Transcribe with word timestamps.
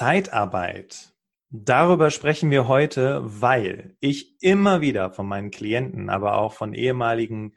Zeitarbeit. 0.00 1.12
Darüber 1.50 2.10
sprechen 2.10 2.50
wir 2.50 2.66
heute, 2.66 3.20
weil 3.22 3.98
ich 4.00 4.42
immer 4.42 4.80
wieder 4.80 5.10
von 5.10 5.26
meinen 5.26 5.50
Klienten, 5.50 6.08
aber 6.08 6.38
auch 6.38 6.54
von 6.54 6.72
ehemaligen 6.72 7.54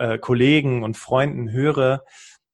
äh, 0.00 0.18
Kollegen 0.18 0.82
und 0.82 0.96
Freunden 0.96 1.52
höre, 1.52 2.02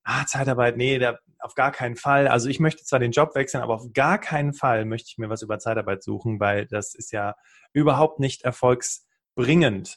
ah, 0.04 0.26
Zeitarbeit, 0.26 0.76
nee, 0.76 0.98
da, 0.98 1.18
auf 1.38 1.54
gar 1.54 1.72
keinen 1.72 1.96
Fall. 1.96 2.28
Also 2.28 2.50
ich 2.50 2.60
möchte 2.60 2.84
zwar 2.84 2.98
den 2.98 3.12
Job 3.12 3.34
wechseln, 3.34 3.62
aber 3.62 3.76
auf 3.76 3.94
gar 3.94 4.18
keinen 4.18 4.52
Fall 4.52 4.84
möchte 4.84 5.08
ich 5.08 5.16
mir 5.16 5.30
was 5.30 5.40
über 5.40 5.58
Zeitarbeit 5.58 6.02
suchen, 6.02 6.38
weil 6.38 6.66
das 6.66 6.94
ist 6.94 7.10
ja 7.10 7.36
überhaupt 7.72 8.20
nicht 8.20 8.42
erfolgsbringend. 8.42 9.96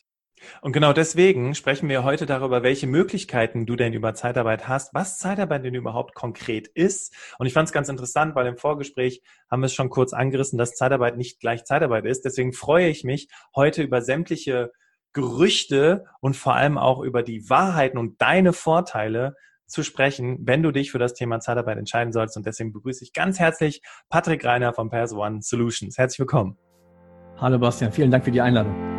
Und 0.61 0.71
genau 0.71 0.93
deswegen 0.93 1.55
sprechen 1.55 1.89
wir 1.89 2.03
heute 2.03 2.25
darüber, 2.25 2.63
welche 2.63 2.87
Möglichkeiten 2.87 3.65
du 3.65 3.75
denn 3.75 3.93
über 3.93 4.13
Zeitarbeit 4.13 4.67
hast, 4.67 4.93
was 4.93 5.17
Zeitarbeit 5.17 5.63
denn 5.65 5.75
überhaupt 5.75 6.15
konkret 6.15 6.67
ist. 6.67 7.15
Und 7.37 7.47
ich 7.47 7.53
fand 7.53 7.67
es 7.67 7.73
ganz 7.73 7.89
interessant, 7.89 8.35
weil 8.35 8.47
im 8.47 8.57
Vorgespräch 8.57 9.21
haben 9.49 9.61
wir 9.61 9.67
es 9.67 9.73
schon 9.73 9.89
kurz 9.89 10.13
angerissen, 10.13 10.57
dass 10.57 10.75
Zeitarbeit 10.75 11.17
nicht 11.17 11.39
gleich 11.39 11.65
Zeitarbeit 11.65 12.05
ist. 12.05 12.25
Deswegen 12.25 12.53
freue 12.53 12.89
ich 12.89 13.03
mich 13.03 13.29
heute 13.55 13.83
über 13.83 14.01
sämtliche 14.01 14.71
Gerüchte 15.13 16.05
und 16.21 16.35
vor 16.35 16.55
allem 16.55 16.77
auch 16.77 17.01
über 17.01 17.23
die 17.23 17.49
Wahrheiten 17.49 17.97
und 17.97 18.21
deine 18.21 18.53
Vorteile 18.53 19.35
zu 19.65 19.83
sprechen, 19.83 20.39
wenn 20.41 20.63
du 20.63 20.71
dich 20.71 20.91
für 20.91 20.99
das 20.99 21.13
Thema 21.13 21.39
Zeitarbeit 21.39 21.77
entscheiden 21.77 22.11
sollst. 22.11 22.37
Und 22.37 22.45
deswegen 22.45 22.73
begrüße 22.73 23.03
ich 23.03 23.13
ganz 23.13 23.39
herzlich 23.39 23.81
Patrick 24.09 24.43
Reiner 24.43 24.73
von 24.73 24.89
Pairs 24.89 25.13
One 25.13 25.39
Solutions. 25.41 25.97
Herzlich 25.97 26.19
willkommen. 26.19 26.57
Hallo 27.37 27.57
Bastian, 27.57 27.91
vielen 27.91 28.11
Dank 28.11 28.25
für 28.25 28.31
die 28.31 28.41
Einladung. 28.41 28.98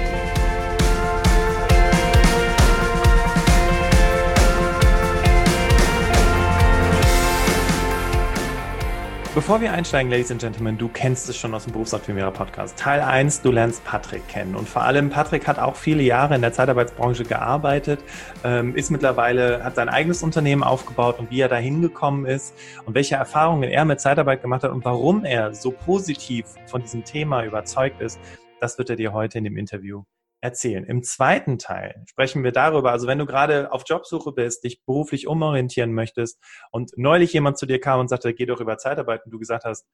Bevor 9.33 9.61
wir 9.61 9.71
einsteigen, 9.71 10.11
Ladies 10.11 10.29
and 10.29 10.41
Gentlemen, 10.41 10.77
du 10.77 10.89
kennst 10.89 11.29
es 11.29 11.37
schon 11.37 11.53
aus 11.53 11.63
dem 11.63 11.71
Berufsoptimierer 11.71 12.31
Podcast. 12.31 12.77
Teil 12.77 12.99
1, 12.99 13.41
du 13.41 13.51
lernst 13.53 13.81
Patrick 13.85 14.27
kennen. 14.27 14.55
Und 14.55 14.67
vor 14.67 14.81
allem 14.81 15.09
Patrick 15.09 15.47
hat 15.47 15.57
auch 15.57 15.77
viele 15.77 16.03
Jahre 16.03 16.35
in 16.35 16.41
der 16.41 16.51
Zeitarbeitsbranche 16.51 17.23
gearbeitet, 17.23 18.01
ähm, 18.43 18.75
ist 18.75 18.91
mittlerweile, 18.91 19.63
hat 19.63 19.75
sein 19.75 19.87
eigenes 19.87 20.21
Unternehmen 20.21 20.63
aufgebaut 20.63 21.17
und 21.17 21.31
wie 21.31 21.39
er 21.39 21.47
da 21.47 21.55
hingekommen 21.55 22.25
ist 22.25 22.53
und 22.85 22.93
welche 22.93 23.15
Erfahrungen 23.15 23.63
er 23.63 23.85
mit 23.85 24.01
Zeitarbeit 24.01 24.41
gemacht 24.41 24.63
hat 24.63 24.71
und 24.71 24.83
warum 24.83 25.23
er 25.23 25.55
so 25.55 25.71
positiv 25.71 26.47
von 26.65 26.81
diesem 26.81 27.05
Thema 27.05 27.45
überzeugt 27.45 28.01
ist, 28.01 28.19
das 28.59 28.77
wird 28.77 28.89
er 28.89 28.97
dir 28.97 29.13
heute 29.13 29.37
in 29.37 29.45
dem 29.45 29.55
Interview 29.55 30.03
erzählen. 30.41 30.83
Im 30.83 31.03
zweiten 31.03 31.59
Teil 31.59 32.03
sprechen 32.07 32.43
wir 32.43 32.51
darüber, 32.51 32.91
also 32.91 33.07
wenn 33.07 33.19
du 33.19 33.27
gerade 33.27 33.71
auf 33.71 33.83
Jobsuche 33.85 34.31
bist, 34.31 34.63
dich 34.63 34.83
beruflich 34.83 35.27
umorientieren 35.27 35.93
möchtest 35.93 36.39
und 36.71 36.91
neulich 36.97 37.31
jemand 37.31 37.59
zu 37.59 37.67
dir 37.67 37.79
kam 37.79 37.99
und 37.99 38.09
sagte, 38.09 38.33
geh 38.33 38.47
doch 38.47 38.59
über 38.59 38.77
Zeitarbeit 38.77 39.23
und 39.23 39.31
du 39.31 39.39
gesagt 39.39 39.63
hast, 39.65 39.85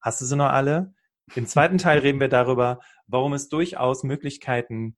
hast 0.00 0.20
du 0.20 0.24
sie 0.24 0.36
noch 0.36 0.50
alle? 0.50 0.94
Im 1.34 1.46
zweiten 1.46 1.78
Teil 1.78 1.98
reden 2.00 2.20
wir 2.20 2.28
darüber, 2.28 2.78
warum 3.08 3.32
es 3.32 3.48
durchaus 3.48 4.04
Möglichkeiten 4.04 4.96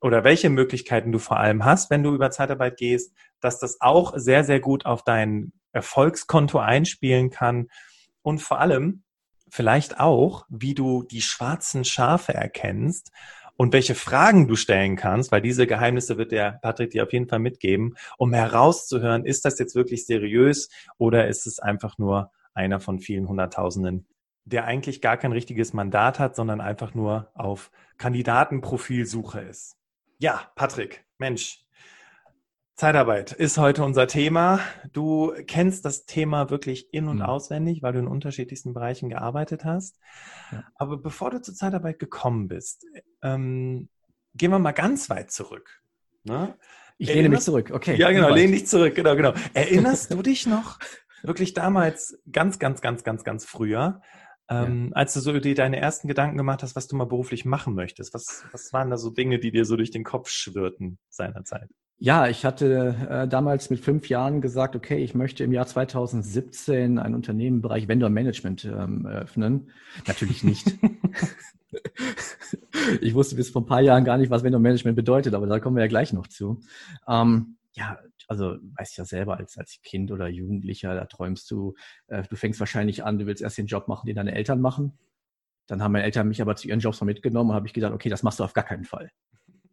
oder 0.00 0.22
welche 0.24 0.50
Möglichkeiten 0.50 1.10
du 1.10 1.18
vor 1.18 1.38
allem 1.38 1.64
hast, 1.64 1.90
wenn 1.90 2.02
du 2.02 2.14
über 2.14 2.30
Zeitarbeit 2.30 2.76
gehst, 2.76 3.16
dass 3.40 3.58
das 3.58 3.80
auch 3.80 4.12
sehr, 4.16 4.44
sehr 4.44 4.60
gut 4.60 4.86
auf 4.86 5.02
dein 5.02 5.52
Erfolgskonto 5.72 6.58
einspielen 6.58 7.30
kann 7.30 7.68
und 8.22 8.40
vor 8.40 8.60
allem 8.60 9.04
vielleicht 9.50 9.98
auch, 9.98 10.44
wie 10.50 10.74
du 10.74 11.02
die 11.02 11.22
schwarzen 11.22 11.84
Schafe 11.84 12.34
erkennst 12.34 13.10
und 13.58 13.72
welche 13.72 13.96
Fragen 13.96 14.46
du 14.46 14.54
stellen 14.54 14.94
kannst, 14.94 15.32
weil 15.32 15.42
diese 15.42 15.66
Geheimnisse 15.66 16.16
wird 16.16 16.30
der 16.30 16.60
Patrick 16.62 16.90
dir 16.90 17.02
auf 17.02 17.12
jeden 17.12 17.26
Fall 17.26 17.40
mitgeben, 17.40 17.96
um 18.16 18.32
herauszuhören, 18.32 19.26
ist 19.26 19.44
das 19.44 19.58
jetzt 19.58 19.74
wirklich 19.74 20.06
seriös 20.06 20.70
oder 20.96 21.26
ist 21.26 21.46
es 21.46 21.58
einfach 21.58 21.98
nur 21.98 22.30
einer 22.54 22.78
von 22.78 23.00
vielen 23.00 23.28
Hunderttausenden, 23.28 24.06
der 24.44 24.64
eigentlich 24.64 25.00
gar 25.00 25.16
kein 25.16 25.32
richtiges 25.32 25.72
Mandat 25.72 26.20
hat, 26.20 26.36
sondern 26.36 26.60
einfach 26.60 26.94
nur 26.94 27.32
auf 27.34 27.72
Kandidatenprofilsuche 27.98 29.40
ist. 29.40 29.76
Ja, 30.18 30.52
Patrick, 30.54 31.04
Mensch, 31.18 31.66
Zeitarbeit 32.78 33.32
ist 33.32 33.58
heute 33.58 33.82
unser 33.82 34.06
Thema. 34.06 34.60
Du 34.92 35.32
kennst 35.48 35.84
das 35.84 36.06
Thema 36.06 36.48
wirklich 36.48 36.94
in- 36.94 37.08
und 37.08 37.16
mhm. 37.16 37.22
auswendig, 37.22 37.82
weil 37.82 37.92
du 37.92 37.98
in 37.98 38.06
unterschiedlichsten 38.06 38.72
Bereichen 38.72 39.08
gearbeitet 39.08 39.64
hast. 39.64 39.98
Ja. 40.52 40.62
Aber 40.76 40.96
bevor 40.96 41.32
du 41.32 41.42
zur 41.42 41.54
Zeitarbeit 41.54 41.98
gekommen 41.98 42.46
bist, 42.46 42.86
ähm, 43.20 43.88
gehen 44.34 44.52
wir 44.52 44.60
mal 44.60 44.70
ganz 44.70 45.10
weit 45.10 45.32
zurück. 45.32 45.82
Ne? 46.22 46.56
Ich 46.98 47.12
lehne 47.12 47.30
mich 47.30 47.40
zurück, 47.40 47.72
okay. 47.72 47.96
Ja, 47.96 48.12
genau, 48.12 48.32
lehne 48.32 48.52
dich 48.52 48.68
zurück, 48.68 48.94
genau, 48.94 49.16
genau. 49.16 49.34
Erinnerst 49.54 50.12
du 50.12 50.22
dich 50.22 50.46
noch 50.46 50.78
wirklich 51.24 51.54
damals 51.54 52.16
ganz, 52.30 52.60
ganz, 52.60 52.80
ganz, 52.80 53.02
ganz, 53.02 53.24
ganz 53.24 53.44
früher, 53.44 54.02
ähm, 54.48 54.90
ja. 54.90 54.96
als 54.96 55.14
du 55.14 55.20
so 55.20 55.36
dir 55.36 55.56
deine 55.56 55.80
ersten 55.80 56.06
Gedanken 56.06 56.36
gemacht 56.36 56.62
hast, 56.62 56.76
was 56.76 56.86
du 56.86 56.94
mal 56.94 57.06
beruflich 57.06 57.44
machen 57.44 57.74
möchtest? 57.74 58.14
Was, 58.14 58.44
was 58.52 58.72
waren 58.72 58.88
da 58.88 58.98
so 58.98 59.10
Dinge, 59.10 59.40
die 59.40 59.50
dir 59.50 59.64
so 59.64 59.74
durch 59.74 59.90
den 59.90 60.04
Kopf 60.04 60.28
schwirrten 60.30 61.00
seinerzeit? 61.08 61.68
Ja, 62.00 62.28
ich 62.28 62.44
hatte 62.44 62.94
äh, 63.10 63.26
damals 63.26 63.70
mit 63.70 63.80
fünf 63.80 64.08
Jahren 64.08 64.40
gesagt, 64.40 64.76
okay, 64.76 65.02
ich 65.02 65.16
möchte 65.16 65.42
im 65.42 65.52
Jahr 65.52 65.66
2017 65.66 66.96
ein 66.96 67.12
Unternehmen 67.12 67.56
im 67.56 67.62
Bereich 67.62 67.88
Vendor 67.88 68.08
Management 68.08 68.64
ähm, 68.64 69.04
eröffnen. 69.04 69.72
Natürlich 70.06 70.44
nicht. 70.44 70.64
ich 73.00 73.14
wusste 73.14 73.34
bis 73.34 73.50
vor 73.50 73.62
ein 73.62 73.66
paar 73.66 73.80
Jahren 73.80 74.04
gar 74.04 74.16
nicht, 74.16 74.30
was 74.30 74.44
Vendor 74.44 74.60
Management 74.60 74.94
bedeutet, 74.94 75.34
aber 75.34 75.48
da 75.48 75.58
kommen 75.58 75.74
wir 75.74 75.82
ja 75.82 75.88
gleich 75.88 76.12
noch 76.12 76.28
zu. 76.28 76.60
Ähm, 77.08 77.56
ja, 77.72 77.98
also 78.28 78.58
weißt 78.76 78.96
ja 78.96 79.04
selber 79.04 79.38
als, 79.38 79.58
als 79.58 79.80
Kind 79.82 80.12
oder 80.12 80.28
Jugendlicher, 80.28 80.94
da 80.94 81.04
träumst 81.06 81.50
du, 81.50 81.74
äh, 82.06 82.22
du 82.22 82.36
fängst 82.36 82.60
wahrscheinlich 82.60 83.02
an, 83.02 83.18
du 83.18 83.26
willst 83.26 83.42
erst 83.42 83.58
den 83.58 83.66
Job 83.66 83.88
machen, 83.88 84.06
den 84.06 84.14
deine 84.14 84.36
Eltern 84.36 84.60
machen. 84.60 84.96
Dann 85.66 85.82
haben 85.82 85.92
meine 85.92 86.04
Eltern 86.04 86.28
mich 86.28 86.40
aber 86.40 86.54
zu 86.54 86.68
ihren 86.68 86.80
Jobs 86.80 87.00
mal 87.00 87.06
mitgenommen 87.06 87.50
und 87.50 87.56
habe 87.56 87.66
ich 87.66 87.72
gedacht, 87.72 87.92
okay, 87.92 88.08
das 88.08 88.22
machst 88.22 88.38
du 88.38 88.44
auf 88.44 88.54
gar 88.54 88.64
keinen 88.64 88.84
Fall. 88.84 89.10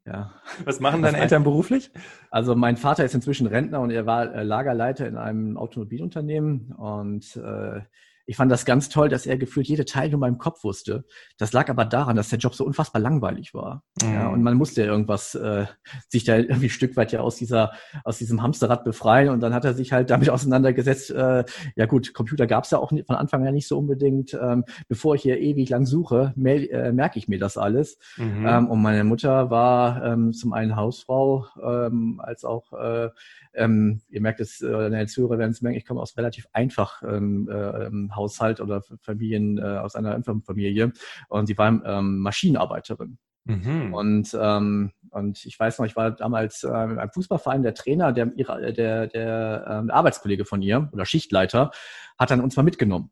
Ja. 0.05 0.31
Was 0.63 0.79
machen 0.79 1.01
deine 1.01 1.17
Eltern 1.17 1.43
beruflich? 1.43 1.89
Also 2.29 2.55
mein 2.55 2.77
Vater 2.77 3.03
ist 3.03 3.15
inzwischen 3.15 3.47
Rentner 3.47 3.81
und 3.81 3.89
er 3.89 4.05
war 4.05 4.33
äh, 4.33 4.43
Lagerleiter 4.43 5.07
in 5.07 5.17
einem 5.17 5.57
Automobilunternehmen 5.57 6.73
und 6.73 7.35
äh, 7.37 7.81
ich 8.25 8.35
fand 8.37 8.51
das 8.51 8.65
ganz 8.65 8.89
toll, 8.89 9.09
dass 9.09 9.25
er 9.25 9.37
gefühlt 9.37 9.67
jede 9.67 9.85
Teilnummer 9.85 10.27
im 10.27 10.37
Kopf 10.37 10.63
wusste. 10.63 11.05
Das 11.37 11.53
lag 11.53 11.69
aber 11.69 11.85
daran, 11.85 12.15
dass 12.15 12.29
der 12.29 12.39
Job 12.39 12.55
so 12.55 12.65
unfassbar 12.65 13.01
langweilig 13.01 13.53
war. 13.53 13.83
Mhm. 14.01 14.13
Ja, 14.13 14.27
und 14.29 14.41
man 14.41 14.55
musste 14.55 14.81
ja 14.81 14.87
irgendwas 14.87 15.35
äh, 15.35 15.65
sich 16.09 16.23
da 16.23 16.37
irgendwie 16.37 16.67
ein 16.67 16.69
Stück 16.69 16.97
weit 16.97 17.11
ja 17.11 17.21
aus 17.21 17.35
dieser 17.35 17.73
aus 18.03 18.17
diesem 18.17 18.41
Hamsterrad 18.41 18.83
befreien. 18.83 19.29
Und 19.29 19.41
dann 19.41 19.53
hat 19.53 19.65
er 19.65 19.73
sich 19.73 19.91
halt 19.91 20.09
damit 20.09 20.29
auseinandergesetzt. 20.31 21.11
Äh, 21.11 21.45
ja 21.75 21.85
gut, 21.85 22.13
Computer 22.13 22.47
gab 22.47 22.63
es 22.63 22.71
ja 22.71 22.79
auch 22.79 22.89
von 22.89 23.15
Anfang 23.15 23.45
an 23.47 23.53
nicht 23.53 23.67
so 23.67 23.77
unbedingt. 23.77 24.33
Ähm, 24.33 24.65
bevor 24.87 25.15
ich 25.15 25.21
hier 25.21 25.39
ewig 25.39 25.69
lang 25.69 25.85
suche, 25.85 26.33
äh, 26.35 26.91
merke 26.91 27.19
ich 27.19 27.27
mir 27.27 27.39
das 27.39 27.57
alles. 27.57 27.97
Mhm. 28.17 28.45
Ähm, 28.47 28.67
und 28.69 28.81
meine 28.81 29.03
Mutter 29.03 29.49
war 29.49 30.03
ähm, 30.03 30.33
zum 30.33 30.53
einen 30.53 30.75
Hausfrau 30.75 31.45
ähm, 31.63 32.19
als 32.23 32.43
auch 32.43 32.73
äh, 32.73 33.09
ähm, 33.55 34.01
ihr 34.09 34.21
merkt 34.21 34.39
es, 34.39 34.61
äh, 34.61 35.05
Zuhörer 35.07 35.37
werden 35.37 35.51
es 35.51 35.61
merken, 35.61 35.77
ich 35.77 35.85
komme 35.85 36.01
aus 36.01 36.17
relativ 36.17 36.47
einfach 36.53 37.01
ähm, 37.03 37.49
äh, 37.49 37.85
ähm, 37.85 38.15
Haushalt 38.15 38.59
oder 38.59 38.81
Familien, 39.01 39.57
äh, 39.57 39.61
aus 39.61 39.95
einer 39.95 40.15
einfachen 40.15 40.43
Familie 40.43 40.91
und 41.29 41.47
sie 41.47 41.57
war 41.57 41.67
ähm, 41.85 42.19
Maschinenarbeiterin. 42.19 43.17
Mhm. 43.45 43.93
Und, 43.93 44.37
ähm, 44.39 44.91
und 45.11 45.45
ich 45.45 45.59
weiß 45.59 45.77
noch, 45.77 45.85
ich 45.85 45.95
war 45.95 46.11
damals 46.11 46.63
äh, 46.63 46.69
einem 46.69 47.11
Fußballverein, 47.11 47.61
der 47.61 47.75
Trainer, 47.75 48.11
der, 48.11 48.31
ihre, 48.35 48.73
der, 48.73 49.07
der 49.07 49.65
ähm, 49.69 49.91
Arbeitskollege 49.91 50.45
von 50.45 50.61
ihr 50.61 50.89
oder 50.91 51.05
Schichtleiter, 51.05 51.71
hat 52.17 52.31
dann 52.31 52.41
uns 52.41 52.55
mal 52.55 52.63
mitgenommen. 52.63 53.11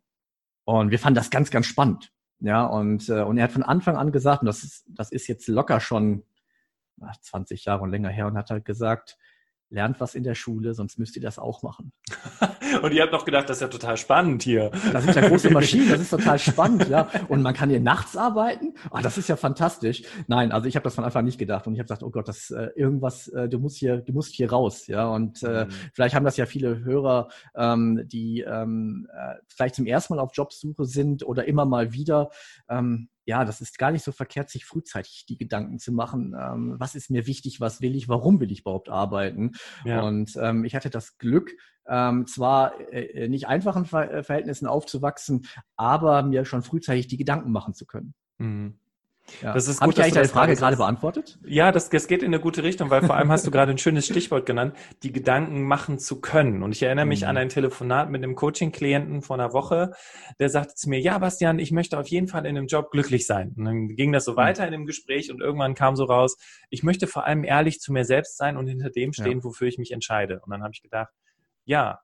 Und 0.65 0.91
wir 0.91 0.99
fanden 0.99 1.15
das 1.15 1.29
ganz, 1.29 1.51
ganz 1.51 1.67
spannend. 1.67 2.11
Ja, 2.39 2.65
und, 2.65 3.07
äh, 3.09 3.21
und 3.21 3.37
er 3.37 3.45
hat 3.45 3.51
von 3.51 3.63
Anfang 3.63 3.95
an 3.95 4.11
gesagt, 4.11 4.41
und 4.41 4.47
das 4.47 4.63
ist, 4.63 4.85
das 4.89 5.11
ist 5.11 5.27
jetzt 5.27 5.47
locker 5.47 5.79
schon 5.79 6.23
20 7.21 7.65
Jahre 7.65 7.83
und 7.83 7.91
länger 7.91 8.09
her, 8.09 8.27
und 8.27 8.37
hat 8.37 8.49
halt 8.49 8.65
gesagt, 8.65 9.17
lernt 9.73 9.99
was 9.99 10.13
in 10.13 10.23
der 10.23 10.35
Schule, 10.35 10.73
sonst 10.73 10.99
müsst 10.99 11.15
ihr 11.15 11.21
das 11.21 11.39
auch 11.39 11.63
machen. 11.63 11.91
Und 12.83 12.93
ihr 12.93 13.01
habt 13.01 13.11
noch 13.11 13.25
gedacht, 13.25 13.49
das 13.49 13.57
ist 13.57 13.61
ja 13.61 13.67
total 13.67 13.97
spannend 13.97 14.43
hier. 14.43 14.71
Das 14.91 15.03
sind 15.03 15.15
ja 15.15 15.27
große 15.27 15.49
Maschinen, 15.51 15.89
das 15.89 15.99
ist 15.99 16.11
total 16.11 16.37
spannend, 16.37 16.87
ja. 16.89 17.09
Und 17.27 17.41
man 17.41 17.53
kann 17.53 17.69
hier 17.69 17.79
nachts 17.79 18.15
arbeiten. 18.15 18.75
Ah, 18.91 19.01
das 19.01 19.17
ist 19.17 19.29
ja 19.29 19.35
fantastisch. 19.35 20.03
Nein, 20.27 20.51
also 20.51 20.67
ich 20.67 20.75
habe 20.75 20.83
das 20.83 20.95
von 20.95 21.03
Anfang 21.03 21.25
nicht 21.25 21.39
gedacht 21.39 21.65
und 21.65 21.73
ich 21.73 21.79
habe 21.79 21.87
gesagt, 21.87 22.03
oh 22.03 22.11
Gott, 22.11 22.27
das 22.27 22.51
äh, 22.51 22.69
irgendwas, 22.75 23.27
äh, 23.29 23.49
du 23.49 23.59
musst 23.59 23.77
hier, 23.77 23.97
du 23.97 24.13
musst 24.13 24.33
hier 24.35 24.51
raus, 24.51 24.87
ja. 24.87 25.07
Und 25.07 25.41
äh, 25.43 25.65
mhm. 25.65 25.69
vielleicht 25.93 26.13
haben 26.13 26.25
das 26.25 26.37
ja 26.37 26.45
viele 26.45 26.83
Hörer, 26.83 27.29
ähm, 27.55 28.03
die 28.05 28.41
ähm, 28.41 29.07
äh, 29.11 29.35
vielleicht 29.47 29.75
zum 29.75 29.87
ersten 29.87 30.15
Mal 30.15 30.21
auf 30.21 30.31
Jobsuche 30.33 30.85
sind 30.85 31.25
oder 31.25 31.45
immer 31.45 31.65
mal 31.65 31.93
wieder. 31.93 32.29
Ähm, 32.69 33.09
ja, 33.25 33.45
das 33.45 33.61
ist 33.61 33.77
gar 33.77 33.91
nicht 33.91 34.03
so 34.03 34.11
verkehrt, 34.11 34.49
sich 34.49 34.65
frühzeitig 34.65 35.25
die 35.27 35.37
Gedanken 35.37 35.79
zu 35.79 35.91
machen, 35.91 36.35
ähm, 36.39 36.75
was 36.77 36.95
ist 36.95 37.09
mir 37.09 37.25
wichtig, 37.25 37.61
was 37.61 37.81
will 37.81 37.95
ich, 37.95 38.09
warum 38.09 38.39
will 38.39 38.51
ich 38.51 38.61
überhaupt 38.61 38.89
arbeiten. 38.89 39.51
Ja. 39.85 40.01
Und 40.01 40.35
ähm, 40.37 40.65
ich 40.65 40.75
hatte 40.75 40.89
das 40.89 41.17
Glück, 41.17 41.51
ähm, 41.87 42.27
zwar 42.27 42.79
äh, 42.91 43.27
nicht 43.27 43.47
einfachen 43.47 43.85
Ver 43.85 44.11
äh, 44.11 44.23
Verhältnissen 44.23 44.67
aufzuwachsen, 44.67 45.47
aber 45.75 46.23
mir 46.23 46.45
schon 46.45 46.63
frühzeitig 46.63 47.07
die 47.07 47.17
Gedanken 47.17 47.51
machen 47.51 47.73
zu 47.73 47.85
können. 47.85 48.13
Mhm. 48.37 48.79
Ja. 49.41 49.53
Das 49.53 49.67
ist 49.67 49.81
Habe 49.81 49.91
ich 49.91 50.01
eigentlich 50.01 50.13
deine 50.13 50.27
Frage 50.27 50.55
gerade 50.55 50.77
beantwortet? 50.77 51.39
Ja, 51.45 51.71
das, 51.71 51.89
das 51.89 52.07
geht 52.07 52.23
in 52.23 52.27
eine 52.27 52.39
gute 52.39 52.63
Richtung, 52.63 52.89
weil 52.89 53.01
vor 53.01 53.15
allem 53.15 53.31
hast 53.31 53.47
du 53.47 53.51
gerade 53.51 53.71
ein 53.71 53.77
schönes 53.77 54.05
Stichwort 54.05 54.45
genannt, 54.45 54.75
die 55.01 55.11
Gedanken 55.11 55.63
machen 55.63 55.97
zu 55.97 56.19
können. 56.21 56.61
Und 56.61 56.73
ich 56.73 56.83
erinnere 56.83 57.05
mich 57.05 57.21
mhm. 57.21 57.29
an 57.29 57.37
ein 57.37 57.49
Telefonat 57.49 58.09
mit 58.09 58.23
einem 58.23 58.35
Coaching-Klienten 58.35 59.21
vor 59.21 59.37
einer 59.37 59.53
Woche, 59.53 59.91
der 60.39 60.49
sagte 60.49 60.75
zu 60.75 60.89
mir, 60.89 60.99
ja, 60.99 61.17
Bastian, 61.17 61.59
ich 61.59 61.71
möchte 61.71 61.97
auf 61.97 62.07
jeden 62.07 62.27
Fall 62.27 62.45
in 62.45 62.57
einem 62.57 62.67
Job 62.67 62.91
glücklich 62.91 63.25
sein. 63.25 63.53
Und 63.57 63.65
dann 63.65 63.87
ging 63.89 64.11
das 64.11 64.25
so 64.25 64.33
mhm. 64.33 64.37
weiter 64.37 64.65
in 64.65 64.71
dem 64.71 64.85
Gespräch 64.85 65.31
und 65.31 65.41
irgendwann 65.41 65.73
kam 65.73 65.95
so 65.95 66.03
raus, 66.03 66.37
ich 66.69 66.83
möchte 66.83 67.07
vor 67.07 67.25
allem 67.25 67.43
ehrlich 67.43 67.79
zu 67.79 67.93
mir 67.93 68.05
selbst 68.05 68.37
sein 68.37 68.57
und 68.57 68.67
hinter 68.67 68.89
dem 68.89 69.13
stehen, 69.13 69.39
ja. 69.39 69.43
wofür 69.43 69.67
ich 69.67 69.77
mich 69.77 69.91
entscheide. 69.91 70.41
Und 70.41 70.51
dann 70.51 70.63
habe 70.63 70.71
ich 70.73 70.81
gedacht, 70.81 71.13
ja, 71.65 71.99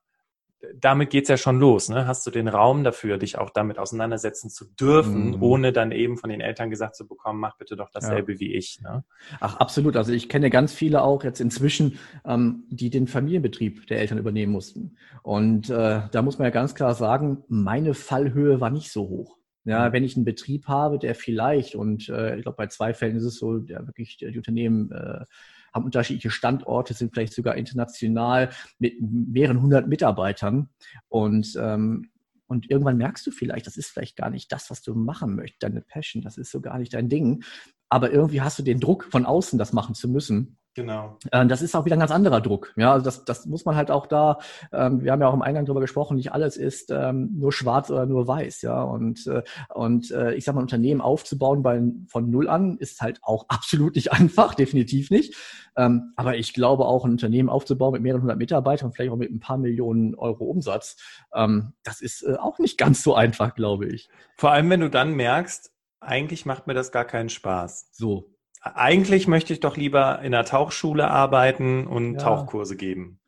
damit 0.76 1.10
geht's 1.10 1.30
ja 1.30 1.38
schon 1.38 1.60
los. 1.60 1.90
Ne? 1.90 2.06
Hast 2.06 2.26
du 2.26 2.32
den 2.32 2.48
Raum 2.48 2.84
dafür, 2.84 3.18
dich 3.18 3.38
auch 3.38 3.50
damit 3.50 3.80
auseinandersetzen 3.80 4.50
zu 4.50 4.66
dürfen, 4.66 5.32
mhm. 5.32 5.44
ohne 5.44 5.72
dann 5.72 5.92
eben 5.92 6.18
von 6.18 6.30
den 6.30 6.42
Eltern 6.42 6.70
gesagt 6.70 6.96
zu 6.96 7.08
bekommen, 7.08 7.40
mach 7.40 7.58
bitte 7.58 7.76
doch 7.76 7.90
dasselbe 7.92 8.34
ja. 8.34 8.40
wie 8.40 8.56
ich. 8.56 8.80
Ne? 8.82 9.04
Ach, 9.40 9.58
absolut. 9.58 9.96
Also 9.96 10.12
ich 10.12 10.28
kenne 10.28 10.50
ganz 10.50 10.74
viele 10.74 11.02
auch 11.02 11.24
jetzt 11.24 11.40
inzwischen, 11.40 11.98
ähm, 12.26 12.66
die 12.70 12.90
den 12.90 13.08
Familienbetrieb 13.08 13.88
der 13.88 14.00
Eltern 14.00 14.18
übernehmen 14.18 14.52
mussten. 14.52 14.98
Und 15.24 15.70
äh, 15.70 16.02
da 16.12 16.22
muss 16.22 16.38
man 16.38 16.46
ja 16.46 16.52
ganz 16.52 16.76
klar 16.76 16.94
sagen, 16.94 17.44
meine 17.48 17.94
Fallhöhe 17.94 18.60
war 18.60 18.70
nicht 18.70 18.92
so 18.92 19.08
hoch. 19.08 19.38
Ja, 19.66 19.90
mhm. 19.90 19.94
wenn 19.94 20.04
ich 20.04 20.16
einen 20.16 20.26
Betrieb 20.26 20.68
habe, 20.68 21.00
der 21.00 21.16
vielleicht, 21.16 21.76
und 21.76 22.10
äh, 22.10 22.38
ich 22.38 22.44
glaube, 22.44 22.58
bei 22.58 22.68
zwei 22.68 22.94
Fällen 22.94 23.18
ist 23.18 23.26
es 23.26 23.38
so, 23.38 23.60
der 23.60 23.86
wirklich 23.88 24.18
die 24.18 24.38
Unternehmen 24.38 24.92
äh, 24.92 25.26
haben 25.74 25.86
unterschiedliche 25.86 26.31
Standorte, 26.31 26.94
sind 26.94 27.13
vielleicht 27.13 27.33
sogar 27.33 27.56
international 27.56 28.50
mit 28.77 28.95
mehreren 29.01 29.62
hundert 29.62 29.88
Mitarbeitern. 29.88 30.69
Und 31.07 31.57
ähm, 31.60 32.10
und 32.50 32.71
irgendwann 32.71 32.98
merkst 32.98 33.27
du 33.27 33.31
vielleicht, 33.31 33.68
das 33.68 33.77
ist 33.77 33.92
vielleicht 33.92 34.18
gar 34.18 34.31
nicht 34.31 34.51
das, 34.51 34.71
was 34.71 34.81
du 34.81 34.95
machen 34.95 35.36
möchtest, 35.36 35.62
deine 35.62 35.81
Passion, 35.81 36.24
das 36.24 36.38
ist 36.38 36.50
so 36.50 36.62
gar 36.62 36.80
nicht 36.80 36.95
dein 36.95 37.07
Ding. 37.07 37.44
Aber 37.89 38.12
irgendwie 38.12 38.42
hast 38.42 38.57
du 38.57 38.63
den 38.63 38.80
Druck 38.80 39.06
von 39.06 39.25
außen, 39.25 39.60
das 39.60 39.71
machen 39.71 39.94
zu 39.94 40.10
müssen. 40.10 40.57
Genau. 40.75 41.18
Ähm, 41.31 41.50
das 41.50 41.62
ist 41.62 41.75
auch 41.75 41.86
wieder 41.86 41.95
ein 41.95 42.00
ganz 42.00 42.12
anderer 42.12 42.42
Druck. 42.42 42.74
Ja, 42.77 42.94
also 42.94 43.04
das, 43.04 43.25
das 43.25 43.45
muss 43.45 43.66
man 43.66 43.75
halt 43.75 43.89
auch 43.89 44.06
da, 44.06 44.38
ähm, 44.71 45.04
wir 45.04 45.12
haben 45.12 45.21
ja 45.21 45.27
auch 45.27 45.33
im 45.33 45.42
Eingang 45.42 45.66
darüber 45.66 45.81
gesprochen, 45.81 46.16
nicht 46.16 46.31
alles 46.31 46.57
ist 46.57 46.92
ähm, 46.92 47.31
nur 47.33 47.51
schwarz 47.51 47.89
oder 47.89 48.06
nur 48.06 48.27
weiß, 48.27 48.62
ja. 48.62 48.81
Und, 48.83 49.25
äh, 49.27 49.42
und 49.74 50.12
äh, 50.12 50.33
ich 50.36 50.45
sag 50.45 50.54
mal, 50.54 50.62
ein 50.62 50.66
Unternehmen 50.66 51.01
aufzubauen 51.01 51.63
bei, 51.63 51.81
von 52.07 52.30
null 52.30 52.48
an 52.48 52.77
ist 52.77 53.01
halt 53.01 53.19
auch 53.24 53.45
absolut 53.50 53.95
nicht 53.95 54.12
einfach, 54.13 54.54
definitiv 54.54 55.10
nicht. 55.10 55.36
Ähm, 55.75 56.13
aber 56.16 56.38
ich 56.38 56.54
glaube 56.54 56.86
auch, 56.86 57.04
ein 57.04 57.12
Unternehmen 57.12 57.50
aufzubauen 57.50 57.94
mit 57.94 58.01
mehreren 58.01 58.22
hundert 58.22 58.38
Mitarbeitern, 58.38 58.94
vielleicht 58.94 59.12
auch 59.12 59.18
mit 59.18 59.31
ein 59.31 59.39
paar 59.39 59.57
Millionen 59.57 60.13
Euro 60.15 60.45
Umsatz, 60.45 60.98
ähm, 61.33 61.74
das 61.83 62.00
ist 62.00 62.22
äh, 62.24 62.36
auch 62.36 62.60
nicht 62.60 62.77
ganz 62.77 63.01
so 63.01 63.15
einfach, 63.15 63.56
glaube 63.56 63.88
ich. 63.88 64.10
Vor 64.38 64.51
allem, 64.51 64.69
wenn 64.69 64.81
du 64.81 64.89
dann 64.89 65.13
merkst, 65.13 65.72
eigentlich 66.00 66.45
macht 66.45 66.68
mir 66.68 66.74
das 66.74 66.92
gar 66.92 67.06
keinen 67.06 67.30
Spaß. 67.30 67.89
So, 67.92 68.36
eigentlich 68.62 69.28
möchte 69.28 69.54
ich 69.54 69.60
doch 69.60 69.78
lieber 69.78 70.22
in 70.22 70.32
der 70.32 70.46
Tauchschule 70.46 71.10
arbeiten 71.10 71.88
und 71.88 72.16
ja. 72.16 72.20
Tauchkurse 72.20 72.76
geben. 72.76 73.20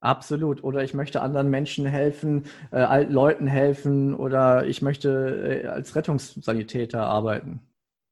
Absolut. 0.00 0.62
Oder 0.62 0.84
ich 0.84 0.94
möchte 0.94 1.22
anderen 1.22 1.50
Menschen 1.50 1.86
helfen, 1.86 2.44
äh, 2.70 2.76
alten 2.76 3.12
Leuten 3.12 3.46
helfen 3.46 4.14
oder 4.14 4.66
ich 4.66 4.82
möchte 4.82 5.62
äh, 5.64 5.66
als 5.66 5.96
Rettungssanitäter 5.96 7.04
arbeiten. 7.04 7.60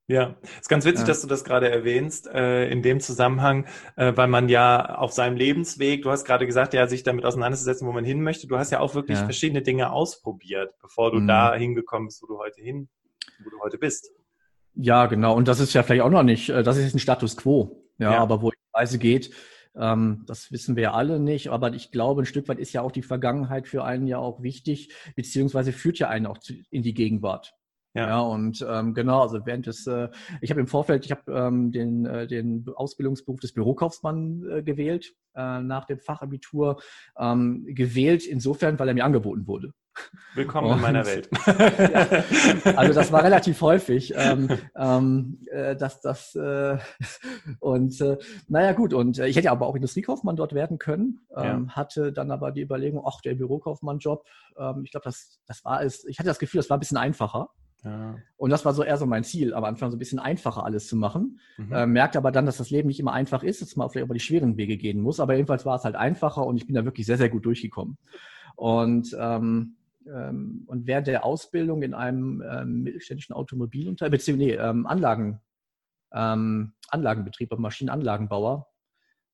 Ja, 0.06 0.34
ist 0.60 0.68
ganz 0.68 0.84
witzig, 0.84 1.00
ja. 1.00 1.06
dass 1.06 1.22
du 1.22 1.26
das 1.26 1.44
gerade 1.44 1.70
erwähnst, 1.70 2.26
äh, 2.26 2.68
in 2.68 2.82
dem 2.82 3.00
Zusammenhang, 3.00 3.66
äh, 3.96 4.12
weil 4.14 4.28
man 4.28 4.50
ja 4.50 4.96
auf 4.96 5.12
seinem 5.12 5.36
Lebensweg, 5.36 6.02
du 6.02 6.10
hast 6.10 6.26
gerade 6.26 6.46
gesagt, 6.46 6.74
ja, 6.74 6.86
sich 6.86 7.04
damit 7.04 7.24
auseinanderzusetzen, 7.24 7.88
wo 7.88 7.92
man 7.92 8.04
hin 8.04 8.22
möchte. 8.22 8.46
Du 8.46 8.58
hast 8.58 8.70
ja 8.70 8.80
auch 8.80 8.94
wirklich 8.94 9.18
ja. 9.18 9.24
verschiedene 9.24 9.62
Dinge 9.62 9.92
ausprobiert, 9.92 10.74
bevor 10.82 11.10
du 11.10 11.20
mhm. 11.20 11.28
da 11.28 11.54
hingekommen 11.54 12.08
bist, 12.08 12.22
wo 12.22 12.26
du 12.26 12.38
heute 12.38 12.60
hin, 12.60 12.90
wo 13.42 13.50
du 13.50 13.60
heute 13.60 13.78
bist. 13.78 14.10
Ja, 14.76 15.06
genau. 15.06 15.36
Und 15.36 15.48
das 15.48 15.60
ist 15.60 15.72
ja 15.72 15.82
vielleicht 15.82 16.02
auch 16.02 16.10
noch 16.10 16.22
nicht, 16.22 16.48
äh, 16.50 16.62
das 16.62 16.76
ist 16.76 16.84
jetzt 16.84 16.94
ein 16.94 17.00
Status 17.00 17.36
quo. 17.36 17.84
Ja, 17.98 18.12
ja. 18.12 18.18
aber 18.18 18.42
wo 18.42 18.50
die 18.50 18.56
Reise 18.72 18.98
geht, 18.98 19.30
ähm, 19.76 20.24
das 20.26 20.50
wissen 20.50 20.76
wir 20.76 20.84
ja 20.84 20.92
alle 20.92 21.20
nicht. 21.20 21.48
Aber 21.48 21.72
ich 21.74 21.90
glaube, 21.90 22.22
ein 22.22 22.26
Stück 22.26 22.48
weit 22.48 22.58
ist 22.58 22.72
ja 22.72 22.82
auch 22.82 22.92
die 22.92 23.02
Vergangenheit 23.02 23.68
für 23.68 23.84
einen 23.84 24.06
ja 24.06 24.18
auch 24.18 24.42
wichtig, 24.42 24.92
beziehungsweise 25.16 25.72
führt 25.72 25.98
ja 25.98 26.08
einen 26.08 26.26
auch 26.26 26.38
zu, 26.38 26.54
in 26.70 26.82
die 26.82 26.94
Gegenwart. 26.94 27.54
Ja. 27.96 28.08
ja, 28.08 28.20
und 28.22 28.66
ähm, 28.68 28.92
genau, 28.92 29.22
also 29.22 29.46
während 29.46 29.66
des, 29.66 29.86
äh, 29.86 30.08
ich 30.40 30.50
habe 30.50 30.58
im 30.58 30.66
Vorfeld, 30.66 31.04
ich 31.04 31.12
habe 31.12 31.30
ähm, 31.32 31.70
den, 31.70 32.04
äh, 32.06 32.26
den 32.26 32.66
Ausbildungsberuf 32.74 33.38
des 33.38 33.52
Bürokaufmanns 33.52 34.44
äh, 34.46 34.62
gewählt, 34.64 35.14
äh, 35.36 35.60
nach 35.60 35.84
dem 35.84 36.00
Fachabitur, 36.00 36.82
ähm, 37.16 37.64
gewählt 37.68 38.26
insofern, 38.26 38.80
weil 38.80 38.88
er 38.88 38.94
mir 38.94 39.04
angeboten 39.04 39.46
wurde. 39.46 39.72
Willkommen 40.34 40.68
und, 40.68 40.76
in 40.76 40.82
meiner 40.82 41.06
Welt. 41.06 41.28
ja, 41.46 42.76
also 42.76 42.92
das 42.92 43.12
war 43.12 43.22
relativ 43.22 43.60
häufig, 43.60 44.12
ähm, 44.16 44.48
ähm, 44.76 45.38
äh, 45.50 45.76
dass 45.76 46.00
das 46.00 46.34
äh, 46.34 46.78
und 47.60 48.00
äh, 48.00 48.18
naja 48.48 48.72
gut 48.72 48.92
und 48.94 49.18
äh, 49.18 49.28
ich 49.28 49.36
hätte 49.36 49.50
aber 49.50 49.66
auch 49.66 49.76
Industriekaufmann 49.76 50.36
dort 50.36 50.52
werden 50.52 50.78
können, 50.78 51.20
ähm, 51.36 51.66
ja. 51.68 51.76
hatte 51.76 52.12
dann 52.12 52.30
aber 52.30 52.50
die 52.50 52.62
Überlegung, 52.62 53.04
ach 53.06 53.20
der 53.20 53.34
Bürokaufmann-Job, 53.34 54.24
ähm, 54.58 54.82
ich 54.84 54.90
glaube 54.90 55.04
das 55.04 55.40
das 55.46 55.64
war 55.64 55.82
es, 55.82 56.04
ich 56.04 56.18
hatte 56.18 56.28
das 56.28 56.38
Gefühl, 56.38 56.58
das 56.58 56.70
war 56.70 56.76
ein 56.76 56.80
bisschen 56.80 56.98
einfacher. 56.98 57.50
Ja. 57.84 58.16
Und 58.38 58.48
das 58.48 58.64
war 58.64 58.72
so 58.72 58.82
eher 58.82 58.96
so 58.96 59.04
mein 59.04 59.24
Ziel, 59.24 59.52
am 59.52 59.62
Anfang 59.62 59.90
so 59.90 59.96
ein 59.96 59.98
bisschen 59.98 60.18
einfacher 60.18 60.64
alles 60.64 60.86
zu 60.86 60.96
machen. 60.96 61.38
Mhm. 61.58 61.70
Äh, 61.70 61.86
merkte 61.86 62.16
aber 62.16 62.32
dann, 62.32 62.46
dass 62.46 62.56
das 62.56 62.70
Leben 62.70 62.88
nicht 62.88 62.98
immer 62.98 63.12
einfach 63.12 63.42
ist, 63.42 63.60
dass 63.60 63.76
man 63.76 63.90
vielleicht 63.90 64.06
über 64.06 64.14
die 64.14 64.20
schweren 64.20 64.56
Wege 64.56 64.78
gehen 64.78 65.02
muss. 65.02 65.20
Aber 65.20 65.34
jedenfalls 65.34 65.66
war 65.66 65.76
es 65.76 65.84
halt 65.84 65.94
einfacher 65.94 66.46
und 66.46 66.56
ich 66.56 66.66
bin 66.66 66.74
da 66.74 66.86
wirklich 66.86 67.04
sehr, 67.04 67.18
sehr 67.18 67.28
gut 67.28 67.44
durchgekommen. 67.44 67.98
Und 68.56 69.14
ähm, 69.20 69.44
ähm, 69.44 69.76
und 70.06 70.82
während 70.86 71.06
der 71.06 71.24
Ausbildung 71.24 71.82
in 71.82 71.94
einem 71.94 72.42
ähm, 72.48 72.82
mittelständischen 72.82 73.34
Automobilunternehmen, 73.34 74.18
beziehungsweise 74.18 74.50
nee, 74.50 74.56
ähm, 74.56 74.86
Anlagen, 74.86 75.40
ähm, 76.12 76.74
Anlagenbetrieb, 76.88 77.56
Maschinenanlagenbauer, 77.58 78.68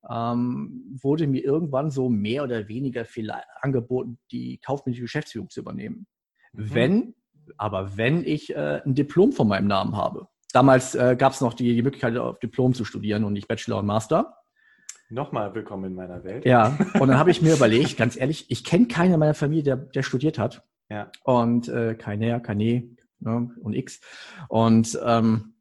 ähm, 0.09 0.99
wurde 1.03 1.27
mir 1.27 1.45
irgendwann 1.45 1.91
so 1.91 2.09
mehr 2.09 2.45
oder 2.45 2.69
weniger 2.69 3.05
viel 3.05 3.31
angeboten, 3.61 4.19
die 4.31 4.59
kaufmännische 4.59 5.03
Geschäftsführung 5.03 5.51
zu 5.51 5.61
übernehmen. 5.61 6.07
Mhm. 6.53 6.75
Wenn, 6.75 7.15
aber 7.59 7.97
wenn 7.97 8.25
ich 8.25 8.55
äh, 8.55 8.81
ein 8.85 8.95
Diplom 8.95 9.33
von 9.33 9.49
meinem 9.49 9.67
Namen 9.67 9.97
habe. 9.97 10.29
Damals 10.53 10.95
äh, 10.95 11.17
gab 11.17 11.33
es 11.33 11.41
noch 11.41 11.55
die, 11.55 11.75
die 11.75 11.83
Möglichkeit, 11.83 12.17
auf 12.17 12.39
Diplom 12.41 12.75
zu 12.75 12.85
studieren 12.85 13.25
und 13.25 13.35
nicht 13.35 13.47
Bachelor 13.47 13.79
und 13.79 13.87
Master. 13.87 14.37
Nochmal 15.13 15.53
willkommen 15.57 15.87
in 15.87 15.95
meiner 15.97 16.23
Welt. 16.23 16.45
Ja, 16.45 16.79
und 16.95 17.09
dann 17.09 17.19
habe 17.19 17.33
ich 17.33 17.43
mir 17.43 17.55
überlegt, 17.55 17.97
ganz 17.97 18.17
ehrlich, 18.17 18.49
ich 18.49 18.63
kenne 18.63 18.87
keinen 18.87 19.15
in 19.15 19.19
meiner 19.19 19.35
Familie, 19.35 19.65
der, 19.65 19.77
der 19.77 20.05
studiert 20.05 20.39
hat. 20.39 20.63
Ja. 20.89 21.11
Und 21.25 21.69
äh, 21.69 21.97
keiner, 21.97 22.39
keine 22.39 22.97
ne, 23.19 23.51
und 23.61 23.75
X. 23.75 24.01
Und 24.49 24.97
ähm, 25.05 25.55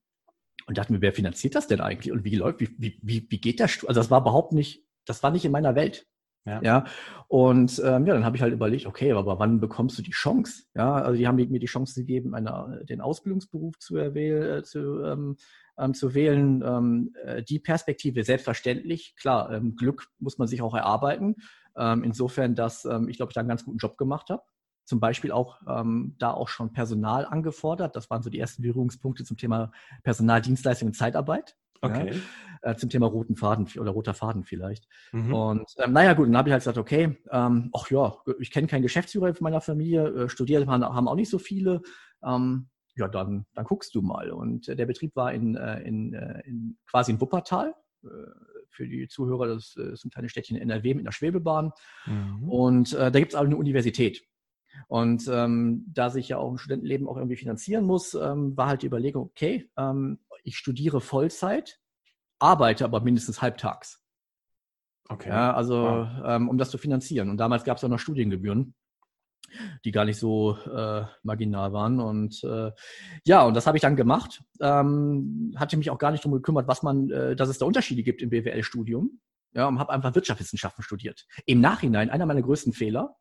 und 0.67 0.77
dachte 0.77 0.93
mir, 0.93 1.01
wer 1.01 1.13
finanziert 1.13 1.55
das 1.55 1.65
denn 1.65 1.81
eigentlich 1.81 2.11
und 2.11 2.23
wie 2.23 2.35
läuft, 2.35 2.59
wie, 2.59 2.69
wie, 2.77 2.99
wie, 3.01 3.25
wie 3.27 3.41
geht 3.41 3.59
das? 3.59 3.83
Also 3.85 3.99
das 3.99 4.11
war 4.11 4.21
überhaupt 4.21 4.53
nicht, 4.53 4.85
das 5.05 5.23
war 5.23 5.31
nicht 5.31 5.45
in 5.45 5.51
meiner 5.51 5.73
Welt. 5.73 6.05
Ja. 6.45 6.61
ja. 6.61 6.85
Und 7.27 7.81
ähm, 7.83 8.05
ja, 8.05 8.13
dann 8.13 8.25
habe 8.25 8.35
ich 8.35 8.43
halt 8.43 8.53
überlegt, 8.53 8.85
okay, 8.85 9.11
aber 9.11 9.39
wann 9.39 9.59
bekommst 9.59 9.97
du 9.97 10.03
die 10.03 10.11
Chance? 10.11 10.65
Ja, 10.75 10.93
also 10.93 11.17
die 11.17 11.27
haben 11.27 11.37
mir 11.37 11.59
die 11.59 11.65
Chance 11.65 11.99
gegeben, 11.99 12.35
eine, 12.35 12.85
den 12.87 13.01
Ausbildungsberuf 13.01 13.79
zu 13.79 13.97
erwählen, 13.97 14.59
äh, 14.59 14.63
zu, 14.63 15.03
ähm, 15.03 15.37
ähm, 15.79 15.93
zu 15.93 16.13
wählen. 16.13 16.61
Ähm, 16.65 17.15
äh, 17.23 17.43
die 17.43 17.59
Perspektive 17.59 18.23
selbstverständlich, 18.23 19.15
klar, 19.15 19.51
ähm, 19.51 19.75
Glück 19.75 20.07
muss 20.19 20.37
man 20.37 20.47
sich 20.47 20.61
auch 20.61 20.75
erarbeiten. 20.75 21.35
Ähm, 21.77 22.03
insofern, 22.03 22.55
dass 22.55 22.85
ähm, 22.85 23.09
ich 23.09 23.17
glaube, 23.17 23.31
ich 23.31 23.35
da 23.35 23.41
einen 23.41 23.49
ganz 23.49 23.65
guten 23.65 23.77
Job 23.77 23.97
gemacht 23.97 24.29
habe. 24.29 24.43
Zum 24.85 24.99
Beispiel 24.99 25.31
auch 25.31 25.61
ähm, 25.67 26.15
da 26.17 26.31
auch 26.31 26.47
schon 26.47 26.73
Personal 26.73 27.25
angefordert. 27.25 27.95
Das 27.95 28.09
waren 28.09 28.23
so 28.23 28.29
die 28.29 28.39
ersten 28.39 28.63
Berührungspunkte 28.63 29.23
zum 29.23 29.37
Thema 29.37 29.71
Personaldienstleistung 30.03 30.89
und 30.89 30.93
Zeitarbeit. 30.95 31.55
Okay. 31.81 32.11
Ja, 32.63 32.71
äh, 32.71 32.75
zum 32.75 32.89
Thema 32.89 33.07
roten 33.07 33.35
Faden 33.35 33.67
oder 33.79 33.91
roter 33.91 34.13
Faden 34.13 34.43
vielleicht. 34.43 34.87
Mhm. 35.11 35.33
Und 35.33 35.71
ähm, 35.77 35.93
naja, 35.93 36.13
gut, 36.13 36.27
dann 36.27 36.37
habe 36.37 36.49
ich 36.49 36.53
halt 36.53 36.61
gesagt, 36.61 36.77
okay, 36.77 37.17
ähm, 37.31 37.69
ach 37.73 37.89
ja, 37.89 38.15
ich 38.39 38.51
kenne 38.51 38.67
keinen 38.67 38.81
Geschäftsführer 38.81 39.33
von 39.33 39.43
meiner 39.43 39.61
Familie, 39.61 40.07
äh, 40.07 40.29
studiert 40.29 40.67
haben, 40.67 40.83
haben 40.83 41.07
auch 41.07 41.15
nicht 41.15 41.29
so 41.29 41.39
viele. 41.39 41.81
Ähm, 42.23 42.67
ja, 42.99 43.07
dann, 43.07 43.45
dann 43.53 43.65
guckst 43.65 43.95
du 43.95 44.01
mal. 44.01 44.31
Und 44.31 44.67
äh, 44.67 44.75
der 44.75 44.85
Betrieb 44.85 45.15
war 45.15 45.33
in, 45.33 45.55
äh, 45.55 45.81
in, 45.81 46.13
äh, 46.13 46.41
in 46.45 46.77
quasi 46.85 47.11
in 47.11 47.21
Wuppertal, 47.21 47.73
für 48.69 48.87
die 48.87 49.09
Zuhörer, 49.09 49.47
das 49.47 49.75
ist 49.75 50.05
ein 50.05 50.09
kleines 50.09 50.31
Städtchen 50.31 50.55
in 50.55 50.69
NRW 50.69 50.93
mit 50.93 51.03
einer 51.03 51.11
Schwebebahn. 51.11 51.73
Mhm. 52.05 52.49
Und 52.49 52.93
da 52.93 53.09
gibt 53.09 53.33
es 53.33 53.35
auch 53.35 53.43
eine 53.43 53.57
Universität. 53.57 54.23
Und 54.87 55.27
ähm, 55.27 55.83
da 55.87 56.09
sich 56.09 56.29
ja 56.29 56.37
auch 56.37 56.51
ein 56.51 56.57
Studentenleben 56.57 57.07
auch 57.07 57.17
irgendwie 57.17 57.35
finanzieren 57.35 57.83
muss, 57.83 58.13
ähm, 58.13 58.55
war 58.55 58.67
halt 58.67 58.83
die 58.83 58.87
Überlegung, 58.87 59.23
okay, 59.23 59.69
ähm, 59.77 60.19
ich 60.43 60.57
studiere 60.57 61.01
Vollzeit, 61.01 61.79
arbeite 62.39 62.85
aber 62.85 63.01
mindestens 63.01 63.41
halbtags. 63.41 64.01
Okay. 65.09 65.29
Ja, 65.29 65.53
also 65.53 65.75
wow. 65.75 66.07
ähm, 66.25 66.49
um 66.49 66.57
das 66.57 66.69
zu 66.69 66.77
finanzieren. 66.77 67.29
Und 67.29 67.37
damals 67.37 67.63
gab 67.63 67.77
es 67.77 67.83
auch 67.83 67.89
noch 67.89 67.99
Studiengebühren, 67.99 68.75
die 69.85 69.91
gar 69.91 70.05
nicht 70.05 70.19
so 70.19 70.57
äh, 70.57 71.03
marginal 71.23 71.73
waren. 71.73 71.99
Und 71.99 72.43
äh, 72.43 72.71
ja, 73.25 73.43
und 73.43 73.53
das 73.53 73.67
habe 73.67 73.77
ich 73.77 73.81
dann 73.81 73.95
gemacht. 73.95 74.41
Ähm, 74.61 75.53
hatte 75.55 75.77
mich 75.77 75.89
auch 75.89 75.97
gar 75.97 76.11
nicht 76.11 76.23
darum 76.23 76.37
gekümmert, 76.37 76.67
was 76.67 76.83
man, 76.83 77.09
äh, 77.09 77.35
dass 77.35 77.49
es 77.49 77.57
da 77.57 77.65
Unterschiede 77.65 78.03
gibt 78.03 78.21
im 78.21 78.29
BWL-Studium. 78.29 79.19
Ja, 79.53 79.67
und 79.67 79.79
habe 79.79 79.91
einfach 79.91 80.13
Wirtschaftswissenschaften 80.13 80.83
studiert. 80.83 81.25
Im 81.45 81.59
Nachhinein 81.59 82.11
einer 82.11 82.27
meiner 82.27 82.43
größten 82.43 82.71
Fehler, 82.71 83.15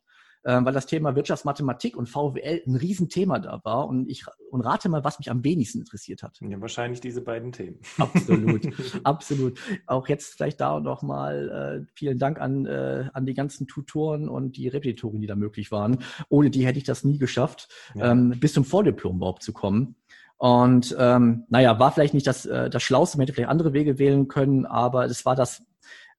äh, 0.45 0.61
weil 0.63 0.73
das 0.73 0.87
Thema 0.87 1.15
Wirtschaftsmathematik 1.15 1.97
und 1.97 2.09
VWL 2.09 2.63
ein 2.67 2.77
Riesenthema 2.77 3.39
da 3.39 3.61
war. 3.65 3.89
Und 3.89 4.09
ich 4.09 4.25
und 4.51 4.61
rate 4.63 4.89
mal, 4.89 5.05
was 5.05 5.19
mich 5.19 5.31
am 5.31 5.45
wenigsten 5.45 5.81
interessiert 5.81 6.23
hat. 6.23 6.39
Ja, 6.41 6.61
wahrscheinlich 6.61 7.01
diese 7.01 7.21
beiden 7.21 7.53
Themen. 7.53 7.81
Absolut, 7.99 8.69
absolut. 9.05 9.59
Auch 9.87 10.09
jetzt 10.09 10.35
vielleicht 10.35 10.61
da 10.61 10.81
noch 10.81 11.03
mal 11.03 11.85
äh, 11.85 11.93
vielen 11.95 12.19
Dank 12.19 12.41
an, 12.41 12.67
äh, 12.67 13.09
an 13.13 13.27
die 13.27 13.35
ganzen 13.35 13.67
Tutoren 13.67 14.29
und 14.29 14.57
die 14.57 14.69
Repetitoren, 14.69 15.21
die 15.21 15.27
da 15.27 15.37
möglich 15.37 15.71
waren. 15.71 15.99
Ohne 16.29 16.51
die 16.51 16.67
hätte 16.67 16.79
ich 16.79 16.85
das 16.85 17.05
nie 17.05 17.19
geschafft, 17.19 17.69
ja. 17.95 18.13
ähm, 18.13 18.35
bis 18.41 18.53
zum 18.53 18.65
Vordiplom 18.65 19.17
überhaupt 19.17 19.43
zu 19.43 19.53
kommen. 19.53 19.97
Und 20.39 20.95
ähm, 20.99 21.45
naja, 21.49 21.81
war 21.81 21.91
vielleicht 21.91 22.15
nicht 22.15 22.27
das, 22.27 22.47
äh, 22.47 22.71
das 22.71 22.83
Schlauste, 22.83 23.19
man 23.19 23.23
hätte 23.23 23.35
vielleicht 23.35 23.51
andere 23.51 23.73
Wege 23.73 23.99
wählen 23.99 24.29
können, 24.29 24.67
aber 24.67 25.05
es 25.07 25.27
war 25.27 25.35
das 25.35 25.63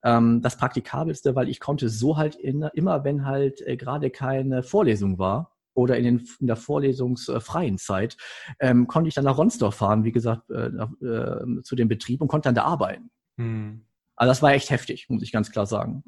ähm, 0.04 0.42
das 0.42 0.58
Praktikabelste, 0.58 1.36
weil 1.36 1.50
ich 1.50 1.60
konnte 1.60 1.90
so 1.90 2.18
halt 2.18 2.36
in, 2.36 2.64
immer, 2.74 3.04
wenn 3.04 3.26
halt 3.26 3.62
äh, 3.62 3.78
gerade 3.78 4.10
keine 4.10 4.64
Vorlesung 4.64 5.18
war, 5.20 5.56
oder 5.80 5.98
in, 5.98 6.04
den, 6.04 6.28
in 6.40 6.48
der 6.48 6.56
vorlesungsfreien 6.56 7.78
Zeit, 7.78 8.18
ähm, 8.60 8.88
konnte 8.88 9.08
ich 9.08 9.14
dann 9.14 9.24
nach 9.24 9.38
Ronsdorf 9.38 9.76
fahren, 9.76 10.04
wie 10.04 10.12
gesagt, 10.12 10.50
äh, 10.50 10.68
äh, 10.68 11.62
zu 11.64 11.76
dem 11.76 11.88
Betrieb 11.88 12.22
und 12.22 12.28
konnte 12.28 12.48
dann 12.48 12.56
da 12.56 12.64
arbeiten. 12.64 13.10
Hm. 13.38 13.86
Also 14.16 14.32
das 14.32 14.42
war 14.42 14.52
echt 14.52 14.70
heftig, 14.70 15.08
muss 15.10 15.24
ich 15.24 15.32
ganz 15.32 15.52
klar 15.52 15.66
sagen. 15.66 16.04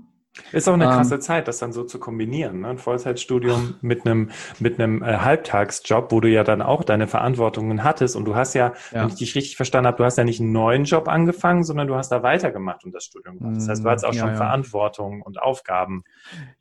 Ist 0.53 0.69
auch 0.69 0.73
eine 0.73 0.85
ähm, 0.85 0.91
krasse 0.91 1.15
ähm, 1.15 1.21
Zeit, 1.21 1.47
das 1.49 1.59
dann 1.59 1.73
so 1.73 1.83
zu 1.83 1.99
kombinieren. 1.99 2.61
Ne? 2.61 2.69
Ein 2.69 2.77
Vollzeitstudium 2.77 3.75
mit 3.81 4.05
einem, 4.05 4.29
mit 4.59 4.79
einem 4.79 5.03
äh, 5.03 5.17
Halbtagsjob, 5.17 6.11
wo 6.11 6.21
du 6.21 6.29
ja 6.29 6.45
dann 6.45 6.61
auch 6.61 6.85
deine 6.85 7.07
Verantwortungen 7.07 7.83
hattest. 7.83 8.15
Und 8.15 8.25
du 8.25 8.35
hast 8.35 8.53
ja, 8.53 8.73
ja, 8.91 9.01
wenn 9.01 9.09
ich 9.09 9.15
dich 9.15 9.35
richtig 9.35 9.57
verstanden 9.57 9.87
habe, 9.87 9.97
du 9.97 10.05
hast 10.05 10.17
ja 10.17 10.23
nicht 10.23 10.39
einen 10.39 10.53
neuen 10.53 10.85
Job 10.85 11.09
angefangen, 11.09 11.65
sondern 11.65 11.87
du 11.87 11.95
hast 11.95 12.13
da 12.13 12.23
weitergemacht 12.23 12.85
und 12.85 12.95
das 12.95 13.03
Studium 13.05 13.39
gemacht. 13.39 13.57
Das 13.57 13.67
heißt, 13.67 13.83
du 13.83 13.89
hattest 13.89 14.05
auch 14.05 14.13
ja, 14.13 14.21
schon 14.21 14.29
ja. 14.29 14.35
Verantwortung 14.35 15.21
und 15.21 15.41
Aufgaben. 15.41 16.05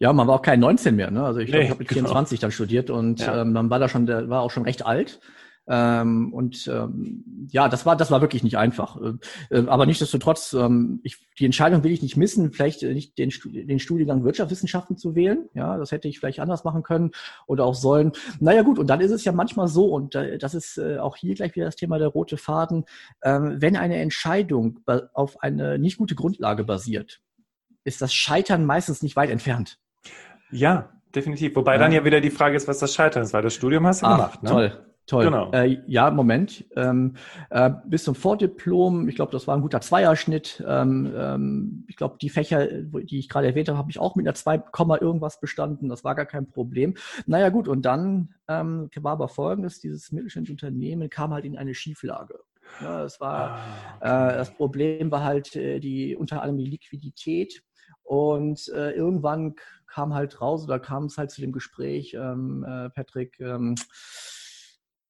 Ja, 0.01 0.13
man 0.13 0.27
war 0.27 0.35
auch 0.37 0.43
kein 0.43 0.59
19 0.59 0.97
mehr. 0.97 1.13
Ne? 1.13 1.25
Also 1.25 1.39
ich 1.39 1.53
nee, 1.53 1.61
ich 1.61 1.71
habe 1.71 1.79
mit 1.79 1.93
24 1.93 2.39
genau. 2.39 2.47
dann 2.47 2.53
studiert 2.53 2.91
und 2.91 3.27
ähm, 3.33 3.53
man 3.53 3.71
war 3.71 3.79
da 3.79 3.89
schon, 3.89 4.07
der 4.07 4.29
war 4.29 4.43
auch 4.43 4.51
schon 4.51 4.65
recht 4.65 4.85
alt. 4.85 5.21
Ähm, 5.73 6.33
und 6.35 6.67
ähm, 6.67 7.47
ja, 7.49 7.69
das 7.69 7.87
war, 7.87 7.95
das 7.95 8.11
war 8.11 8.21
wirklich 8.21 8.43
nicht 8.43 8.59
einfach. 8.59 9.01
Äh, 9.01 9.57
äh, 9.57 9.69
aber 9.69 9.87
nichtsdestotrotz, 9.87 10.53
ähm, 10.53 10.99
ich, 11.05 11.29
die 11.39 11.45
Entscheidung 11.45 11.85
will 11.85 11.93
ich 11.93 12.03
nicht 12.03 12.17
missen, 12.17 12.53
vielleicht 12.53 12.83
äh, 12.83 12.93
nicht 12.93 13.17
den, 13.19 13.33
den 13.45 13.79
Studiengang 13.79 14.25
Wirtschaftswissenschaften 14.25 14.99
zu 14.99 15.15
wählen. 15.15 15.49
Ja, 15.55 15.79
das 15.79 15.93
hätte 15.93 16.09
ich 16.09 16.19
vielleicht 16.19 16.41
anders 16.41 16.65
machen 16.65 16.83
können 16.83 17.13
oder 17.47 17.65
auch 17.65 17.77
sollen. 17.77 18.11
Naja 18.41 18.63
gut, 18.63 18.81
und 18.81 18.89
dann 18.91 19.01
ist 19.01 19.13
es 19.13 19.25
ja 19.25 19.31
manchmal 19.31 19.69
so, 19.69 19.87
und 19.87 20.17
äh, 20.17 20.39
das 20.39 20.55
ist 20.55 20.77
äh, 20.77 20.99
auch 20.99 21.17
hier 21.17 21.37
gleich 21.37 21.55
wieder 21.55 21.67
das 21.67 21.77
Thema 21.77 22.01
der 22.01 22.09
rote 22.09 22.37
Faden, 22.37 22.85
ähm, 23.23 23.59
wenn 23.61 23.77
eine 23.77 23.97
Entscheidung 23.99 24.81
auf 25.15 25.41
eine 25.41 25.79
nicht 25.79 25.99
gute 25.99 26.17
Grundlage 26.17 26.65
basiert, 26.65 27.21
ist 27.85 28.03
das 28.03 28.13
Scheitern 28.13 28.67
meistens 28.67 29.03
nicht 29.05 29.15
weit 29.15 29.31
entfernt. 29.31 29.79
Ja, 30.51 30.91
definitiv. 31.15 31.55
Wobei 31.55 31.75
ja. 31.75 31.79
dann 31.79 31.93
ja 31.93 32.05
wieder 32.05 32.21
die 32.21 32.31
Frage 32.31 32.57
ist, 32.57 32.67
was 32.67 32.81
das 32.81 32.93
Scheitern 32.93 33.23
ist, 33.23 33.33
weil 33.33 33.43
das 33.43 33.55
Studium 33.55 33.87
hast 33.87 34.03
du 34.03 34.07
Ach, 34.07 34.17
gemacht. 34.17 34.43
Ne? 34.43 34.51
Toll, 34.51 34.90
Toll. 35.11 35.25
Genau. 35.25 35.51
Äh, 35.51 35.83
ja, 35.89 36.09
Moment. 36.13 36.65
Ähm, 36.77 37.15
äh, 37.51 37.69
bis 37.85 38.05
zum 38.05 38.15
Vordiplom, 38.15 39.09
ich 39.09 39.17
glaube, 39.17 39.33
das 39.33 39.49
war 39.49 39.57
ein 39.57 39.61
guter 39.61 39.81
Zweierschnitt. 39.81 40.63
Ähm, 40.65 41.13
ähm, 41.17 41.85
ich 41.89 41.97
glaube, 41.97 42.17
die 42.23 42.31
Fächer, 42.31 42.65
die 42.69 43.19
ich 43.19 43.29
gerade 43.29 43.49
erwähnt 43.49 43.69
habe, 43.69 43.77
habe 43.77 43.91
ich 43.91 43.99
auch 43.99 44.15
mit 44.15 44.25
einer 44.25 44.35
2, 44.35 44.63
irgendwas 45.01 45.41
bestanden. 45.41 45.89
Das 45.89 46.05
war 46.05 46.15
gar 46.15 46.27
kein 46.27 46.49
Problem. 46.49 46.95
Naja, 47.27 47.49
gut, 47.49 47.67
und 47.67 47.83
dann 47.83 48.35
ähm, 48.47 48.89
war 49.01 49.13
aber 49.15 49.27
folgendes: 49.27 49.81
dieses 49.81 50.13
mittelständische 50.13 50.53
Unternehmen 50.53 51.11
kam 51.11 51.33
halt 51.33 51.45
in 51.45 51.59
eine 51.59 51.75
Schieflage. 51.75 52.39
Ja, 52.81 53.03
es 53.03 53.19
war, 53.19 53.51
ah, 53.51 53.61
okay. 53.97 54.35
äh, 54.35 54.39
das 54.39 54.55
Problem 54.55 55.11
war 55.11 55.25
halt 55.25 55.57
äh, 55.57 55.81
die, 55.81 56.15
unter 56.15 56.41
anderem 56.41 56.59
die 56.59 56.71
Liquidität. 56.71 57.65
Und 58.05 58.69
äh, 58.69 58.93
irgendwann 58.93 59.57
kam 59.89 60.15
halt 60.15 60.41
raus, 60.41 60.63
oder 60.63 60.79
kam 60.79 61.07
es 61.07 61.19
halt 61.19 61.33
zu 61.33 61.41
dem 61.41 61.51
Gespräch, 61.51 62.15
ähm, 62.15 62.65
äh, 62.65 62.91
Patrick, 62.91 63.41
ähm, 63.41 63.75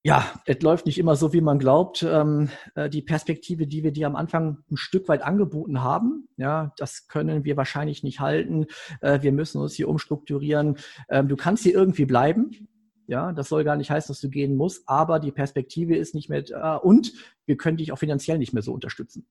ja, 0.03 0.25
es 0.47 0.61
läuft 0.63 0.87
nicht 0.87 0.99
immer 0.99 1.15
so, 1.15 1.33
wie 1.35 1.43
man 1.43 1.59
glaubt. 1.59 2.03
Ähm, 2.03 2.49
äh, 2.75 2.89
die 2.89 3.03
Perspektive, 3.03 3.67
die 3.67 3.83
wir 3.83 3.93
dir 3.93 4.07
am 4.07 4.17
Anfang 4.17 4.59
ein 4.71 4.79
Stück 4.79 5.09
weit 5.09 5.23
angeboten 5.23 5.83
haben, 5.83 6.29
ja, 6.37 6.73
das 6.79 7.07
können 7.07 7.45
wir 7.45 7.57
wahrscheinlich 7.59 8.03
nicht 8.03 8.21
halten. 8.21 8.67
Äh, 9.03 9.21
wir 9.21 9.33
müssen 9.33 9.61
uns 9.61 9.75
hier 9.75 9.89
umstrukturieren. 9.89 10.79
Ähm, 11.11 11.29
du 11.29 11.37
kannst 11.37 11.65
hier 11.65 11.75
irgendwie 11.75 12.07
bleiben. 12.07 12.69
Ja, 13.07 13.33
das 13.33 13.49
soll 13.49 13.65
gar 13.65 13.77
nicht 13.77 13.91
heißen, 13.91 14.13
dass 14.13 14.21
du 14.21 14.31
gehen 14.31 14.57
musst, 14.57 14.89
aber 14.89 15.19
die 15.19 15.33
Perspektive 15.33 15.97
ist 15.97 16.15
nicht 16.15 16.31
mehr 16.31 16.43
da 16.43 16.77
und 16.77 17.13
wir 17.45 17.57
können 17.57 17.77
dich 17.77 17.93
auch 17.93 17.99
finanziell 17.99 18.39
nicht 18.39 18.53
mehr 18.53 18.63
so 18.63 18.73
unterstützen. 18.73 19.27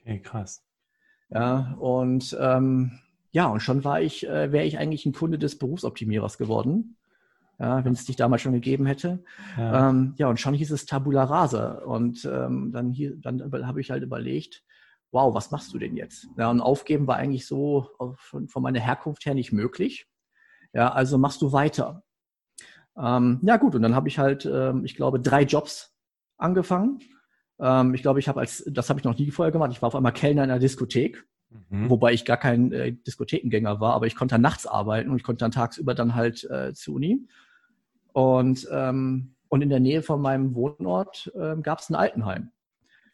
Okay, 0.00 0.20
krass. 0.20 0.64
Ja, 1.28 1.76
und 1.78 2.36
ähm, 2.40 2.98
ja, 3.30 3.46
und 3.46 3.60
schon 3.60 3.84
war 3.84 4.00
ich, 4.00 4.26
äh, 4.26 4.50
wäre 4.50 4.64
ich 4.64 4.78
eigentlich 4.78 5.04
ein 5.04 5.12
Kunde 5.12 5.38
des 5.38 5.58
Berufsoptimierers 5.58 6.38
geworden 6.38 6.96
ja, 7.60 7.84
wenn 7.84 7.92
es 7.92 8.06
dich 8.06 8.16
damals 8.16 8.40
schon 8.40 8.54
gegeben 8.54 8.86
hätte. 8.86 9.22
Ja, 9.58 9.90
ähm, 9.90 10.14
ja 10.16 10.28
und 10.28 10.40
schon 10.40 10.54
hieß 10.54 10.70
es 10.70 10.86
Tabula 10.86 11.24
Rasa. 11.24 11.74
Und 11.84 12.24
ähm, 12.24 12.72
dann, 12.72 12.90
hier, 12.90 13.14
dann 13.16 13.52
habe 13.66 13.80
ich 13.82 13.90
halt 13.90 14.02
überlegt, 14.02 14.64
wow, 15.12 15.34
was 15.34 15.50
machst 15.50 15.74
du 15.74 15.78
denn 15.78 15.94
jetzt? 15.94 16.26
Ja, 16.38 16.50
und 16.50 16.62
aufgeben 16.62 17.06
war 17.06 17.16
eigentlich 17.16 17.46
so 17.46 17.90
von, 18.16 18.48
von 18.48 18.62
meiner 18.62 18.80
Herkunft 18.80 19.26
her 19.26 19.34
nicht 19.34 19.52
möglich. 19.52 20.06
Ja, 20.72 20.90
also 20.92 21.18
machst 21.18 21.42
du 21.42 21.52
weiter. 21.52 22.02
Ähm, 22.96 23.40
ja 23.42 23.58
gut, 23.58 23.74
und 23.74 23.82
dann 23.82 23.94
habe 23.94 24.08
ich 24.08 24.18
halt, 24.18 24.46
ähm, 24.46 24.84
ich 24.86 24.96
glaube, 24.96 25.20
drei 25.20 25.42
Jobs 25.42 25.94
angefangen. 26.38 27.00
Ähm, 27.58 27.92
ich 27.92 28.00
glaube, 28.00 28.20
ich 28.20 28.28
habe 28.28 28.40
als, 28.40 28.64
das 28.68 28.88
habe 28.88 29.00
ich 29.00 29.04
noch 29.04 29.18
nie 29.18 29.30
vorher 29.30 29.52
gemacht. 29.52 29.72
Ich 29.72 29.82
war 29.82 29.88
auf 29.88 29.96
einmal 29.96 30.12
Kellner 30.12 30.44
in 30.44 30.50
einer 30.50 30.60
Diskothek. 30.60 31.26
Mhm. 31.68 31.90
Wobei 31.90 32.14
ich 32.14 32.24
gar 32.24 32.36
kein 32.38 32.72
äh, 32.72 32.92
Diskothekengänger 32.92 33.80
war, 33.80 33.94
aber 33.94 34.06
ich 34.06 34.14
konnte 34.14 34.36
dann 34.36 34.42
nachts 34.42 34.66
arbeiten 34.66 35.10
und 35.10 35.16
ich 35.16 35.24
konnte 35.24 35.44
dann 35.44 35.50
tagsüber 35.50 35.94
dann 35.94 36.14
halt 36.14 36.48
äh, 36.48 36.72
zur 36.72 36.94
Uni. 36.94 37.26
Und, 38.12 38.68
ähm, 38.70 39.34
und 39.48 39.62
in 39.62 39.68
der 39.68 39.80
Nähe 39.80 40.02
von 40.02 40.20
meinem 40.20 40.54
Wohnort 40.54 41.30
äh, 41.34 41.56
gab 41.60 41.80
es 41.80 41.90
ein 41.90 41.94
Altenheim. 41.94 42.50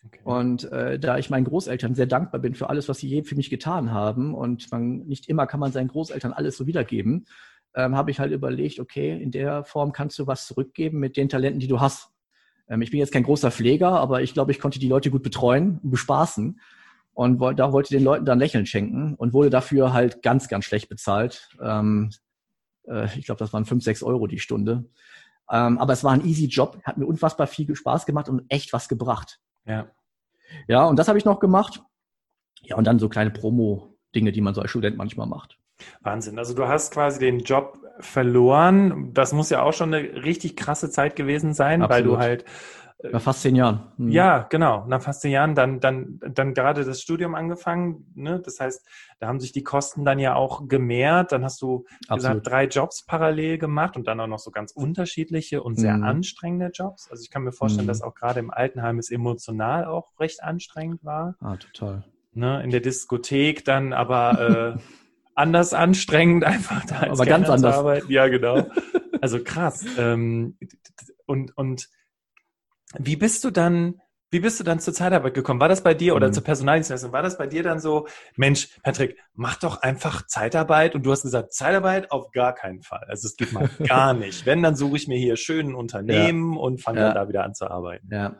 Okay. 0.07 0.21
Und 0.25 0.71
äh, 0.71 0.99
da 0.99 1.19
ich 1.19 1.31
meinen 1.31 1.45
Großeltern 1.45 1.95
sehr 1.95 2.07
dankbar 2.07 2.41
bin 2.41 2.55
für 2.55 2.71
alles, 2.71 2.89
was 2.89 2.99
sie 2.99 3.09
je 3.09 3.23
für 3.25 3.35
mich 3.35 3.51
getan 3.51 3.91
haben 3.93 4.35
und 4.35 4.71
man 4.71 4.99
nicht 5.07 5.29
immer 5.29 5.47
kann 5.47 5.61
man 5.61 5.73
seinen 5.73 5.89
Großeltern 5.89 6.33
alles 6.33 6.57
so 6.57 6.67
wiedergeben, 6.67 7.27
ähm, 7.75 7.97
habe 7.97 8.11
ich 8.11 8.21
halt 8.21 8.33
überlegt, 8.33 8.79
okay, 8.79 9.21
in 9.21 9.31
der 9.31 9.65
Form 9.65 9.93
kannst 9.93 10.19
du 10.19 10.27
was 10.27 10.47
zurückgeben 10.47 10.99
mit 10.99 11.17
den 11.17 11.29
Talenten, 11.29 11.61
die 11.61 11.69
du 11.69 11.81
hast. 11.81 12.11
Ähm, 12.69 12.83
ich 12.83 12.91
bin 12.91 13.01
jetzt 13.01 13.13
kein 13.13 13.25
großer 13.25 13.51
Pfleger, 13.51 13.91
aber 13.91 14.23
ich 14.23 14.33
glaube, 14.33 14.53
ich 14.53 14.61
konnte 14.61 14.79
die 14.79 14.89
Leute 14.89 15.11
gut 15.11 15.23
betreuen 15.23 15.81
und 15.83 15.91
bespaßen 15.91 16.61
und 17.13 17.41
da 17.59 17.73
wollte 17.73 17.95
den 17.95 18.05
Leuten 18.05 18.27
dann 18.27 18.39
Lächeln 18.39 18.67
schenken 18.67 19.15
und 19.15 19.33
wurde 19.33 19.51
dafür 19.51 19.93
halt 19.93 20.23
ganz, 20.23 20.49
ganz 20.49 20.67
schlecht 20.67 20.89
bezahlt. 20.89 21.49
Ähm, 21.63 22.11
äh, 22.89 23.07
ich 23.19 23.27
glaube, 23.27 23.39
das 23.39 23.53
waren 23.53 23.65
fünf, 23.65 23.85
sechs 23.85 24.03
Euro 24.03 24.27
die 24.27 24.39
Stunde. 24.39 24.85
Ähm, 25.51 25.79
aber 25.79 25.93
es 25.93 26.03
war 26.03 26.13
ein 26.13 26.25
easy 26.25 26.47
Job, 26.47 26.81
hat 26.85 26.99
mir 26.99 27.07
unfassbar 27.07 27.47
viel 27.47 27.75
Spaß 27.75 28.07
gemacht 28.07 28.29
und 28.29 28.45
echt 28.49 28.73
was 28.73 28.89
gebracht. 28.89 29.41
Ja. 29.65 29.87
Ja, 30.69 30.85
und 30.87 30.99
das 30.99 31.09
habe 31.09 31.19
ich 31.19 31.25
noch 31.25 31.41
gemacht. 31.41 31.83
Ja, 32.63 32.77
und 32.77 32.85
dann 32.85 32.99
so 32.99 33.09
kleine 33.09 33.31
Promo-Dinge, 33.31 34.33
die 34.33 34.41
man 34.41 34.55
so 34.55 34.61
als 34.61 34.71
Student 34.71 34.97
manchmal 34.97 35.27
macht. 35.27 35.59
Wahnsinn. 36.01 36.39
Also 36.39 36.55
du 36.55 36.67
hast 36.67 36.93
quasi 36.93 37.19
den 37.19 37.41
Job 37.41 37.79
verloren. 38.01 39.13
Das 39.13 39.33
muss 39.33 39.51
ja 39.51 39.63
auch 39.63 39.73
schon 39.73 39.93
eine 39.93 40.25
richtig 40.25 40.57
krasse 40.57 40.91
Zeit 40.91 41.17
gewesen 41.17 41.55
sein, 41.55 41.83
Absolut. 41.83 41.91
weil 41.91 42.05
du 42.05 42.19
halt 42.19 42.45
nach 43.03 43.21
fast 43.21 43.43
zehn 43.43 43.55
Jahren. 43.57 43.93
Mhm. 43.99 44.11
Ja, 44.11 44.47
genau. 44.49 44.87
Nach 44.87 45.03
fast 45.03 45.21
zehn 45.21 45.31
Jahren 45.31 45.55
dann, 45.55 45.81
dann, 45.81 46.19
dann 46.21 46.55
gerade 46.55 46.85
das 46.85 47.03
Studium 47.03 47.35
angefangen. 47.35 48.11
Ne? 48.15 48.41
Das 48.43 48.59
heißt, 48.59 48.87
da 49.19 49.29
haben 49.29 49.39
sich 49.39 49.53
die 49.53 49.63
Kosten 49.63 50.05
dann 50.05 50.19
ja 50.19 50.35
auch 50.35 50.67
gemehrt. 50.67 51.33
Dann 51.33 51.45
hast 51.45 51.61
du 51.61 51.85
Absolut. 52.09 52.17
gesagt, 52.17 52.47
drei 52.47 52.65
Jobs 52.67 53.05
parallel 53.05 53.59
gemacht 53.59 53.97
und 53.97 54.07
dann 54.07 54.19
auch 54.21 54.27
noch 54.27 54.39
so 54.39 54.51
ganz 54.51 54.73
unterschiedliche 54.73 55.63
und 55.63 55.79
sehr 55.79 55.97
mhm. 55.97 56.05
anstrengende 56.05 56.71
Jobs. 56.73 57.11
Also 57.11 57.23
ich 57.23 57.31
kann 57.31 57.43
mir 57.43 57.53
vorstellen, 57.53 57.87
mhm. 57.87 57.89
dass 57.89 58.03
auch 58.03 58.15
gerade 58.15 58.41
im 58.41 58.51
Altenheim 58.51 58.99
es 58.99 59.11
emotional 59.11 59.85
auch 59.85 60.19
recht 60.19 60.43
anstrengend 60.43 61.05
war. 61.05 61.37
Ah, 61.41 61.57
total. 61.57 62.05
Ne? 62.33 62.63
In 62.63 62.71
der 62.71 62.81
Diskothek 62.81 63.65
dann 63.65 63.93
aber 63.93 64.77
äh, 64.77 64.81
anders 65.35 65.75
anstrengend, 65.75 66.45
einfach 66.45 66.85
da 66.87 67.01
als 67.01 67.21
Aber 67.21 67.27
ganz 67.27 67.51
anders. 67.51 67.77
Arbeiten. 67.77 68.11
Ja, 68.11 68.29
genau. 68.29 68.67
Also 69.23 69.43
krass. 69.43 69.85
Ähm, 69.99 70.59
und, 71.25 71.57
und 71.57 71.89
wie 72.99 73.17
bist 73.17 73.45
du 73.45 73.51
dann 73.51 74.01
Wie 74.33 74.41
bist 74.41 74.59
du 74.59 74.65
dann 74.65 74.81
zur 74.81 74.93
Zeitarbeit 74.93 75.35
gekommen? 75.35 75.61
War 75.61 75.69
das 75.69 75.83
bei 75.85 75.95
dir 75.95 76.17
oder 76.17 76.29
Mhm. 76.29 76.33
zur 76.33 76.43
Personaldienstleistung? 76.43 77.13
War 77.13 77.23
das 77.23 77.39
bei 77.39 77.47
dir 77.47 77.63
dann 77.63 77.79
so, 77.79 78.09
Mensch, 78.37 78.77
Patrick, 78.83 79.17
mach 79.35 79.57
doch 79.57 79.83
einfach 79.83 80.27
Zeitarbeit 80.27 80.97
und 80.97 81.07
du 81.07 81.13
hast 81.13 81.23
gesagt, 81.23 81.55
Zeitarbeit 81.55 82.11
auf 82.11 82.33
gar 82.33 82.53
keinen 82.53 82.83
Fall. 82.83 83.07
Also 83.09 83.27
es 83.29 83.37
geht 83.37 83.53
mal 83.53 83.69
gar 83.89 84.15
nicht. 84.15 84.45
Wenn, 84.45 84.65
dann 84.65 84.75
suche 84.75 84.97
ich 84.97 85.07
mir 85.07 85.17
hier 85.17 85.37
schön 85.37 85.69
ein 85.69 85.75
Unternehmen 85.77 86.57
und 86.57 86.83
fange 86.83 86.99
Ja. 87.01 87.07
dann 87.07 87.15
da 87.15 87.29
wieder 87.29 87.45
an 87.45 87.55
zu 87.55 87.71
arbeiten. 87.71 88.09
Ja. 88.13 88.35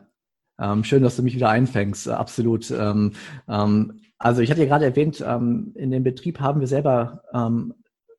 Ähm, 0.59 0.83
schön, 0.83 1.03
dass 1.03 1.15
du 1.15 1.23
mich 1.23 1.35
wieder 1.35 1.49
einfängst. 1.49 2.09
Absolut. 2.09 2.69
Ähm, 2.69 3.13
ähm, 3.47 4.01
also 4.17 4.41
ich 4.41 4.51
hatte 4.51 4.61
ja 4.63 4.67
gerade 4.67 4.85
erwähnt, 4.85 5.23
ähm, 5.25 5.71
in 5.75 5.89
dem 5.91 6.03
Betrieb 6.03 6.41
haben 6.41 6.59
wir 6.59 6.67
selber 6.67 7.23
ähm, 7.33 7.73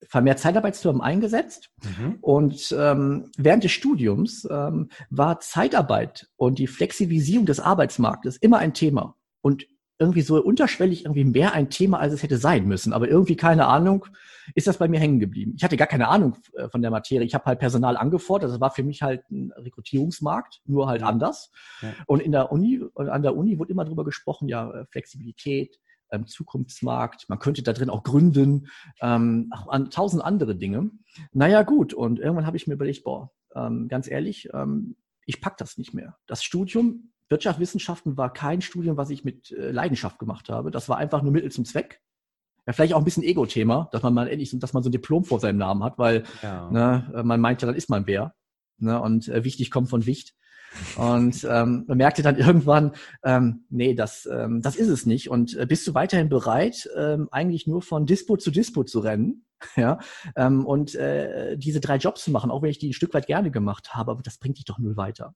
vermehrt 0.06 0.38
Zeitarbeitsfirmen 0.38 1.02
eingesetzt. 1.02 1.70
Mhm. 1.82 2.18
Und 2.20 2.74
ähm, 2.78 3.30
während 3.36 3.64
des 3.64 3.72
Studiums 3.72 4.46
ähm, 4.50 4.88
war 5.10 5.40
Zeitarbeit 5.40 6.28
und 6.36 6.58
die 6.58 6.66
Flexibilisierung 6.66 7.46
des 7.46 7.60
Arbeitsmarktes 7.60 8.36
immer 8.36 8.58
ein 8.58 8.74
Thema. 8.74 9.16
Und 9.40 9.66
irgendwie 9.98 10.22
so 10.22 10.40
unterschwellig 10.42 11.04
irgendwie 11.04 11.24
mehr 11.24 11.54
ein 11.54 11.70
Thema, 11.70 11.98
als 11.98 12.12
es 12.12 12.22
hätte 12.22 12.38
sein 12.38 12.66
müssen. 12.66 12.92
Aber 12.92 13.08
irgendwie, 13.08 13.34
keine 13.34 13.66
Ahnung, 13.66 14.06
ist 14.54 14.66
das 14.66 14.78
bei 14.78 14.88
mir 14.88 15.00
hängen 15.00 15.18
geblieben. 15.18 15.54
Ich 15.56 15.64
hatte 15.64 15.76
gar 15.76 15.88
keine 15.88 16.08
Ahnung 16.08 16.36
äh, 16.54 16.68
von 16.68 16.82
der 16.82 16.90
Materie. 16.90 17.26
Ich 17.26 17.34
habe 17.34 17.44
halt 17.46 17.58
Personal 17.58 17.96
angefordert. 17.96 18.50
Das 18.50 18.60
war 18.60 18.70
für 18.70 18.84
mich 18.84 19.02
halt 19.02 19.28
ein 19.30 19.52
Rekrutierungsmarkt, 19.56 20.60
nur 20.66 20.86
halt 20.86 21.02
anders. 21.02 21.50
Ja. 21.82 21.92
Und 22.06 22.20
in 22.20 22.32
der 22.32 22.52
Uni, 22.52 22.80
an 22.94 23.22
der 23.22 23.36
Uni 23.36 23.58
wurde 23.58 23.72
immer 23.72 23.84
drüber 23.84 24.04
gesprochen, 24.04 24.48
ja, 24.48 24.70
äh, 24.70 24.86
Flexibilität, 24.86 25.78
ähm, 26.10 26.26
Zukunftsmarkt, 26.26 27.28
man 27.28 27.38
könnte 27.38 27.62
da 27.62 27.72
drin 27.72 27.90
auch 27.90 28.02
gründen, 28.02 28.68
ähm, 29.00 29.50
auch 29.54 29.68
an 29.68 29.90
tausend 29.90 30.22
andere 30.24 30.56
Dinge. 30.56 30.90
Naja, 31.32 31.62
gut. 31.62 31.94
Und 31.94 32.18
irgendwann 32.18 32.46
habe 32.46 32.56
ich 32.56 32.66
mir 32.66 32.74
überlegt, 32.74 33.04
boah, 33.04 33.30
ähm, 33.54 33.88
ganz 33.88 34.10
ehrlich, 34.10 34.48
ähm, 34.52 34.96
ich 35.26 35.40
pack 35.40 35.56
das 35.58 35.76
nicht 35.78 35.94
mehr. 35.94 36.16
Das 36.26 36.42
Studium 36.42 37.12
Wirtschaftswissenschaften 37.28 38.16
war 38.16 38.32
kein 38.32 38.62
Studium, 38.62 38.96
was 38.96 39.10
ich 39.10 39.22
mit 39.24 39.50
äh, 39.50 39.70
Leidenschaft 39.70 40.18
gemacht 40.18 40.48
habe. 40.48 40.70
Das 40.70 40.88
war 40.88 40.96
einfach 40.96 41.22
nur 41.22 41.32
Mittel 41.32 41.52
zum 41.52 41.64
Zweck. 41.66 42.00
Ja, 42.66 42.72
vielleicht 42.72 42.94
auch 42.94 42.98
ein 42.98 43.04
bisschen 43.04 43.22
Ego-Thema, 43.22 43.88
dass 43.92 44.02
man 44.02 44.14
mal 44.14 44.28
endlich, 44.28 44.50
so- 44.50 44.58
dass 44.58 44.72
man 44.72 44.82
so 44.82 44.88
ein 44.88 44.92
Diplom 44.92 45.24
vor 45.24 45.38
seinem 45.40 45.58
Namen 45.58 45.82
hat, 45.84 45.98
weil 45.98 46.24
Ja. 46.42 46.70
ne, 46.70 47.12
äh, 47.14 47.22
man 47.22 47.40
meint 47.40 47.60
ja, 47.62 47.66
dann 47.66 47.74
ist 47.76 47.90
man 47.90 48.06
wer. 48.06 48.34
Ne, 48.78 49.00
und 49.00 49.28
äh, 49.28 49.44
wichtig 49.44 49.70
kommt 49.70 49.90
von 49.90 50.06
Wicht. 50.06 50.34
Und 50.96 51.46
ähm, 51.48 51.84
man 51.86 51.98
merkte 51.98 52.22
dann 52.22 52.36
irgendwann, 52.38 52.92
ähm, 53.22 53.64
nee, 53.70 53.94
das, 53.94 54.28
ähm, 54.30 54.62
das 54.62 54.76
ist 54.76 54.88
es 54.88 55.06
nicht. 55.06 55.30
Und 55.30 55.56
äh, 55.56 55.66
bist 55.66 55.86
du 55.86 55.94
weiterhin 55.94 56.28
bereit, 56.28 56.88
ähm, 56.96 57.28
eigentlich 57.30 57.66
nur 57.66 57.82
von 57.82 58.06
Dispo 58.06 58.36
zu 58.36 58.50
Dispo 58.50 58.84
zu 58.84 59.00
rennen? 59.00 59.44
Ja, 59.74 59.98
ähm, 60.36 60.64
und 60.64 60.94
äh, 60.94 61.56
diese 61.58 61.80
drei 61.80 61.96
Jobs 61.96 62.22
zu 62.22 62.30
machen, 62.30 62.52
auch 62.52 62.62
wenn 62.62 62.70
ich 62.70 62.78
die 62.78 62.90
ein 62.90 62.92
Stück 62.92 63.12
weit 63.12 63.26
gerne 63.26 63.50
gemacht 63.50 63.92
habe, 63.92 64.12
aber 64.12 64.22
das 64.22 64.38
bringt 64.38 64.58
dich 64.58 64.64
doch 64.64 64.78
null 64.78 64.96
weiter. 64.96 65.34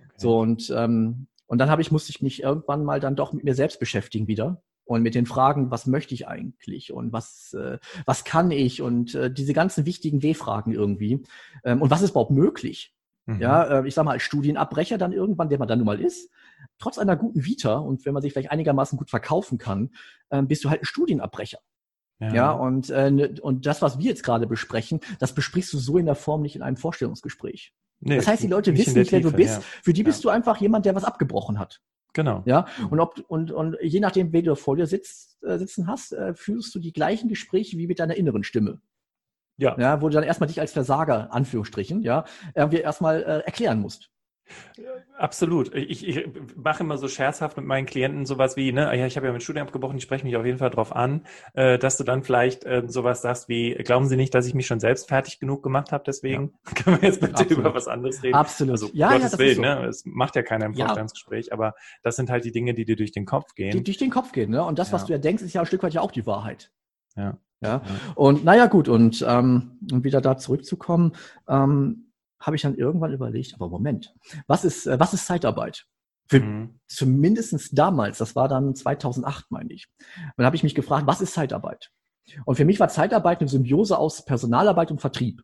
Okay. 0.00 0.10
So 0.16 0.40
und 0.40 0.72
ähm, 0.76 1.28
und 1.46 1.58
dann 1.58 1.70
habe 1.70 1.80
ich 1.80 1.92
musste 1.92 2.10
ich 2.10 2.20
mich 2.20 2.42
irgendwann 2.42 2.84
mal 2.84 2.98
dann 2.98 3.14
doch 3.14 3.32
mit 3.32 3.44
mir 3.44 3.54
selbst 3.54 3.78
beschäftigen 3.78 4.26
wieder 4.26 4.60
und 4.84 5.02
mit 5.02 5.14
den 5.14 5.24
Fragen, 5.24 5.70
was 5.70 5.86
möchte 5.86 6.14
ich 6.14 6.26
eigentlich 6.26 6.92
und 6.92 7.12
was 7.12 7.52
äh, 7.52 7.78
was 8.06 8.24
kann 8.24 8.50
ich 8.50 8.82
und 8.82 9.14
äh, 9.14 9.32
diese 9.32 9.52
ganzen 9.52 9.86
wichtigen 9.86 10.20
W-Fragen 10.20 10.72
irgendwie 10.72 11.22
ähm, 11.62 11.80
und 11.80 11.92
was 11.92 12.02
ist 12.02 12.10
überhaupt 12.10 12.32
möglich? 12.32 12.92
Mhm. 13.26 13.40
Ja, 13.40 13.80
äh, 13.80 13.86
ich 13.88 13.94
sag 13.94 14.04
mal 14.04 14.12
als 14.12 14.22
Studienabbrecher 14.22 14.98
dann 14.98 15.12
irgendwann, 15.12 15.48
der 15.48 15.58
man 15.58 15.68
dann 15.68 15.78
nun 15.78 15.86
mal 15.86 16.00
ist, 16.00 16.30
trotz 16.78 16.98
einer 16.98 17.16
guten 17.16 17.44
Vita 17.44 17.74
und 17.76 18.04
wenn 18.06 18.14
man 18.14 18.22
sich 18.22 18.32
vielleicht 18.32 18.50
einigermaßen 18.50 18.98
gut 18.98 19.10
verkaufen 19.10 19.58
kann, 19.58 19.90
ähm, 20.30 20.48
bist 20.48 20.64
du 20.64 20.70
halt 20.70 20.82
ein 20.82 20.86
Studienabbrecher. 20.86 21.58
Ja, 22.22 22.50
und, 22.52 22.90
äh, 22.90 23.10
ne- 23.10 23.34
und 23.40 23.64
das, 23.64 23.80
was 23.80 23.98
wir 23.98 24.04
jetzt 24.04 24.22
gerade 24.22 24.46
besprechen, 24.46 25.00
das 25.20 25.34
besprichst 25.34 25.72
du 25.72 25.78
so 25.78 25.96
in 25.96 26.04
der 26.04 26.14
Form 26.14 26.42
nicht 26.42 26.54
in 26.54 26.60
einem 26.60 26.76
Vorstellungsgespräch. 26.76 27.72
Nee, 28.00 28.16
Das 28.16 28.26
heißt, 28.26 28.42
die 28.42 28.46
Leute 28.46 28.72
in 28.72 28.76
wissen 28.76 28.92
nicht, 28.92 29.10
wer 29.10 29.20
du 29.20 29.28
Tiefe, 29.28 29.36
bist. 29.38 29.54
ja. 29.56 29.60
Für 29.82 29.92
die 29.94 30.02
Ja. 30.02 30.04
bist 30.04 30.22
du 30.24 30.28
einfach 30.28 30.58
jemand, 30.60 30.84
der 30.84 30.94
was 30.94 31.04
abgebrochen 31.04 31.58
hat. 31.58 31.80
Genau. 32.12 32.42
Ja, 32.44 32.66
und 32.90 33.00
ob 33.00 33.20
und, 33.28 33.52
und 33.52 33.76
je 33.80 34.00
nachdem, 34.00 34.32
wen 34.34 34.44
du 34.44 34.54
vor 34.54 34.76
dir 34.76 34.86
sitzt, 34.86 35.42
äh, 35.44 35.56
sitzen 35.58 35.86
hast, 35.86 36.12
äh, 36.12 36.34
führst 36.34 36.74
du 36.74 36.78
die 36.78 36.92
gleichen 36.92 37.28
Gespräche 37.30 37.78
wie 37.78 37.86
mit 37.86 38.00
deiner 38.00 38.16
inneren 38.16 38.44
Stimme. 38.44 38.82
Ja. 39.60 39.76
Ja, 39.78 40.00
wo 40.02 40.08
du 40.08 40.14
dann 40.14 40.24
erstmal 40.24 40.48
dich 40.48 40.60
als 40.60 40.72
Versager, 40.72 41.32
Anführungsstrichen, 41.32 42.02
ja, 42.02 42.24
irgendwie 42.54 42.78
erstmal 42.78 43.22
äh, 43.22 43.40
erklären 43.46 43.80
musst. 43.80 44.10
Absolut. 45.16 45.72
Ich, 45.76 46.06
ich 46.08 46.26
mache 46.56 46.82
immer 46.82 46.96
so 46.98 47.06
scherzhaft 47.06 47.56
mit 47.56 47.66
meinen 47.66 47.86
Klienten 47.86 48.26
sowas 48.26 48.56
wie, 48.56 48.72
ne, 48.72 48.96
ja, 48.98 49.06
ich 49.06 49.16
habe 49.16 49.26
ja 49.26 49.32
mein 49.32 49.40
Studium 49.40 49.66
abgebrochen, 49.66 49.96
ich 49.98 50.02
spreche 50.02 50.24
mich 50.24 50.36
auf 50.36 50.44
jeden 50.44 50.58
Fall 50.58 50.70
drauf 50.70 50.94
an, 50.94 51.24
äh, 51.54 51.78
dass 51.78 51.96
du 51.98 52.04
dann 52.04 52.22
vielleicht 52.22 52.64
äh, 52.64 52.82
sowas 52.86 53.22
sagst 53.22 53.48
wie, 53.48 53.74
glauben 53.74 54.08
Sie 54.08 54.16
nicht, 54.16 54.34
dass 54.34 54.46
ich 54.46 54.54
mich 54.54 54.66
schon 54.66 54.80
selbst 54.80 55.08
fertig 55.08 55.38
genug 55.38 55.62
gemacht 55.62 55.92
habe, 55.92 56.02
deswegen 56.06 56.54
können 56.74 57.00
wir 57.00 57.08
jetzt 57.08 57.20
bitte 57.20 57.34
Absolut. 57.34 57.58
über 57.58 57.74
was 57.74 57.86
anderes 57.86 58.22
reden. 58.22 58.34
Absolut. 58.34 58.72
Also, 58.72 58.86
ja, 58.92 59.08
ja, 59.10 59.16
Gottes 59.18 59.30
das 59.32 59.38
Willen, 59.40 59.50
ist 59.50 59.56
so. 59.56 59.62
ne? 59.62 59.86
Es 59.86 60.02
macht 60.06 60.36
ja 60.36 60.42
keiner 60.42 60.66
im 60.66 60.72
Ja. 60.72 60.86
Vorstellungsgespräch, 60.86 61.52
aber 61.52 61.74
das 62.02 62.16
sind 62.16 62.30
halt 62.30 62.44
die 62.44 62.52
Dinge, 62.52 62.74
die 62.74 62.84
dir 62.84 62.96
durch 62.96 63.12
den 63.12 63.26
Kopf 63.26 63.52
Die 63.56 63.62
gehen. 63.70 63.84
durch 63.84 63.98
den 63.98 64.10
Kopf 64.10 64.32
gehen, 64.32 64.50
ne? 64.50 64.64
Und 64.64 64.78
das, 64.78 64.92
was 64.92 65.02
Ja. 65.02 65.06
du 65.08 65.12
ja 65.12 65.18
denkst, 65.18 65.42
ist 65.42 65.52
ja 65.52 65.60
ein 65.60 65.66
Stück 65.66 65.82
weit 65.82 65.92
ja 65.94 66.00
auch 66.00 66.12
die 66.12 66.26
Wahrheit. 66.26 66.72
Ja. 67.16 67.36
Ja. 67.60 67.82
Und 68.14 68.44
naja, 68.44 68.66
gut, 68.66 68.88
und 68.88 69.24
ähm, 69.26 69.78
um 69.92 70.02
wieder 70.02 70.20
da 70.20 70.36
zurückzukommen, 70.38 71.12
ähm, 71.48 72.10
habe 72.40 72.56
ich 72.56 72.62
dann 72.62 72.76
irgendwann 72.76 73.12
überlegt, 73.12 73.54
aber 73.54 73.68
Moment, 73.68 74.14
was 74.46 74.64
ist, 74.64 74.86
äh, 74.86 74.98
was 74.98 75.12
ist 75.12 75.26
Zeitarbeit? 75.26 75.86
Für, 76.26 76.40
Mhm. 76.40 76.80
Zumindestens 76.86 77.70
damals, 77.70 78.18
das 78.18 78.36
war 78.36 78.48
dann 78.48 78.74
2008, 78.74 79.50
meine 79.50 79.72
ich. 79.72 79.88
Und 80.16 80.32
dann 80.36 80.46
habe 80.46 80.56
ich 80.56 80.62
mich 80.62 80.74
gefragt, 80.74 81.06
was 81.06 81.20
ist 81.20 81.34
Zeitarbeit? 81.34 81.90
Und 82.44 82.54
für 82.54 82.64
mich 82.64 82.78
war 82.80 82.88
Zeitarbeit 82.88 83.40
eine 83.40 83.48
Symbiose 83.48 83.98
aus 83.98 84.24
Personalarbeit 84.24 84.90
und 84.90 85.00
Vertrieb. 85.00 85.42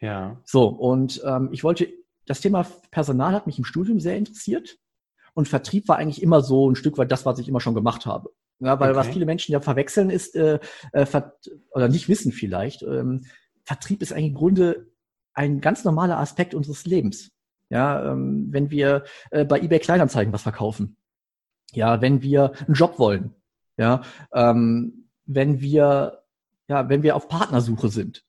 Ja. 0.00 0.40
So, 0.44 0.66
und 0.66 1.22
ähm, 1.24 1.50
ich 1.52 1.62
wollte, 1.64 1.88
das 2.26 2.40
Thema 2.40 2.66
Personal 2.90 3.32
hat 3.32 3.46
mich 3.46 3.58
im 3.58 3.64
Studium 3.64 4.00
sehr 4.00 4.16
interessiert. 4.16 4.76
Und 5.34 5.48
Vertrieb 5.48 5.88
war 5.88 5.96
eigentlich 5.96 6.22
immer 6.22 6.42
so 6.42 6.70
ein 6.70 6.76
Stück 6.76 6.98
weit 6.98 7.10
das, 7.12 7.24
was 7.26 7.38
ich 7.38 7.48
immer 7.48 7.60
schon 7.60 7.74
gemacht 7.74 8.06
habe. 8.06 8.30
Ja, 8.64 8.80
weil 8.80 8.94
was 8.94 9.06
Okay. 9.06 9.14
viele 9.14 9.26
Menschen 9.26 9.52
ja 9.52 9.60
verwechseln 9.60 10.10
ist, 10.10 10.34
äh, 10.34 10.58
äh, 10.92 11.06
ver 11.06 11.36
oder 11.72 11.88
nicht 11.88 12.08
wissen 12.08 12.32
vielleicht, 12.32 12.82
ähm, 12.82 13.26
Vertrieb 13.64 14.02
ist 14.02 14.12
eigentlich 14.12 14.28
im 14.28 14.34
Grunde 14.34 14.86
ein 15.34 15.60
ganz 15.60 15.84
normaler 15.84 16.18
Aspekt 16.18 16.54
unseres 16.54 16.84
Lebens. 16.84 17.30
Ja, 17.70 18.12
ähm, 18.12 18.48
wenn 18.50 18.70
wir 18.70 19.04
äh, 19.30 19.44
bei 19.44 19.60
eBay 19.60 19.78
Kleinanzeigen 19.80 20.32
was 20.32 20.42
verkaufen. 20.42 20.96
Ja, 21.72 22.00
wenn 22.00 22.22
wir 22.22 22.52
einen 22.66 22.74
Job 22.74 22.98
wollen. 22.98 23.34
Ja, 23.76 24.02
ähm, 24.32 25.08
wenn 25.26 25.60
wir, 25.60 26.22
ja, 26.68 26.88
wenn 26.88 27.02
wir 27.02 27.16
auf 27.16 27.28
Partnersuche 27.28 27.88
sind. 27.88 28.24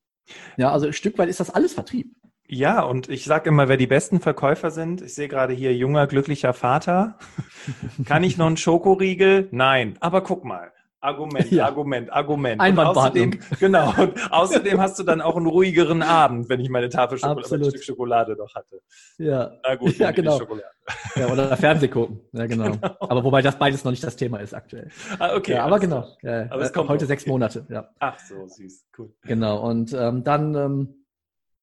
Ja, 0.58 0.71
also 0.71 0.88
ein 0.88 0.93
Stück 0.93 1.17
weit 1.17 1.30
ist 1.30 1.39
das 1.39 1.52
alles 1.52 1.74
Vertrieb. 1.74 2.14
Ja, 2.48 2.82
und 2.84 3.10
ich 3.10 3.26
sage 3.26 3.50
immer, 3.50 3.68
wer 3.70 3.78
die 3.78 3.88
besten 3.88 4.20
Verkäufer 4.20 4.70
sind, 4.70 5.02
ich 5.02 5.16
sehe 5.16 5.28
gerade 5.28 5.54
hier 5.54 5.76
junger, 5.76 6.06
glücklicher 6.08 6.54
Vater. 6.54 7.18
Kann 8.06 8.24
ich 8.24 8.38
noch 8.38 8.46
einen 8.48 8.58
Schokoriegel? 8.58 9.48
Nein. 9.52 9.98
Aber 10.00 10.22
guck 10.22 10.46
mal. 10.46 10.72
Argument, 11.02 11.52
Ja. 11.52 11.66
Argument, 11.66 12.12
Argument. 12.12 12.60
Und 12.60 12.66
Einwandbehandlung. 12.66 13.34
außerdem, 13.34 13.60
genau. 13.60 13.94
Und 13.96 14.32
außerdem 14.32 14.82
hast 14.82 14.98
du 14.98 15.04
dann 15.04 15.22
auch 15.22 15.36
einen 15.38 15.46
ruhigeren 15.46 16.02
Abend, 16.02 16.50
wenn 16.50 16.60
ich 16.60 16.70
meine 16.70 16.90
Tafel 16.90 17.20
Schokolade, 17.20 17.42
Absolut. 17.42 17.68
Stück 17.68 17.84
Schokolade 17.84 18.36
noch 18.36 18.56
hatte. 18.56 18.82
Ja, 19.20 19.52
Na 19.64 19.76
gut, 19.76 19.96
Ja, 20.00 20.10
genau. 20.10 20.40
Schokolade. 20.40 20.66
ja 21.16 21.28
oder 21.28 21.56
Fernseh 21.58 21.90
gucken. 21.90 22.22
Ja, 22.32 22.46
genau. 22.48 22.72
Aber 23.00 23.24
wobei 23.24 23.44
das 23.44 23.56
beides 23.60 23.84
noch 23.84 23.92
nicht 23.92 24.04
das 24.04 24.16
Thema 24.16 24.40
ist 24.40 24.56
aktuell. 24.56 24.90
Ah, 25.20 25.36
okay. 25.36 25.54
ja, 25.54 25.66
aber 25.66 25.78
genau. 25.80 26.08
Ja, 26.24 26.48
Aber 26.50 26.62
es 26.64 26.70
äh, 26.70 26.74
kommt 26.74 26.90
heute 26.90 27.04
noch. 27.04 27.10
sechs 27.10 27.24
Okay. 27.24 27.32
Monate. 27.32 27.66
Ja, 27.70 27.88
Ach 28.00 28.18
so, 28.20 28.48
süß. 28.48 28.86
Cool. 28.98 29.14
genau. 29.24 29.62
Und 29.68 29.94
ähm, 29.94 30.24
dann 30.24 30.56
ähm, 30.56 31.05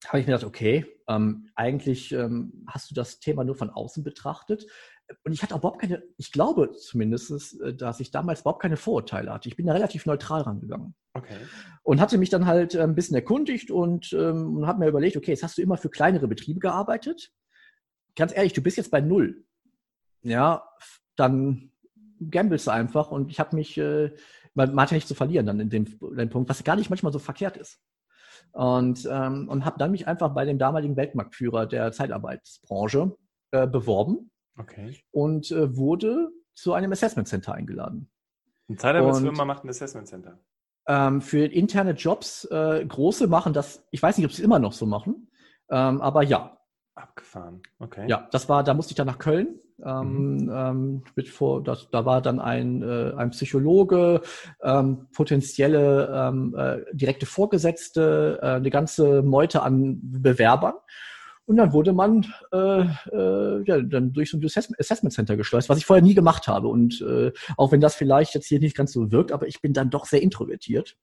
habe 0.08 0.20
ich 0.20 0.26
mir 0.26 0.32
gedacht, 0.34 0.46
okay, 0.46 0.86
ähm, 1.08 1.48
eigentlich 1.54 2.12
ähm, 2.12 2.64
hast 2.66 2.90
du 2.90 2.94
das 2.94 3.20
Thema 3.20 3.44
nur 3.44 3.56
von 3.56 3.70
außen 3.70 4.02
betrachtet. 4.02 4.66
Und 5.24 5.32
ich 5.32 5.42
hatte 5.42 5.54
auch 5.54 5.58
überhaupt 5.58 5.80
keine, 5.80 6.02
ich 6.16 6.32
glaube 6.32 6.72
zumindest, 6.72 7.60
äh, 7.60 7.74
dass 7.74 8.00
ich 8.00 8.10
damals 8.10 8.40
überhaupt 8.40 8.62
keine 8.62 8.76
Vorurteile 8.76 9.32
hatte. 9.32 9.48
Ich 9.48 9.56
bin 9.56 9.66
da 9.66 9.72
relativ 9.72 10.06
neutral 10.06 10.42
rangegangen. 10.42 10.94
Okay. 11.14 11.36
und 11.82 12.00
hatte 12.00 12.16
mich 12.16 12.30
dann 12.30 12.46
halt 12.46 12.74
äh, 12.74 12.80
ein 12.80 12.94
bisschen 12.94 13.14
erkundigt 13.14 13.70
und, 13.70 14.14
ähm, 14.14 14.56
und 14.56 14.66
habe 14.66 14.78
mir 14.78 14.88
überlegt, 14.88 15.16
okay, 15.16 15.32
jetzt 15.32 15.42
hast 15.42 15.58
du 15.58 15.62
immer 15.62 15.76
für 15.76 15.90
kleinere 15.90 16.26
Betriebe 16.26 16.58
gearbeitet. 16.58 17.30
Ganz 18.16 18.34
ehrlich, 18.34 18.54
du 18.54 18.62
bist 18.62 18.78
jetzt 18.78 18.90
bei 18.90 19.02
null. 19.02 19.44
Ja, 20.22 20.66
dann 21.16 21.70
gamblest 22.30 22.66
du 22.66 22.70
einfach 22.70 23.10
und 23.10 23.30
ich 23.30 23.40
habe 23.40 23.56
mich, 23.56 23.76
äh, 23.76 24.10
man, 24.54 24.74
man 24.74 24.84
hat 24.84 24.92
ja 24.92 24.94
nichts 24.94 25.08
zu 25.08 25.14
verlieren 25.14 25.44
dann 25.44 25.60
in 25.60 25.68
dem, 25.68 25.86
in 26.00 26.16
dem 26.16 26.30
Punkt, 26.30 26.48
was 26.48 26.64
gar 26.64 26.76
nicht 26.76 26.88
manchmal 26.88 27.12
so 27.12 27.18
verkehrt 27.18 27.58
ist. 27.58 27.78
Und, 28.52 29.08
ähm, 29.10 29.48
und 29.48 29.64
habe 29.64 29.78
dann 29.78 29.90
mich 29.90 30.06
einfach 30.06 30.34
bei 30.34 30.44
dem 30.44 30.58
damaligen 30.58 30.96
Weltmarktführer 30.96 31.66
der 31.66 31.90
Zeitarbeitsbranche 31.92 33.16
äh, 33.50 33.66
beworben 33.66 34.30
Okay. 34.58 34.96
und 35.10 35.50
äh, 35.50 35.74
wurde 35.76 36.28
zu 36.54 36.74
einem 36.74 36.92
Assessment 36.92 37.28
Center 37.28 37.54
eingeladen. 37.54 38.10
Eine 38.68 38.76
Zeitarbeitsfirma 38.78 39.42
Und- 39.42 39.48
macht 39.48 39.64
ein 39.64 39.70
Assessment 39.70 40.06
Center. 40.06 40.38
Ähm, 40.86 41.20
für 41.22 41.46
interne 41.46 41.92
Jobs, 41.92 42.44
äh, 42.50 42.84
große 42.84 43.26
machen 43.28 43.52
das, 43.52 43.86
ich 43.90 44.02
weiß 44.02 44.18
nicht, 44.18 44.26
ob 44.26 44.32
sie 44.32 44.42
es 44.42 44.44
immer 44.44 44.58
noch 44.58 44.72
so 44.72 44.84
machen, 44.84 45.30
ähm, 45.70 46.00
aber 46.02 46.22
ja, 46.22 46.58
Abgefahren. 46.94 47.62
Okay. 47.78 48.06
ja, 48.08 48.28
das 48.32 48.48
war, 48.48 48.62
da 48.64 48.74
musste 48.74 48.92
ich 48.92 48.96
dann 48.96 49.06
nach 49.06 49.18
Köln. 49.18 49.58
Ähm, 49.84 50.48
ähm, 50.54 51.02
mit 51.16 51.28
vor, 51.28 51.62
das, 51.62 51.88
da 51.90 52.04
war 52.04 52.22
dann 52.22 52.38
ein, 52.38 52.82
äh, 52.82 53.14
ein 53.16 53.30
Psychologe, 53.30 54.20
ähm, 54.62 55.08
potenzielle 55.12 56.08
ähm, 56.14 56.54
äh, 56.56 56.84
direkte 56.92 57.26
Vorgesetzte, 57.26 58.38
äh, 58.40 58.46
eine 58.46 58.70
ganze 58.70 59.22
Meute 59.22 59.62
an 59.62 59.98
Bewerbern. 60.02 60.74
Und 60.74 60.82
und 61.52 61.58
dann 61.58 61.74
wurde 61.74 61.92
man 61.92 62.26
äh, 62.52 62.82
äh, 63.12 63.62
ja, 63.66 63.82
dann 63.82 64.12
durch 64.12 64.30
so 64.30 64.38
ein 64.38 64.44
Assessment 64.78 65.12
Center 65.12 65.36
geschleust, 65.36 65.68
was 65.68 65.76
ich 65.76 65.84
vorher 65.84 66.02
nie 66.02 66.14
gemacht 66.14 66.48
habe. 66.48 66.68
Und 66.68 67.02
äh, 67.02 67.30
auch 67.58 67.72
wenn 67.72 67.80
das 67.82 67.94
vielleicht 67.94 68.34
jetzt 68.34 68.46
hier 68.46 68.58
nicht 68.58 68.76
ganz 68.76 68.92
so 68.92 69.10
wirkt, 69.12 69.32
aber 69.32 69.46
ich 69.46 69.60
bin 69.60 69.72
dann 69.72 69.90
doch 69.90 70.06
sehr 70.06 70.22
introvertiert. 70.22 70.96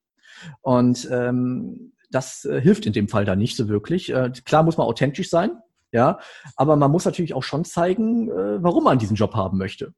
Und 0.62 1.08
ähm, 1.12 1.92
das 2.10 2.46
äh, 2.46 2.60
hilft 2.62 2.86
in 2.86 2.94
dem 2.94 3.10
Fall 3.10 3.26
da 3.26 3.36
nicht 3.36 3.58
so 3.58 3.68
wirklich. 3.68 4.12
Äh, 4.12 4.32
klar 4.46 4.64
muss 4.64 4.78
man 4.78 4.88
authentisch 4.88 5.30
sein, 5.30 5.52
ja, 5.92 6.20
aber 6.56 6.76
man 6.76 6.92
muss 6.92 7.06
natürlich 7.06 7.34
auch 7.34 7.44
schon 7.44 7.66
zeigen, 7.66 8.30
äh, 8.30 8.64
warum 8.64 8.84
man 8.84 9.00
diesen 9.00 9.16
Job 9.16 9.34
haben 9.34 9.58
möchte. 9.58 9.94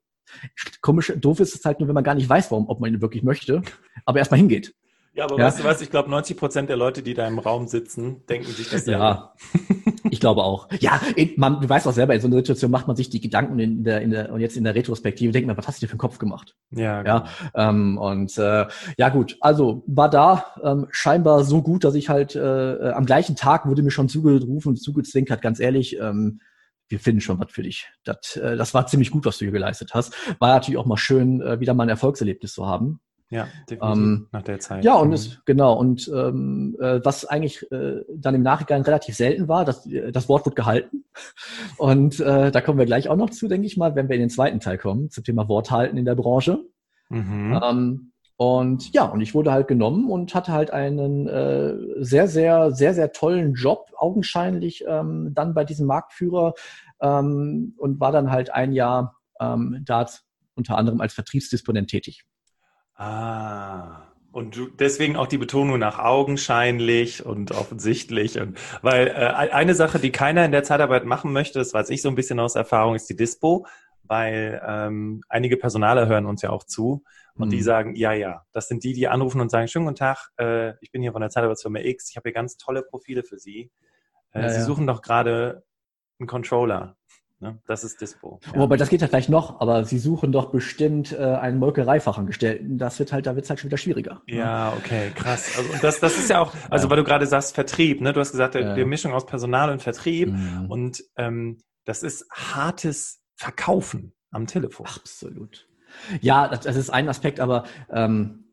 Komisch, 0.81 1.11
doof 1.17 1.39
ist 1.41 1.55
es 1.55 1.65
halt 1.65 1.79
nur, 1.79 1.87
wenn 1.89 1.95
man 1.95 2.03
gar 2.03 2.15
nicht 2.15 2.29
weiß, 2.29 2.51
warum, 2.51 2.69
ob 2.69 2.79
man 2.79 2.93
ihn 2.93 3.01
wirklich 3.01 3.23
möchte, 3.23 3.61
aber 4.05 4.19
erstmal 4.19 4.39
hingeht. 4.39 4.73
Ja, 5.13 5.25
aber 5.25 5.37
ja. 5.37 5.45
weißt 5.45 5.59
du 5.59 5.63
was, 5.65 5.81
ich 5.81 5.89
glaube, 5.89 6.09
90 6.09 6.37
Prozent 6.37 6.69
der 6.69 6.77
Leute, 6.77 7.03
die 7.03 7.13
da 7.13 7.27
im 7.27 7.39
Raum 7.39 7.67
sitzen, 7.67 8.25
denken 8.27 8.49
sich 8.49 8.69
das. 8.69 8.85
Ja, 8.85 9.33
ich 10.09 10.19
glaube 10.19 10.43
auch. 10.43 10.67
Ja, 10.79 10.99
man, 11.37 11.61
du 11.61 11.69
weißt 11.69 11.87
auch 11.87 11.93
selber, 11.93 12.15
in 12.15 12.21
so 12.21 12.27
einer 12.27 12.37
Situation 12.37 12.71
macht 12.71 12.87
man 12.87 12.95
sich 12.95 13.09
die 13.09 13.21
Gedanken 13.21 13.59
in 13.59 13.83
der, 13.83 14.01
in 14.01 14.11
der, 14.11 14.31
und 14.31 14.39
jetzt 14.39 14.57
in 14.57 14.63
der 14.63 14.75
Retrospektive 14.75 15.31
denkt 15.31 15.47
man, 15.47 15.57
was 15.57 15.67
hast 15.67 15.81
du 15.81 15.85
dir 15.85 15.89
für 15.89 15.93
einen 15.93 15.99
Kopf 15.99 16.17
gemacht? 16.17 16.55
Ja, 16.71 17.01
genau. 17.01 17.23
ja 17.55 17.69
ähm, 17.69 17.97
und 17.97 18.37
äh, 18.37 18.67
ja 18.97 19.09
gut, 19.09 19.37
also 19.41 19.83
war 19.87 20.09
da 20.09 20.45
ähm, 20.63 20.87
scheinbar 20.91 21.43
so 21.43 21.61
gut, 21.61 21.83
dass 21.83 21.95
ich 21.95 22.09
halt 22.09 22.35
äh, 22.35 22.73
äh 22.73 22.91
am 22.91 23.05
gleichen 23.05 23.35
Tag 23.35 23.67
wurde 23.67 23.83
mir 23.83 23.91
schon 23.91 24.09
zugerufen 24.09 24.69
und 24.69 24.77
zugezwinkert, 24.77 25.41
ganz 25.41 25.59
ehrlich, 25.59 25.97
ähm, 25.99 26.39
wir 26.91 26.99
finden 26.99 27.21
schon 27.21 27.39
was 27.39 27.51
für 27.51 27.63
dich. 27.63 27.89
Das, 28.03 28.35
äh, 28.35 28.57
das 28.57 28.73
war 28.73 28.85
ziemlich 28.85 29.11
gut, 29.11 29.25
was 29.25 29.37
du 29.37 29.45
hier 29.45 29.51
geleistet 29.51 29.91
hast. 29.93 30.13
War 30.39 30.53
natürlich 30.53 30.77
auch 30.77 30.85
mal 30.85 30.97
schön, 30.97 31.41
äh, 31.41 31.59
wieder 31.59 31.73
mal 31.73 31.83
ein 31.83 31.89
Erfolgserlebnis 31.89 32.53
zu 32.53 32.67
haben. 32.67 32.99
Ja, 33.31 33.47
definitiv 33.69 33.97
ähm, 33.97 34.27
nach 34.33 34.41
der 34.41 34.59
Zeit. 34.59 34.83
Ja, 34.83 34.95
und 34.95 35.07
mhm. 35.07 35.13
es, 35.13 35.39
genau, 35.45 35.73
und 35.79 36.11
ähm, 36.13 36.75
äh, 36.81 36.99
was 37.03 37.25
eigentlich 37.25 37.69
äh, 37.71 38.01
dann 38.13 38.35
im 38.35 38.41
Nachhinein 38.43 38.81
relativ 38.81 39.15
selten 39.15 39.47
war, 39.47 39.63
das, 39.63 39.87
das 40.11 40.27
Wort 40.27 40.45
wird 40.45 40.57
gehalten. 40.57 41.05
Und 41.77 42.19
äh, 42.19 42.51
da 42.51 42.61
kommen 42.61 42.79
wir 42.79 42.85
gleich 42.85 43.09
auch 43.09 43.17
noch 43.17 43.29
zu, 43.29 43.47
denke 43.49 43.67
ich 43.67 43.75
mal, 43.75 43.95
wenn 43.95 44.07
wir 44.07 44.15
in 44.15 44.21
den 44.21 44.29
zweiten 44.29 44.59
Teil 44.61 44.77
kommen, 44.77 45.09
zum 45.09 45.23
Thema 45.23 45.49
Wort 45.49 45.71
halten 45.71 45.97
in 45.97 46.05
der 46.05 46.15
Branche. 46.15 46.63
Mhm. 47.09 47.59
Ähm, 47.61 48.11
und 48.37 48.91
ja, 48.93 49.05
und 49.05 49.21
ich 49.21 49.35
wurde 49.35 49.51
halt 49.51 49.67
genommen 49.67 50.09
und 50.09 50.33
hatte 50.33 50.51
halt 50.51 50.71
einen 50.71 51.27
äh, 51.27 51.75
sehr, 52.03 52.27
sehr, 52.27 52.71
sehr, 52.71 52.93
sehr 52.93 53.11
tollen 53.11 53.53
Job, 53.53 53.91
augenscheinlich 53.95 54.83
ähm, 54.87 55.31
dann 55.33 55.53
bei 55.53 55.63
diesem 55.63 55.85
Marktführer 55.85 56.53
ähm, 57.01 57.75
und 57.77 57.99
war 57.99 58.11
dann 58.11 58.31
halt 58.31 58.51
ein 58.51 58.71
Jahr 58.71 59.17
ähm, 59.39 59.83
da 59.85 60.07
unter 60.55 60.77
anderem 60.77 61.01
als 61.01 61.13
Vertriebsdisponent 61.13 61.89
tätig. 61.89 62.23
Ah. 62.95 64.07
Und 64.31 64.55
du, 64.55 64.67
deswegen 64.67 65.17
auch 65.17 65.27
die 65.27 65.37
Betonung 65.37 65.77
nach 65.77 65.99
augenscheinlich 65.99 67.25
und 67.25 67.51
offensichtlich. 67.51 68.39
Und 68.39 68.57
weil 68.81 69.07
äh, 69.07 69.11
eine 69.11 69.75
Sache, 69.75 69.99
die 69.99 70.11
keiner 70.11 70.45
in 70.45 70.53
der 70.53 70.63
Zeitarbeit 70.63 71.03
machen 71.03 71.33
möchte, 71.33 71.59
das 71.59 71.73
weiß 71.73 71.89
ich 71.89 72.01
so 72.01 72.07
ein 72.07 72.15
bisschen 72.15 72.39
aus 72.39 72.55
Erfahrung, 72.55 72.95
ist 72.95 73.09
die 73.09 73.15
Dispo, 73.15 73.65
weil 74.03 74.61
ähm, 74.65 75.21
einige 75.27 75.57
Personaler 75.57 76.07
hören 76.07 76.25
uns 76.25 76.41
ja 76.41 76.49
auch 76.49 76.63
zu 76.63 77.03
und 77.35 77.47
mhm. 77.47 77.51
die 77.51 77.61
sagen, 77.61 77.95
ja, 77.95 78.13
ja, 78.13 78.45
das 78.53 78.69
sind 78.69 78.83
die, 78.85 78.93
die 78.93 79.09
anrufen 79.09 79.41
und 79.41 79.51
sagen, 79.51 79.67
schönen 79.67 79.85
guten 79.85 79.97
Tag, 79.97 80.29
äh, 80.39 80.73
ich 80.81 80.91
bin 80.91 81.01
hier 81.01 81.11
von 81.11 81.21
der 81.21 81.29
Zeitarbeitsfirma 81.29 81.79
X, 81.79 82.09
ich 82.09 82.15
habe 82.15 82.29
hier 82.29 82.33
ganz 82.33 82.55
tolle 82.55 82.83
Profile 82.83 83.23
für 83.23 83.37
Sie. 83.37 83.69
Äh, 84.33 84.43
ja, 84.43 84.49
Sie 84.49 84.59
ja. 84.59 84.65
suchen 84.65 84.87
doch 84.87 85.01
gerade 85.01 85.63
einen 86.19 86.27
Controller. 86.27 86.95
Ne? 87.41 87.57
Das 87.65 87.83
ist 87.83 87.99
Dispo. 88.01 88.39
Ja. 88.53 88.59
Wobei 88.59 88.77
das 88.77 88.89
geht 88.89 89.01
ja 89.01 89.07
vielleicht 89.07 89.29
noch, 89.29 89.59
aber 89.59 89.83
sie 89.83 89.97
suchen 89.97 90.31
doch 90.31 90.51
bestimmt 90.51 91.11
äh, 91.11 91.17
einen 91.17 91.57
Molkereifachangestellten. 91.57 92.77
Das 92.77 92.99
wird 92.99 93.11
halt, 93.11 93.25
da 93.25 93.35
wird 93.35 93.45
es 93.45 93.49
halt 93.49 93.59
schon 93.59 93.69
wieder 93.69 93.79
schwieriger. 93.79 94.21
Ne? 94.27 94.37
Ja, 94.37 94.73
okay, 94.77 95.11
krass. 95.15 95.57
Also 95.57 95.69
das, 95.81 95.99
das 95.99 96.17
ist 96.19 96.29
ja 96.29 96.39
auch, 96.39 96.53
also 96.69 96.85
ja. 96.85 96.89
weil 96.91 96.97
du 96.97 97.03
gerade 97.03 97.25
sagst, 97.25 97.55
Vertrieb, 97.55 97.99
ne? 97.99 98.13
Du 98.13 98.19
hast 98.19 98.31
gesagt, 98.31 98.53
der, 98.53 98.61
ja. 98.61 98.75
die 98.75 98.85
Mischung 98.85 99.13
aus 99.13 99.25
Personal 99.25 99.71
und 99.71 99.81
Vertrieb. 99.81 100.29
Mhm. 100.29 100.65
Und 100.69 101.03
ähm, 101.17 101.57
das 101.85 102.03
ist 102.03 102.29
hartes 102.31 103.23
Verkaufen 103.35 104.13
am 104.29 104.45
Telefon. 104.45 104.85
Absolut. 104.85 105.67
Ja, 106.21 106.47
das, 106.47 106.61
das 106.61 106.75
ist 106.75 106.91
ein 106.91 107.09
Aspekt, 107.09 107.39
aber 107.39 107.63
ähm, 107.89 108.51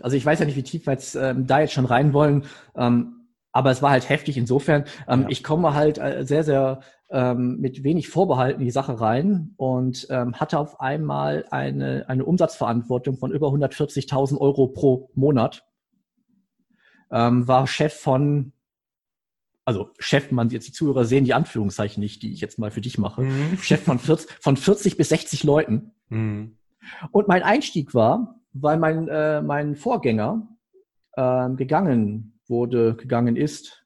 also 0.00 0.14
ich 0.14 0.26
weiß 0.26 0.40
ja 0.40 0.44
nicht, 0.44 0.56
wie 0.56 0.62
tief 0.62 0.86
wir 0.86 0.92
jetzt 0.92 1.14
ähm, 1.14 1.46
da 1.46 1.60
jetzt 1.60 1.72
schon 1.72 1.86
rein 1.86 2.12
wollen. 2.12 2.44
Ähm, 2.76 3.12
aber 3.52 3.70
es 3.70 3.80
war 3.80 3.90
halt 3.90 4.10
heftig 4.10 4.36
insofern. 4.36 4.84
Ähm, 5.08 5.22
ja. 5.22 5.28
Ich 5.30 5.42
komme 5.42 5.72
halt 5.72 5.96
äh, 5.96 6.26
sehr, 6.26 6.44
sehr 6.44 6.80
ähm, 7.10 7.58
mit 7.60 7.84
wenig 7.84 8.08
Vorbehalten 8.08 8.60
in 8.60 8.66
die 8.66 8.72
Sache 8.72 9.00
rein 9.00 9.54
und 9.56 10.06
ähm, 10.10 10.34
hatte 10.34 10.58
auf 10.58 10.80
einmal 10.80 11.44
eine, 11.50 12.08
eine 12.08 12.24
Umsatzverantwortung 12.24 13.16
von 13.16 13.32
über 13.32 13.48
140.000 13.48 14.38
Euro 14.38 14.68
pro 14.68 15.10
Monat. 15.14 15.64
Ähm, 17.10 17.46
war 17.46 17.68
Chef 17.68 17.94
von, 17.94 18.52
also 19.64 19.90
Chef, 19.98 20.32
man 20.32 20.50
jetzt 20.50 20.66
die 20.66 20.72
Zuhörer 20.72 21.04
sehen 21.04 21.24
die 21.24 21.34
Anführungszeichen 21.34 22.00
nicht, 22.00 22.22
die 22.22 22.32
ich 22.32 22.40
jetzt 22.40 22.58
mal 22.58 22.72
für 22.72 22.80
dich 22.80 22.98
mache. 22.98 23.22
Mhm. 23.22 23.58
Chef 23.58 23.82
von 23.82 23.98
40, 24.00 24.30
von 24.40 24.56
40 24.56 24.96
bis 24.96 25.08
60 25.10 25.44
Leuten. 25.44 25.92
Mhm. 26.08 26.56
Und 27.12 27.28
mein 27.28 27.42
Einstieg 27.42 27.94
war, 27.94 28.40
weil 28.52 28.78
mein, 28.78 29.06
äh, 29.08 29.42
mein 29.42 29.76
Vorgänger 29.76 30.48
äh, 31.12 31.50
gegangen 31.50 32.40
wurde, 32.48 32.94
gegangen 32.96 33.36
ist, 33.36 33.85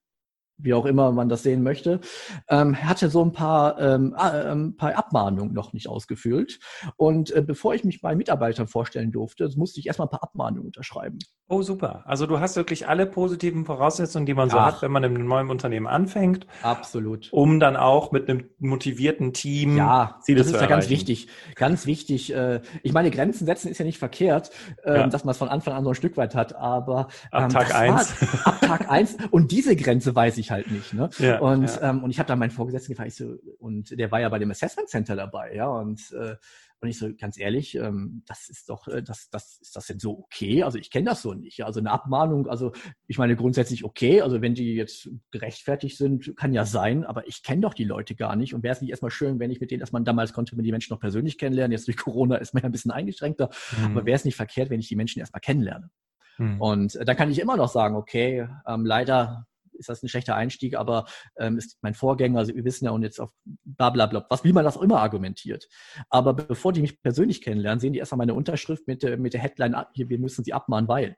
wie 0.63 0.75
auch 0.75 0.87
immer 0.87 1.13
man 1.13 1.29
das 1.29 1.43
sehen 1.43 1.63
möchte, 1.63 2.01
ähm, 2.49 2.77
hatte 2.77 3.11
so 3.11 3.25
ein 3.25 3.33
paar, 3.33 3.81
ähm, 3.81 4.15
äh, 4.17 4.51
ein 4.51 4.77
paar 4.77 4.97
Abmahnungen 4.97 5.53
noch 5.53 5.73
nicht 5.73 5.89
ausgefüllt. 5.89 6.59
Und 6.97 7.31
äh, 7.35 7.43
bevor 7.43 7.75
ich 7.75 7.85
mich 7.85 8.01
bei 8.01 8.15
Mitarbeitern 8.15 8.69
vorstellen 8.69 9.13
durfte, 9.13 9.49
musste 9.57 9.81
ich 9.81 9.87
erstmal 9.87 10.07
ein 10.07 10.11
paar 10.11 10.23
Abmahnungen 10.23 10.67
unterschreiben. 10.67 11.19
Oh, 11.49 11.63
super. 11.63 12.05
Also 12.07 12.27
du 12.27 12.39
hast 12.39 12.55
wirklich 12.55 12.87
alle 12.87 13.07
positiven 13.07 13.65
Voraussetzungen, 13.65 14.25
die 14.25 14.35
man 14.35 14.51
so 14.51 14.59
Ach. 14.59 14.67
hat, 14.67 14.83
wenn 14.83 14.93
man 14.93 15.03
in 15.03 15.17
einem 15.17 15.27
neuen 15.27 15.51
Unternehmen 15.51 15.89
anfängt. 15.89 16.47
Absolut. 16.63 17.29
Um 17.33 17.59
dann 17.59 17.77
auch 17.77 18.13
mit 18.13 18.31
einem 18.31 18.51
motivierten 18.59 19.33
Team 19.33 19.77
ja, 19.77 20.17
Ziele 20.23 20.39
das 20.39 20.53
ist 20.53 20.61
ja 20.61 20.69
ganz 20.69 20.89
wichtig. 20.89 21.27
Ganz 21.57 21.87
wichtig. 21.87 22.33
Äh, 22.33 22.61
ich 22.85 22.93
meine, 22.93 23.11
Grenzen 23.11 23.47
setzen 23.47 23.69
ist 23.69 23.79
ja 23.79 23.85
nicht 23.85 23.99
verkehrt, 23.99 24.51
äh, 24.85 24.99
ja. 24.99 25.07
dass 25.09 25.25
man 25.25 25.33
es 25.33 25.39
von 25.39 25.49
Anfang 25.49 25.75
an 25.75 25.83
so 25.83 25.91
ein 25.91 25.97
Stück 25.97 26.17
weit 26.17 26.37
hat, 26.37 26.55
aber 26.55 27.09
ähm, 27.33 27.45
ab 27.45 27.49
Tag 27.51 27.75
eins. 27.75 28.15
ab 28.45 28.61
Tag 28.61 28.89
eins. 28.89 29.17
Und 29.33 29.51
diese 29.51 29.75
Grenze 29.75 30.15
weiß 30.15 30.39
ich 30.39 30.50
halt 30.51 30.71
nicht. 30.71 30.93
Ne? 30.93 31.09
Ja, 31.19 31.41
und, 31.41 31.65
ja. 31.65 31.91
Ähm, 31.91 32.05
und 32.05 32.11
ich 32.11 32.19
habe 32.19 32.29
da 32.29 32.37
meinen 32.37 32.51
Vorgesetzten 32.51 32.93
gefragt, 32.93 33.09
ich 33.09 33.17
so, 33.17 33.37
und 33.59 33.99
der 33.99 34.11
war 34.11 34.21
ja 34.21 34.29
bei 34.29 34.39
dem 34.39 34.51
Assessment 34.51 34.89
Center 34.89 35.17
dabei, 35.17 35.55
ja, 35.55 35.69
und 35.69 36.13
äh, 36.13 36.37
und 36.83 36.89
ich 36.89 36.99
so, 36.99 37.11
ganz 37.15 37.39
ehrlich, 37.39 37.75
ähm, 37.75 38.23
das 38.27 38.49
ist 38.49 38.71
doch, 38.71 38.89
äh, 38.89 39.03
das, 39.03 39.29
das, 39.29 39.59
ist 39.61 39.77
das 39.77 39.87
denn 39.87 39.99
so 39.99 40.19
okay? 40.19 40.63
Also 40.63 40.79
ich 40.79 40.91
kenne 40.91 41.11
das 41.11 41.21
so 41.21 41.35
nicht. 41.35 41.63
Also 41.65 41.79
eine 41.79 41.91
Abmahnung, 41.91 42.49
also 42.49 42.73
ich 43.07 43.19
meine 43.19 43.37
grundsätzlich 43.37 43.85
okay, 43.85 44.23
also 44.23 44.41
wenn 44.41 44.55
die 44.55 44.75
jetzt 44.75 45.11
gerechtfertigt 45.31 45.99
sind, 45.99 46.35
kann 46.37 46.55
ja 46.55 46.65
sein, 46.65 47.05
aber 47.05 47.29
ich 47.29 47.43
kenne 47.43 47.61
doch 47.61 47.75
die 47.75 47.85
Leute 47.85 48.15
gar 48.15 48.35
nicht. 48.35 48.55
Und 48.55 48.63
wäre 48.63 48.73
es 48.73 48.81
nicht 48.81 48.91
erstmal 48.91 49.11
schön, 49.11 49.39
wenn 49.39 49.51
ich 49.51 49.61
mit 49.61 49.71
denen 49.71 49.81
erstmal 49.81 50.03
damals 50.05 50.33
konnte 50.33 50.57
man 50.57 50.65
die 50.65 50.73
Menschen 50.73 50.95
noch 50.95 51.01
persönlich 51.01 51.37
kennenlernen. 51.37 51.73
Jetzt 51.73 51.87
durch 51.87 51.99
Corona 51.99 52.37
ist 52.37 52.55
man 52.55 52.63
ja 52.63 52.69
ein 52.71 52.73
bisschen 52.73 52.93
eingeschränkter, 52.93 53.51
mhm. 53.79 53.97
aber 53.97 54.07
wäre 54.07 54.17
es 54.17 54.25
nicht 54.25 54.37
verkehrt, 54.37 54.71
wenn 54.71 54.81
ich 54.81 54.89
die 54.89 54.97
Menschen 54.97 55.21
erstmal 55.21 55.41
kennenlerne? 55.41 55.91
Mhm. 56.39 56.61
Und 56.63 56.97
äh, 56.97 57.05
dann 57.05 57.17
kann 57.17 57.31
ich 57.31 57.41
immer 57.41 57.59
noch 57.59 57.69
sagen, 57.69 57.95
okay, 57.95 58.49
ähm, 58.67 58.87
leider 58.87 59.47
ist 59.81 59.89
das 59.89 60.03
ein 60.03 60.09
schlechter 60.09 60.37
Einstieg, 60.37 60.77
aber 60.77 61.07
ähm, 61.37 61.59
ist 61.59 61.79
mein 61.83 61.95
Vorgänger, 61.95 62.39
also 62.39 62.55
wir 62.55 62.65
wissen 62.65 62.85
ja 62.85 62.93
und 62.93 63.03
jetzt 63.03 63.19
auf 63.21 63.33
bla 63.45 63.91
bla 63.91 64.07
bla, 64.07 64.25
was, 64.31 64.45
wie 64.45 64.53
man 64.53 64.65
das 64.65 64.77
auch 64.77 64.83
immer 64.83 65.01
argumentiert. 65.01 65.67
Aber 66.09 66.35
bevor 66.35 66.73
die 66.73 66.83
mich 66.83 67.03
persönlich 67.03 67.43
kennenlernen, 67.43 67.81
sehen 67.81 67.93
die 67.93 67.99
erstmal 67.99 68.19
meine 68.19 68.35
Unterschrift 68.35 68.87
mit, 68.87 69.03
mit 69.19 69.35
der 69.35 69.41
Headline, 69.41 69.77
hier, 69.95 70.09
wir 70.09 70.19
müssen 70.19 70.45
sie 70.45 70.53
abmahnen, 70.53 70.89
weil. 70.89 71.17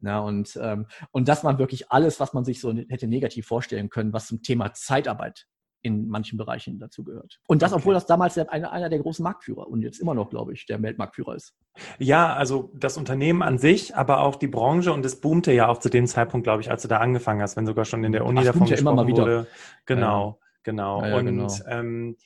Ja, 0.00 0.20
und, 0.20 0.56
ähm, 0.62 0.86
und 1.10 1.26
das 1.26 1.42
war 1.42 1.58
wirklich 1.58 1.90
alles, 1.90 2.20
was 2.20 2.32
man 2.32 2.44
sich 2.44 2.60
so 2.60 2.72
hätte 2.72 3.08
negativ 3.08 3.46
vorstellen 3.46 3.88
können, 3.88 4.12
was 4.12 4.28
zum 4.28 4.42
Thema 4.42 4.72
Zeitarbeit 4.72 5.46
in 5.82 6.08
manchen 6.08 6.36
Bereichen 6.38 6.78
dazu 6.78 7.04
gehört. 7.04 7.40
Und 7.46 7.62
das, 7.62 7.72
okay. 7.72 7.80
obwohl 7.80 7.94
das 7.94 8.06
damals 8.06 8.36
einer, 8.36 8.72
einer 8.72 8.88
der 8.88 8.98
großen 8.98 9.22
Marktführer 9.22 9.68
und 9.68 9.82
jetzt 9.82 10.00
immer 10.00 10.14
noch, 10.14 10.30
glaube 10.30 10.52
ich, 10.52 10.66
der 10.66 10.82
Weltmarktführer 10.82 11.34
ist. 11.34 11.54
Ja, 11.98 12.34
also 12.34 12.72
das 12.74 12.96
Unternehmen 12.96 13.42
an 13.42 13.58
sich, 13.58 13.94
aber 13.94 14.20
auch 14.20 14.36
die 14.36 14.48
Branche 14.48 14.92
und 14.92 15.04
es 15.04 15.20
boomte 15.20 15.52
ja 15.52 15.68
auch 15.68 15.78
zu 15.78 15.88
dem 15.88 16.06
Zeitpunkt, 16.06 16.44
glaube 16.44 16.62
ich, 16.62 16.70
als 16.70 16.82
du 16.82 16.88
da 16.88 16.98
angefangen 16.98 17.42
hast, 17.42 17.56
wenn 17.56 17.66
sogar 17.66 17.84
schon 17.84 18.02
in 18.04 18.12
der 18.12 18.26
Uni 18.26 18.40
Ach, 18.40 18.46
davon 18.46 18.66
gesprochen 18.66 18.84
ja 18.84 18.90
immer 18.92 19.02
mal 19.02 19.06
wieder. 19.06 19.22
wurde. 19.22 19.46
Genau, 19.86 20.38
ja. 20.40 20.46
genau. 20.64 21.04
Ja, 21.04 21.16
und 21.16 21.26
genau. 21.26 21.48
Ähm, 21.68 22.16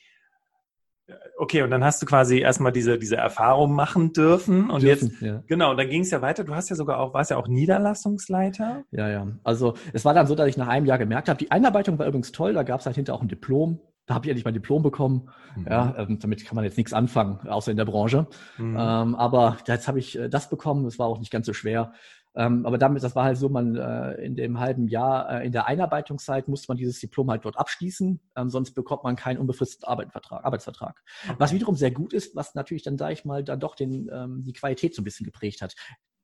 Okay, 1.37 1.61
und 1.61 1.71
dann 1.71 1.83
hast 1.83 2.01
du 2.01 2.05
quasi 2.05 2.39
erstmal 2.39 2.71
diese, 2.71 2.97
diese 2.97 3.17
Erfahrung 3.17 3.73
machen 3.73 4.13
dürfen. 4.13 4.69
Und 4.69 4.83
dürfen, 4.83 5.09
jetzt, 5.09 5.21
ja. 5.21 5.43
genau, 5.47 5.75
dann 5.75 5.89
ging 5.89 6.01
es 6.01 6.11
ja 6.11 6.21
weiter. 6.21 6.43
Du 6.43 6.55
hast 6.55 6.69
ja 6.69 6.75
sogar 6.75 6.99
auch, 6.99 7.13
warst 7.13 7.31
ja 7.31 7.37
auch 7.37 7.47
Niederlassungsleiter. 7.47 8.83
Ja, 8.91 9.09
ja. 9.09 9.27
Also 9.43 9.73
es 9.91 10.05
war 10.05 10.13
dann 10.13 10.27
so, 10.27 10.35
dass 10.35 10.47
ich 10.47 10.57
nach 10.57 10.67
einem 10.67 10.85
Jahr 10.85 10.97
gemerkt 10.97 11.27
habe, 11.27 11.37
die 11.37 11.51
Einarbeitung 11.51 11.99
war 11.99 12.07
übrigens 12.07 12.31
toll, 12.31 12.53
da 12.53 12.63
gab 12.63 12.79
es 12.79 12.85
halt 12.85 12.95
hinterher 12.95 13.17
auch 13.17 13.21
ein 13.21 13.27
Diplom. 13.27 13.81
Da 14.05 14.15
habe 14.15 14.25
ich 14.25 14.29
endlich 14.29 14.45
mein 14.45 14.53
Diplom 14.53 14.83
bekommen. 14.83 15.29
Mhm. 15.55 15.67
Ja, 15.69 15.95
ähm, 15.97 16.19
damit 16.19 16.45
kann 16.45 16.55
man 16.55 16.65
jetzt 16.65 16.77
nichts 16.77 16.93
anfangen, 16.93 17.47
außer 17.47 17.71
in 17.71 17.77
der 17.77 17.85
Branche. 17.85 18.27
Mhm. 18.57 18.77
Ähm, 18.77 19.15
aber 19.15 19.57
jetzt 19.67 19.87
habe 19.87 19.99
ich 19.99 20.17
äh, 20.17 20.29
das 20.29 20.49
bekommen, 20.49 20.83
das 20.83 20.99
war 20.99 21.07
auch 21.07 21.19
nicht 21.19 21.31
ganz 21.31 21.45
so 21.45 21.53
schwer. 21.53 21.93
Ähm, 22.35 22.65
aber 22.65 22.77
damit, 22.77 23.03
das 23.03 23.15
war 23.15 23.25
halt 23.25 23.37
so, 23.37 23.49
man 23.49 23.75
äh, 23.75 24.13
in 24.15 24.35
dem 24.35 24.59
halben 24.59 24.87
Jahr, 24.87 25.29
äh, 25.29 25.45
in 25.45 25.51
der 25.51 25.67
Einarbeitungszeit 25.67 26.47
musste 26.47 26.67
man 26.69 26.77
dieses 26.77 26.99
Diplom 26.99 27.29
halt 27.29 27.45
dort 27.45 27.57
abschließen, 27.57 28.19
ähm, 28.35 28.49
sonst 28.49 28.73
bekommt 28.73 29.03
man 29.03 29.15
keinen 29.15 29.37
unbefristeten 29.37 29.87
Arbeitsvertrag. 29.87 30.43
Arbeitsvertrag. 30.43 31.03
Okay. 31.25 31.35
Was 31.37 31.53
wiederum 31.53 31.75
sehr 31.75 31.91
gut 31.91 32.13
ist, 32.13 32.35
was 32.35 32.55
natürlich 32.55 32.83
dann, 32.83 32.97
sage 32.97 33.13
ich 33.13 33.25
mal, 33.25 33.43
dann 33.43 33.59
doch 33.59 33.75
den, 33.75 34.09
ähm, 34.11 34.43
die 34.43 34.53
Qualität 34.53 34.95
so 34.95 35.01
ein 35.01 35.05
bisschen 35.05 35.25
geprägt 35.25 35.61
hat. 35.61 35.75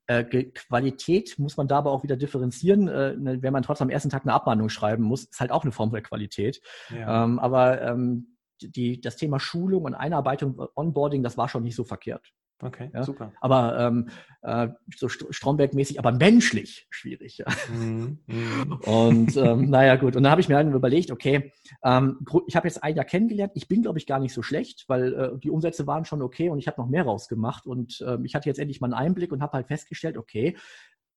Äh, 0.07 0.23
Qualität 0.23 1.37
muss 1.37 1.57
man 1.57 1.67
da 1.67 1.77
aber 1.77 1.91
auch 1.91 2.01
wieder 2.01 2.17
differenzieren. 2.17 2.87
Äh, 2.87 3.15
ne, 3.15 3.43
wenn 3.43 3.53
man 3.53 3.61
trotzdem 3.61 3.85
am 3.85 3.91
ersten 3.91 4.09
Tag 4.09 4.23
eine 4.23 4.33
Abmahnung 4.33 4.69
schreiben 4.69 5.03
muss, 5.03 5.25
ist 5.25 5.39
halt 5.39 5.51
auch 5.51 5.61
eine 5.63 5.71
Form 5.71 5.91
der 5.91 6.01
Qualität. 6.01 6.61
Ja. 6.89 7.25
Ähm, 7.25 7.37
aber 7.37 7.81
ähm, 7.83 8.35
die, 8.59 8.99
das 8.99 9.17
Thema 9.17 9.39
Schulung 9.39 9.83
und 9.83 9.93
Einarbeitung, 9.93 10.59
Onboarding, 10.75 11.21
das 11.21 11.37
war 11.37 11.47
schon 11.47 11.61
nicht 11.61 11.75
so 11.75 11.83
verkehrt. 11.83 12.33
Okay, 12.61 12.89
ja? 12.93 13.03
super. 13.03 13.31
Aber 13.39 13.79
ähm, 13.79 14.09
äh, 14.41 14.67
so 14.93 15.07
Stromberg-mäßig, 15.07 15.97
aber 15.97 16.11
menschlich 16.11 16.87
schwierig. 16.89 17.37
Ja. 17.37 17.45
Mm, 17.73 18.19
mm. 18.27 18.73
Und 18.85 19.37
ähm, 19.37 19.69
naja, 19.69 19.95
gut. 19.95 20.15
Und 20.15 20.23
dann 20.23 20.31
habe 20.31 20.41
ich 20.41 20.49
mir 20.49 20.55
dann 20.55 20.73
überlegt, 20.73 21.11
okay, 21.11 21.53
ähm, 21.83 22.25
ich 22.47 22.55
habe 22.57 22.67
jetzt 22.67 22.83
ein 22.83 22.95
Jahr 22.95 23.05
kennengelernt. 23.05 23.53
Ich 23.55 23.69
bin, 23.69 23.81
glaube 23.81 23.97
ich, 23.97 24.05
gar 24.05 24.19
nicht 24.19 24.33
so 24.33 24.41
schlecht, 24.41 24.85
weil 24.87 25.13
äh, 25.13 25.37
die 25.39 25.51
Umsätze 25.51 25.87
waren 25.87 26.03
schon 26.03 26.21
okay 26.21 26.49
und 26.49 26.59
ich 26.59 26.67
habe 26.67 26.81
noch 26.81 26.89
mehr 26.89 27.03
rausgemacht. 27.03 27.65
Und 27.65 28.01
äh, 28.01 28.17
ich 28.23 28.35
hatte 28.35 28.49
jetzt 28.49 28.59
endlich 28.59 28.81
mal 28.81 28.87
einen 28.87 29.07
Einblick 29.07 29.31
und 29.31 29.41
habe 29.41 29.53
halt 29.53 29.67
festgestellt, 29.67 30.17
okay, 30.17 30.57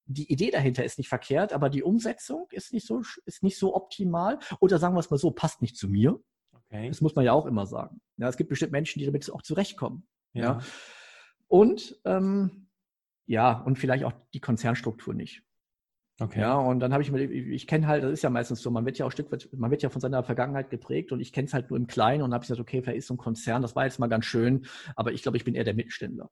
die 0.06 0.30
Idee 0.32 0.50
dahinter 0.50 0.84
ist 0.84 0.98
nicht 0.98 1.08
verkehrt, 1.08 1.52
aber 1.52 1.70
die 1.70 1.82
Umsetzung 1.82 2.46
ist 2.50 2.72
nicht 2.72 2.86
so, 2.86 3.02
ist 3.24 3.42
nicht 3.42 3.58
so 3.58 3.74
optimal. 3.74 4.38
Oder 4.60 4.78
sagen 4.78 4.94
wir 4.94 5.00
es 5.00 5.10
mal 5.10 5.18
so, 5.18 5.32
passt 5.32 5.60
nicht 5.60 5.76
zu 5.76 5.88
mir. 5.88 6.20
Okay. 6.52 6.88
Das 6.88 7.00
muss 7.00 7.16
man 7.16 7.24
ja 7.24 7.32
auch 7.32 7.46
immer 7.46 7.66
sagen. 7.66 8.00
Ja, 8.16 8.28
es 8.28 8.36
gibt 8.36 8.50
bestimmt 8.50 8.72
Menschen, 8.72 9.00
die 9.00 9.06
damit 9.06 9.28
auch 9.32 9.42
zurechtkommen. 9.42 10.06
ja? 10.34 10.42
ja? 10.42 10.60
Und 11.52 12.00
ähm, 12.06 12.68
ja, 13.26 13.60
und 13.60 13.78
vielleicht 13.78 14.04
auch 14.04 14.14
die 14.32 14.40
Konzernstruktur 14.40 15.12
nicht. 15.12 15.42
Okay. 16.18 16.40
Ja, 16.40 16.54
und 16.54 16.80
dann 16.80 16.94
habe 16.94 17.02
ich 17.02 17.12
mir, 17.12 17.20
ich 17.20 17.66
kenne 17.66 17.86
halt, 17.86 18.04
das 18.04 18.12
ist 18.12 18.22
ja 18.22 18.30
meistens 18.30 18.62
so, 18.62 18.70
man 18.70 18.86
wird 18.86 18.96
ja 18.96 19.04
auch 19.04 19.12
Stück 19.12 19.30
weit, 19.30 19.50
man 19.52 19.70
wird 19.70 19.82
ja 19.82 19.90
von 19.90 20.00
seiner 20.00 20.22
Vergangenheit 20.22 20.70
geprägt 20.70 21.12
und 21.12 21.20
ich 21.20 21.30
kenne 21.30 21.48
es 21.48 21.52
halt 21.52 21.68
nur 21.68 21.78
im 21.78 21.86
Kleinen 21.86 22.22
und 22.22 22.32
habe 22.32 22.40
gesagt, 22.40 22.58
okay, 22.58 22.80
vielleicht 22.80 23.00
ist 23.00 23.06
so 23.06 23.14
ein 23.14 23.18
Konzern, 23.18 23.60
das 23.60 23.76
war 23.76 23.84
jetzt 23.84 23.98
mal 23.98 24.06
ganz 24.06 24.24
schön, 24.24 24.64
aber 24.96 25.12
ich 25.12 25.22
glaube, 25.22 25.36
ich 25.36 25.44
bin 25.44 25.54
eher 25.54 25.64
der 25.64 25.74
Mittelständler. 25.74 26.30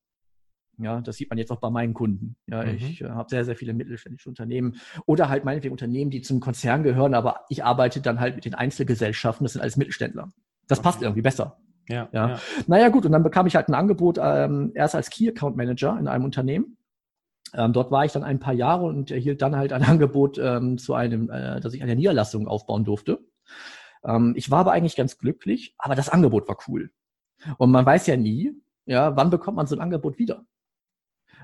Ja, 0.78 1.02
das 1.02 1.16
sieht 1.16 1.28
man 1.28 1.36
jetzt 1.36 1.50
auch 1.50 1.60
bei 1.60 1.68
meinen 1.68 1.92
Kunden. 1.92 2.36
Ja, 2.46 2.64
mhm. 2.64 2.76
ich 2.76 3.02
äh, 3.02 3.10
habe 3.10 3.28
sehr, 3.28 3.44
sehr 3.44 3.56
viele 3.56 3.74
mittelständische 3.74 4.30
Unternehmen 4.30 4.76
oder 5.04 5.28
halt 5.28 5.44
meinetwegen 5.44 5.72
Unternehmen, 5.72 6.10
die 6.10 6.22
zum 6.22 6.40
Konzern 6.40 6.82
gehören, 6.82 7.12
aber 7.12 7.44
ich 7.50 7.62
arbeite 7.62 8.00
dann 8.00 8.20
halt 8.20 8.36
mit 8.36 8.46
den 8.46 8.54
Einzelgesellschaften, 8.54 9.44
das 9.44 9.52
sind 9.52 9.60
alles 9.60 9.76
Mittelständler. 9.76 10.32
Das 10.66 10.78
okay. 10.78 10.84
passt 10.84 11.02
irgendwie 11.02 11.20
besser. 11.20 11.60
Ja, 11.90 12.08
ja. 12.12 12.28
ja. 12.28 12.40
Naja, 12.66 12.88
gut, 12.88 13.06
und 13.06 13.12
dann 13.12 13.22
bekam 13.22 13.46
ich 13.46 13.56
halt 13.56 13.68
ein 13.68 13.74
Angebot 13.74 14.18
ähm, 14.22 14.72
erst 14.74 14.94
als 14.94 15.10
Key 15.10 15.28
Account 15.28 15.56
Manager 15.56 15.98
in 15.98 16.08
einem 16.08 16.24
Unternehmen. 16.24 16.76
Ähm, 17.52 17.72
dort 17.72 17.90
war 17.90 18.04
ich 18.04 18.12
dann 18.12 18.22
ein 18.22 18.38
paar 18.38 18.52
Jahre 18.52 18.84
und 18.84 19.10
erhielt 19.10 19.42
dann 19.42 19.56
halt 19.56 19.72
ein 19.72 19.82
Angebot 19.84 20.38
ähm, 20.38 20.78
zu 20.78 20.94
einem, 20.94 21.30
äh, 21.30 21.60
dass 21.60 21.74
ich 21.74 21.82
eine 21.82 21.96
Niederlassung 21.96 22.46
aufbauen 22.46 22.84
durfte. 22.84 23.20
Ähm, 24.04 24.34
ich 24.36 24.50
war 24.50 24.60
aber 24.60 24.72
eigentlich 24.72 24.96
ganz 24.96 25.18
glücklich, 25.18 25.74
aber 25.78 25.94
das 25.94 26.08
Angebot 26.08 26.48
war 26.48 26.58
cool. 26.68 26.90
Und 27.58 27.70
man 27.70 27.86
weiß 27.86 28.06
ja 28.06 28.16
nie, 28.16 28.52
ja, 28.86 29.16
wann 29.16 29.30
bekommt 29.30 29.56
man 29.56 29.66
so 29.66 29.74
ein 29.74 29.80
Angebot 29.80 30.18
wieder? 30.18 30.44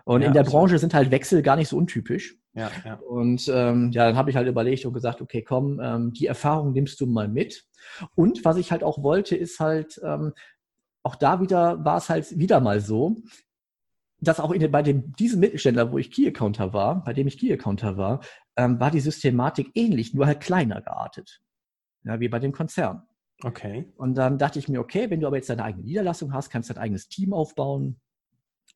Und 0.04 0.20
ja, 0.20 0.28
in 0.28 0.32
der 0.32 0.42
absolut. 0.42 0.60
Branche 0.60 0.78
sind 0.78 0.94
halt 0.94 1.10
Wechsel 1.10 1.42
gar 1.42 1.56
nicht 1.56 1.68
so 1.68 1.76
untypisch. 1.76 2.36
Ja, 2.56 2.70
ja. 2.84 2.94
Und 2.94 3.48
ähm, 3.52 3.92
ja, 3.92 4.06
dann 4.06 4.16
habe 4.16 4.30
ich 4.30 4.36
halt 4.36 4.48
überlegt 4.48 4.86
und 4.86 4.94
gesagt, 4.94 5.20
okay, 5.20 5.42
komm, 5.42 5.78
ähm, 5.78 6.12
die 6.14 6.26
Erfahrung 6.26 6.72
nimmst 6.72 6.98
du 7.00 7.06
mal 7.06 7.28
mit. 7.28 7.64
Und 8.14 8.44
was 8.46 8.56
ich 8.56 8.72
halt 8.72 8.82
auch 8.82 9.02
wollte, 9.02 9.36
ist 9.36 9.60
halt, 9.60 10.00
ähm, 10.02 10.32
auch 11.02 11.16
da 11.16 11.40
wieder 11.40 11.84
war 11.84 11.98
es 11.98 12.08
halt 12.08 12.38
wieder 12.38 12.60
mal 12.60 12.80
so, 12.80 13.16
dass 14.20 14.40
auch 14.40 14.50
in, 14.52 14.70
bei 14.70 14.82
dem, 14.82 15.12
diesem 15.12 15.40
Mittelständler, 15.40 15.92
wo 15.92 15.98
ich 15.98 16.10
Key-Accounter 16.10 16.72
war, 16.72 17.04
bei 17.04 17.12
dem 17.12 17.26
ich 17.26 17.38
Key-Accounter 17.38 17.98
war, 17.98 18.20
ähm, 18.56 18.80
war 18.80 18.90
die 18.90 19.00
Systematik 19.00 19.70
ähnlich, 19.74 20.14
nur 20.14 20.26
halt 20.26 20.40
kleiner 20.40 20.80
geartet. 20.80 21.42
Ja, 22.04 22.20
wie 22.20 22.28
bei 22.28 22.38
dem 22.38 22.52
Konzern. 22.52 23.02
Okay. 23.42 23.92
Und 23.96 24.14
dann 24.14 24.38
dachte 24.38 24.58
ich 24.58 24.68
mir, 24.68 24.80
okay, 24.80 25.10
wenn 25.10 25.20
du 25.20 25.26
aber 25.26 25.36
jetzt 25.36 25.50
deine 25.50 25.64
eigene 25.64 25.84
Niederlassung 25.84 26.32
hast, 26.32 26.48
kannst 26.48 26.70
du 26.70 26.74
dein 26.74 26.84
eigenes 26.84 27.08
Team 27.08 27.34
aufbauen. 27.34 28.00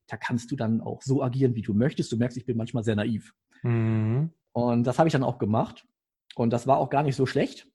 Da 0.07 0.17
kannst 0.17 0.51
du 0.51 0.55
dann 0.55 0.81
auch 0.81 1.01
so 1.01 1.23
agieren, 1.23 1.55
wie 1.55 1.63
du 1.63 1.73
möchtest. 1.73 2.11
Du 2.11 2.17
merkst, 2.17 2.37
ich 2.37 2.45
bin 2.45 2.57
manchmal 2.57 2.83
sehr 2.83 2.95
naiv. 2.95 3.33
Mhm. 3.63 4.31
Und 4.53 4.83
das 4.83 4.99
habe 4.99 5.07
ich 5.07 5.13
dann 5.13 5.23
auch 5.23 5.39
gemacht. 5.39 5.85
Und 6.35 6.51
das 6.51 6.67
war 6.67 6.77
auch 6.77 6.89
gar 6.89 7.03
nicht 7.03 7.15
so 7.15 7.25
schlecht. 7.25 7.67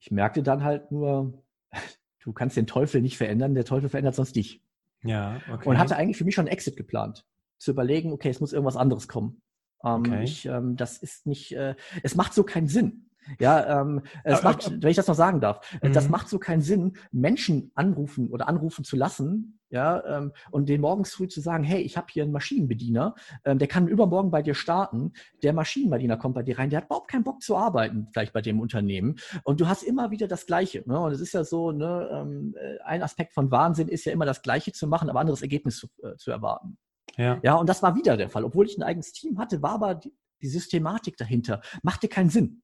Ich 0.00 0.10
merkte 0.10 0.42
dann 0.42 0.64
halt 0.64 0.90
nur, 0.92 1.42
du 2.20 2.32
kannst 2.32 2.56
den 2.56 2.66
Teufel 2.66 3.00
nicht 3.02 3.16
verändern, 3.16 3.54
der 3.54 3.64
Teufel 3.64 3.88
verändert 3.88 4.14
sonst 4.14 4.36
dich. 4.36 4.62
Ja, 5.02 5.40
okay. 5.52 5.68
Und 5.68 5.78
hatte 5.78 5.96
eigentlich 5.96 6.16
für 6.16 6.24
mich 6.24 6.34
schon 6.34 6.46
einen 6.46 6.52
Exit 6.52 6.76
geplant. 6.76 7.24
Zu 7.58 7.72
überlegen, 7.72 8.12
okay, 8.12 8.28
es 8.28 8.40
muss 8.40 8.52
irgendwas 8.52 8.76
anderes 8.76 9.08
kommen. 9.08 9.42
Ähm, 9.84 10.00
okay. 10.00 10.24
ich, 10.24 10.46
ähm, 10.46 10.76
das 10.76 10.98
ist 10.98 11.26
nicht, 11.26 11.52
äh, 11.52 11.74
es 12.02 12.14
macht 12.14 12.34
so 12.34 12.42
keinen 12.42 12.66
Sinn. 12.66 13.08
Ja, 13.38 13.82
ähm, 13.82 14.02
es 14.24 14.40
aber, 14.40 14.50
macht, 14.50 14.82
wenn 14.82 14.90
ich 14.90 14.96
das 14.96 15.06
noch 15.06 15.14
sagen 15.14 15.40
darf, 15.40 15.60
äh, 15.82 15.90
das 15.90 16.06
mhm. 16.06 16.12
macht 16.12 16.28
so 16.28 16.38
keinen 16.38 16.62
Sinn, 16.62 16.94
Menschen 17.12 17.70
anrufen 17.74 18.30
oder 18.30 18.48
anrufen 18.48 18.84
zu 18.84 18.96
lassen, 18.96 19.57
ja, 19.70 20.18
ähm, 20.18 20.32
und 20.50 20.68
den 20.68 20.80
morgens 20.80 21.12
früh 21.12 21.28
zu 21.28 21.40
sagen, 21.40 21.64
hey, 21.64 21.80
ich 21.80 21.96
habe 21.96 22.06
hier 22.10 22.22
einen 22.22 22.32
Maschinenbediener, 22.32 23.14
ähm, 23.44 23.58
der 23.58 23.68
kann 23.68 23.88
übermorgen 23.88 24.30
bei 24.30 24.42
dir 24.42 24.54
starten, 24.54 25.12
der 25.42 25.52
Maschinenbediener 25.52 26.16
kommt 26.16 26.34
bei 26.34 26.42
dir 26.42 26.58
rein, 26.58 26.70
der 26.70 26.78
hat 26.78 26.86
überhaupt 26.86 27.10
keinen 27.10 27.24
Bock 27.24 27.42
zu 27.42 27.56
arbeiten, 27.56 28.08
vielleicht 28.12 28.32
bei 28.32 28.40
dem 28.40 28.60
Unternehmen, 28.60 29.16
und 29.44 29.60
du 29.60 29.68
hast 29.68 29.82
immer 29.82 30.10
wieder 30.10 30.28
das 30.28 30.46
Gleiche, 30.46 30.82
ne? 30.86 30.98
und 30.98 31.12
es 31.12 31.20
ist 31.20 31.34
ja 31.34 31.44
so, 31.44 31.72
ne, 31.72 32.08
ähm, 32.12 32.54
äh, 32.58 32.78
ein 32.84 33.02
Aspekt 33.02 33.34
von 33.34 33.50
Wahnsinn 33.50 33.88
ist 33.88 34.04
ja 34.04 34.12
immer 34.12 34.26
das 34.26 34.42
Gleiche 34.42 34.72
zu 34.72 34.86
machen, 34.86 35.10
aber 35.10 35.20
anderes 35.20 35.42
Ergebnis 35.42 35.76
zu, 35.76 35.88
äh, 36.02 36.16
zu 36.16 36.30
erwarten. 36.30 36.78
Ja. 37.16 37.40
ja, 37.42 37.54
und 37.56 37.68
das 37.68 37.82
war 37.82 37.96
wieder 37.96 38.16
der 38.16 38.28
Fall. 38.28 38.44
Obwohl 38.44 38.66
ich 38.66 38.78
ein 38.78 38.84
eigenes 38.84 39.12
Team 39.12 39.38
hatte, 39.38 39.60
war 39.60 39.72
aber 39.72 39.96
die, 39.96 40.12
die 40.40 40.46
Systematik 40.46 41.16
dahinter, 41.16 41.60
machte 41.82 42.06
keinen 42.06 42.30
Sinn. 42.30 42.62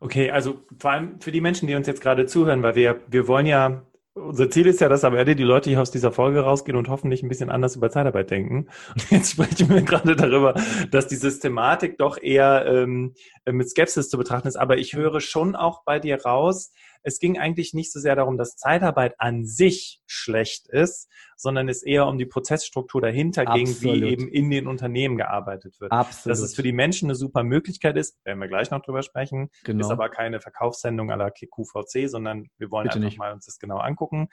Okay, 0.00 0.30
also 0.30 0.64
vor 0.78 0.92
allem 0.92 1.20
für 1.20 1.30
die 1.30 1.42
Menschen, 1.42 1.66
die 1.66 1.74
uns 1.74 1.86
jetzt 1.86 2.00
gerade 2.00 2.26
zuhören, 2.26 2.62
weil 2.62 2.74
wir, 2.74 3.02
wir 3.08 3.28
wollen 3.28 3.46
ja, 3.46 3.82
unser 4.14 4.50
Ziel 4.50 4.66
ist 4.66 4.80
ja, 4.80 4.88
dass 4.88 5.04
am 5.04 5.14
Ende 5.14 5.36
die 5.36 5.44
Leute 5.44 5.70
hier 5.70 5.80
aus 5.80 5.90
dieser 5.90 6.12
Folge 6.12 6.40
rausgehen 6.40 6.76
und 6.76 6.88
hoffentlich 6.88 7.22
ein 7.22 7.28
bisschen 7.28 7.50
anders 7.50 7.76
über 7.76 7.90
Zeitarbeit 7.90 8.30
denken. 8.30 8.68
Und 8.94 9.10
jetzt 9.10 9.32
sprechen 9.32 9.68
wir 9.70 9.82
gerade 9.82 10.16
darüber, 10.16 10.54
dass 10.90 11.06
die 11.06 11.16
Systematik 11.16 11.98
doch 11.98 12.18
eher 12.20 12.66
ähm, 12.66 13.14
mit 13.50 13.70
Skepsis 13.70 14.08
zu 14.08 14.18
betrachten 14.18 14.48
ist. 14.48 14.56
Aber 14.56 14.78
ich 14.78 14.94
höre 14.94 15.20
schon 15.20 15.54
auch 15.54 15.84
bei 15.84 15.98
dir 15.98 16.22
raus, 16.22 16.72
es 17.02 17.18
ging 17.18 17.38
eigentlich 17.38 17.74
nicht 17.74 17.92
so 17.92 18.00
sehr 18.00 18.16
darum, 18.16 18.36
dass 18.36 18.56
Zeitarbeit 18.56 19.14
an 19.18 19.44
sich 19.44 20.00
schlecht 20.06 20.68
ist, 20.68 21.08
sondern 21.36 21.68
es 21.68 21.82
eher 21.82 22.06
um 22.06 22.18
die 22.18 22.26
Prozessstruktur 22.26 23.00
dahinter 23.00 23.42
Absolut. 23.42 23.80
ging, 23.80 23.82
wie 23.82 24.04
eben 24.04 24.28
in 24.28 24.50
den 24.50 24.66
Unternehmen 24.66 25.16
gearbeitet 25.16 25.80
wird. 25.80 25.92
Absolut. 25.92 26.32
Dass 26.32 26.40
es 26.40 26.54
für 26.54 26.62
die 26.62 26.72
Menschen 26.72 27.06
eine 27.06 27.14
super 27.14 27.42
Möglichkeit 27.42 27.96
ist, 27.96 28.18
werden 28.24 28.40
wir 28.40 28.48
gleich 28.48 28.70
noch 28.70 28.82
drüber 28.82 29.02
sprechen, 29.02 29.50
genau. 29.64 29.86
ist 29.86 29.90
aber 29.92 30.08
keine 30.08 30.40
Verkaufssendung 30.40 31.08
la 31.08 31.30
QVC, 31.30 32.08
sondern 32.08 32.48
wir 32.58 32.70
wollen 32.70 32.84
Bitte 32.84 32.96
einfach 32.96 33.08
nicht. 33.08 33.18
mal 33.18 33.32
uns 33.32 33.46
das 33.46 33.58
genau 33.58 33.78
angucken. 33.78 34.28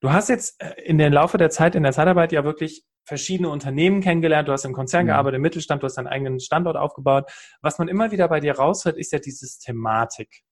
Du 0.00 0.12
hast 0.12 0.28
jetzt 0.28 0.62
äh, 0.62 0.80
in 0.82 0.98
den 0.98 1.12
Laufe 1.12 1.38
der 1.38 1.50
Zeit 1.50 1.74
in 1.74 1.82
der 1.82 1.92
Zeitarbeit 1.92 2.32
ja 2.32 2.44
wirklich 2.44 2.84
verschiedene 3.04 3.48
Unternehmen 3.48 4.00
kennengelernt. 4.00 4.48
Du 4.48 4.52
hast 4.52 4.64
im 4.64 4.74
Konzern 4.74 5.06
ja. 5.06 5.14
gearbeitet, 5.14 5.36
im 5.36 5.42
Mittelstand, 5.42 5.82
du 5.82 5.86
hast 5.86 5.94
deinen 5.94 6.06
eigenen 6.06 6.40
Standort 6.40 6.76
aufgebaut. 6.76 7.30
Was 7.62 7.78
man 7.78 7.88
immer 7.88 8.10
wieder 8.10 8.28
bei 8.28 8.38
dir 8.38 8.56
raushört, 8.56 8.96
ist 8.96 9.12
ja 9.12 9.18
die 9.18 9.30
Systematik. 9.30 10.42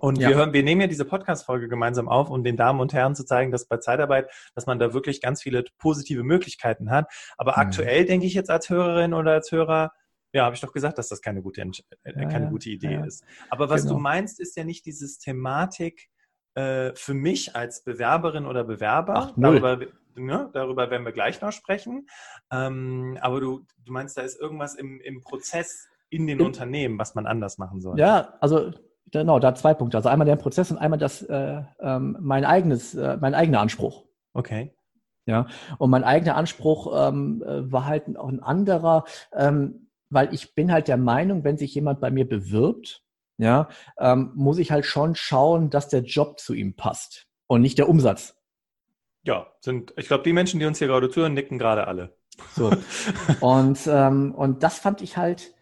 Und 0.00 0.18
ja. 0.18 0.28
wir 0.28 0.36
hören, 0.36 0.52
wir 0.52 0.62
nehmen 0.62 0.80
ja 0.80 0.86
diese 0.86 1.04
Podcast-Folge 1.04 1.68
gemeinsam 1.68 2.08
auf, 2.08 2.30
um 2.30 2.44
den 2.44 2.56
Damen 2.56 2.80
und 2.80 2.92
Herren 2.92 3.14
zu 3.14 3.24
zeigen, 3.24 3.50
dass 3.50 3.66
bei 3.66 3.78
Zeitarbeit, 3.78 4.30
dass 4.54 4.66
man 4.66 4.78
da 4.78 4.92
wirklich 4.92 5.20
ganz 5.20 5.42
viele 5.42 5.64
positive 5.78 6.22
Möglichkeiten 6.22 6.90
hat. 6.90 7.10
Aber 7.36 7.52
mhm. 7.52 7.58
aktuell 7.58 8.04
denke 8.04 8.26
ich 8.26 8.34
jetzt 8.34 8.50
als 8.50 8.70
Hörerin 8.70 9.14
oder 9.14 9.32
als 9.32 9.50
Hörer, 9.52 9.92
ja, 10.32 10.44
habe 10.44 10.54
ich 10.54 10.60
doch 10.60 10.72
gesagt, 10.72 10.98
dass 10.98 11.08
das 11.08 11.22
keine 11.22 11.42
gute, 11.42 11.62
äh, 11.62 12.12
keine 12.12 12.44
ja, 12.44 12.50
gute 12.50 12.70
Idee 12.70 12.94
ja. 12.94 13.04
ist. 13.04 13.24
Aber 13.50 13.70
was 13.70 13.82
genau. 13.82 13.94
du 13.94 14.00
meinst, 14.00 14.40
ist 14.40 14.56
ja 14.56 14.64
nicht 14.64 14.84
die 14.86 14.92
Systematik 14.92 16.08
äh, 16.54 16.92
für 16.94 17.14
mich 17.14 17.56
als 17.56 17.82
Bewerberin 17.82 18.46
oder 18.46 18.64
Bewerber. 18.64 19.14
Ach, 19.16 19.32
darüber, 19.36 19.80
ne, 20.16 20.50
darüber 20.52 20.90
werden 20.90 21.04
wir 21.04 21.12
gleich 21.12 21.40
noch 21.40 21.52
sprechen. 21.52 22.06
Ähm, 22.52 23.16
aber 23.20 23.40
du, 23.40 23.66
du 23.84 23.92
meinst, 23.92 24.18
da 24.18 24.22
ist 24.22 24.38
irgendwas 24.38 24.74
im, 24.74 25.00
im 25.00 25.20
Prozess 25.20 25.88
in 26.10 26.26
den 26.26 26.40
Unternehmen, 26.40 26.98
was 26.98 27.14
man 27.14 27.26
anders 27.26 27.58
machen 27.58 27.80
soll. 27.80 27.98
Ja, 27.98 28.34
also 28.40 28.72
Genau, 29.10 29.38
da 29.38 29.54
zwei 29.54 29.74
Punkte. 29.74 29.96
Also 29.96 30.08
einmal 30.08 30.26
der 30.26 30.36
Prozess 30.36 30.70
und 30.70 30.78
einmal 30.78 30.98
das 30.98 31.22
äh, 31.22 31.62
ähm, 31.80 32.16
mein 32.20 32.44
eigenes, 32.44 32.94
äh, 32.94 33.16
mein 33.20 33.34
eigener 33.34 33.60
Anspruch. 33.60 34.04
Okay. 34.34 34.74
Ja, 35.26 35.46
und 35.76 35.90
mein 35.90 36.04
eigener 36.04 36.36
Anspruch 36.36 37.08
ähm, 37.08 37.42
äh, 37.46 37.70
war 37.70 37.84
halt 37.84 38.16
auch 38.16 38.28
ein 38.28 38.42
anderer, 38.42 39.04
ähm, 39.34 39.88
weil 40.08 40.32
ich 40.32 40.54
bin 40.54 40.72
halt 40.72 40.88
der 40.88 40.96
Meinung, 40.96 41.44
wenn 41.44 41.58
sich 41.58 41.74
jemand 41.74 42.00
bei 42.00 42.10
mir 42.10 42.26
bewirbt, 42.26 43.02
ja, 43.36 43.68
ähm, 43.98 44.32
muss 44.34 44.58
ich 44.58 44.72
halt 44.72 44.86
schon 44.86 45.14
schauen, 45.14 45.68
dass 45.68 45.88
der 45.88 46.00
Job 46.00 46.40
zu 46.40 46.54
ihm 46.54 46.76
passt 46.76 47.26
und 47.46 47.60
nicht 47.60 47.76
der 47.76 47.90
Umsatz. 47.90 48.36
Ja, 49.22 49.48
sind, 49.60 49.92
ich 49.98 50.08
glaube, 50.08 50.24
die 50.24 50.32
Menschen, 50.32 50.60
die 50.60 50.66
uns 50.66 50.78
hier 50.78 50.88
gerade 50.88 51.10
zuhören, 51.10 51.34
nicken 51.34 51.58
gerade 51.58 51.86
alle. 51.86 52.16
So. 52.54 52.72
und, 53.40 53.78
ähm, 53.86 54.34
und 54.34 54.62
das 54.62 54.78
fand 54.78 55.02
ich 55.02 55.18
halt, 55.18 55.52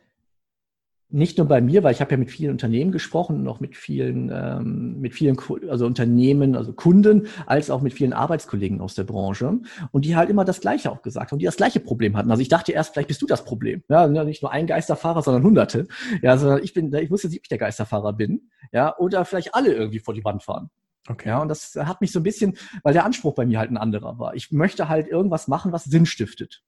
nicht 1.09 1.39
nur 1.39 1.47
bei 1.47 1.61
mir, 1.61 1.83
weil 1.85 1.93
ich 1.93 2.01
habe 2.01 2.11
ja 2.11 2.17
mit 2.17 2.31
vielen 2.31 2.51
Unternehmen 2.51 2.91
gesprochen, 2.91 3.43
noch 3.43 3.61
mit 3.61 3.77
vielen, 3.77 4.31
ähm, 4.33 5.01
mit 5.01 5.15
vielen, 5.15 5.39
also 5.69 5.87
Unternehmen, 5.87 6.57
also 6.57 6.73
Kunden, 6.73 7.29
als 7.47 7.71
auch 7.71 7.81
mit 7.81 7.95
vielen 7.95 8.13
Arbeitskollegen 8.13 8.81
aus 8.81 8.95
der 8.95 9.05
Branche 9.05 9.61
und 9.93 10.05
die 10.05 10.17
halt 10.17 10.31
immer 10.31 10.45
das 10.45 10.61
Gleiche 10.61 10.91
auch 10.91 11.03
gesagt 11.03 11.31
haben, 11.31 11.39
die 11.39 11.45
das 11.45 11.57
gleiche 11.57 11.81
Problem 11.81 12.17
hatten. 12.17 12.31
Also 12.31 12.43
ich 12.43 12.49
dachte 12.49 12.73
erst, 12.73 12.93
vielleicht 12.93 13.09
bist 13.09 13.23
du 13.23 13.27
das 13.27 13.45
Problem. 13.45 13.85
Ja, 13.89 14.09
ne, 14.09 14.25
nicht 14.25 14.43
nur 14.43 14.51
ein 14.51 14.67
Geisterfahrer, 14.67 15.23
sondern 15.23 15.45
Hunderte. 15.45 15.87
Ja, 16.23 16.37
sondern 16.39 16.63
ich 16.63 16.75
bin, 16.75 16.93
ich 16.93 17.11
wusste 17.11 17.29
nicht, 17.29 17.39
ob 17.39 17.45
ich 17.45 17.49
der 17.49 17.59
Geisterfahrer 17.59 18.13
bin. 18.13 18.51
Ja, 18.73 18.97
oder 18.99 19.25
vielleicht 19.25 19.55
alle 19.55 19.73
irgendwie 19.73 20.01
vor 20.01 20.15
die 20.15 20.25
Wand 20.25 20.43
fahren. 20.43 20.71
Okay. 21.09 21.29
Ja, 21.29 21.41
und 21.41 21.49
das 21.49 21.77
hat 21.77 22.01
mich 22.01 22.11
so 22.11 22.21
ein 22.21 22.25
bisschen, 22.25 22.57
weil 22.83 22.93
der 22.93 23.05
Anspruch 23.05 23.35
bei 23.35 23.47
mir 23.47 23.59
halt 23.61 23.71
ein 23.71 23.77
anderer 23.77 24.19
war. 24.19 24.35
Ich 24.35 24.51
möchte 24.51 24.89
halt 24.89 25.07
irgendwas 25.07 25.47
machen, 25.47 25.73
was 25.73 25.85
Sinn 25.85 26.07
stiftet. 26.07 26.63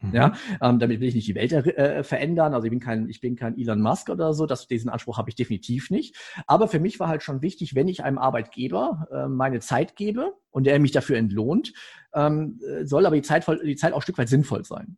Mhm. 0.00 0.14
Ja, 0.14 0.34
ähm, 0.62 0.78
damit 0.78 1.00
will 1.00 1.08
ich 1.08 1.14
nicht 1.14 1.28
die 1.28 1.34
Welt 1.34 1.52
äh, 1.52 2.02
verändern. 2.02 2.54
Also 2.54 2.64
ich 2.64 2.70
bin 2.70 2.80
kein, 2.80 3.08
ich 3.08 3.20
bin 3.20 3.36
kein 3.36 3.58
Elon 3.58 3.80
Musk 3.80 4.08
oder 4.08 4.32
so. 4.32 4.46
Das, 4.46 4.66
diesen 4.66 4.90
Anspruch 4.90 5.18
habe 5.18 5.28
ich 5.28 5.36
definitiv 5.36 5.90
nicht. 5.90 6.16
Aber 6.46 6.68
für 6.68 6.80
mich 6.80 6.98
war 7.00 7.08
halt 7.08 7.22
schon 7.22 7.42
wichtig, 7.42 7.74
wenn 7.74 7.88
ich 7.88 8.02
einem 8.02 8.18
Arbeitgeber 8.18 9.08
äh, 9.12 9.28
meine 9.28 9.60
Zeit 9.60 9.96
gebe 9.96 10.32
und 10.50 10.64
der 10.64 10.78
mich 10.78 10.92
dafür 10.92 11.18
entlohnt, 11.18 11.72
ähm, 12.14 12.60
äh, 12.66 12.84
soll 12.86 13.06
aber 13.06 13.16
die 13.16 13.22
Zeit, 13.22 13.44
voll, 13.44 13.60
die 13.64 13.76
Zeit 13.76 13.92
auch 13.92 13.98
ein 13.98 14.02
Stück 14.02 14.18
weit 14.18 14.28
sinnvoll 14.28 14.64
sein. 14.64 14.96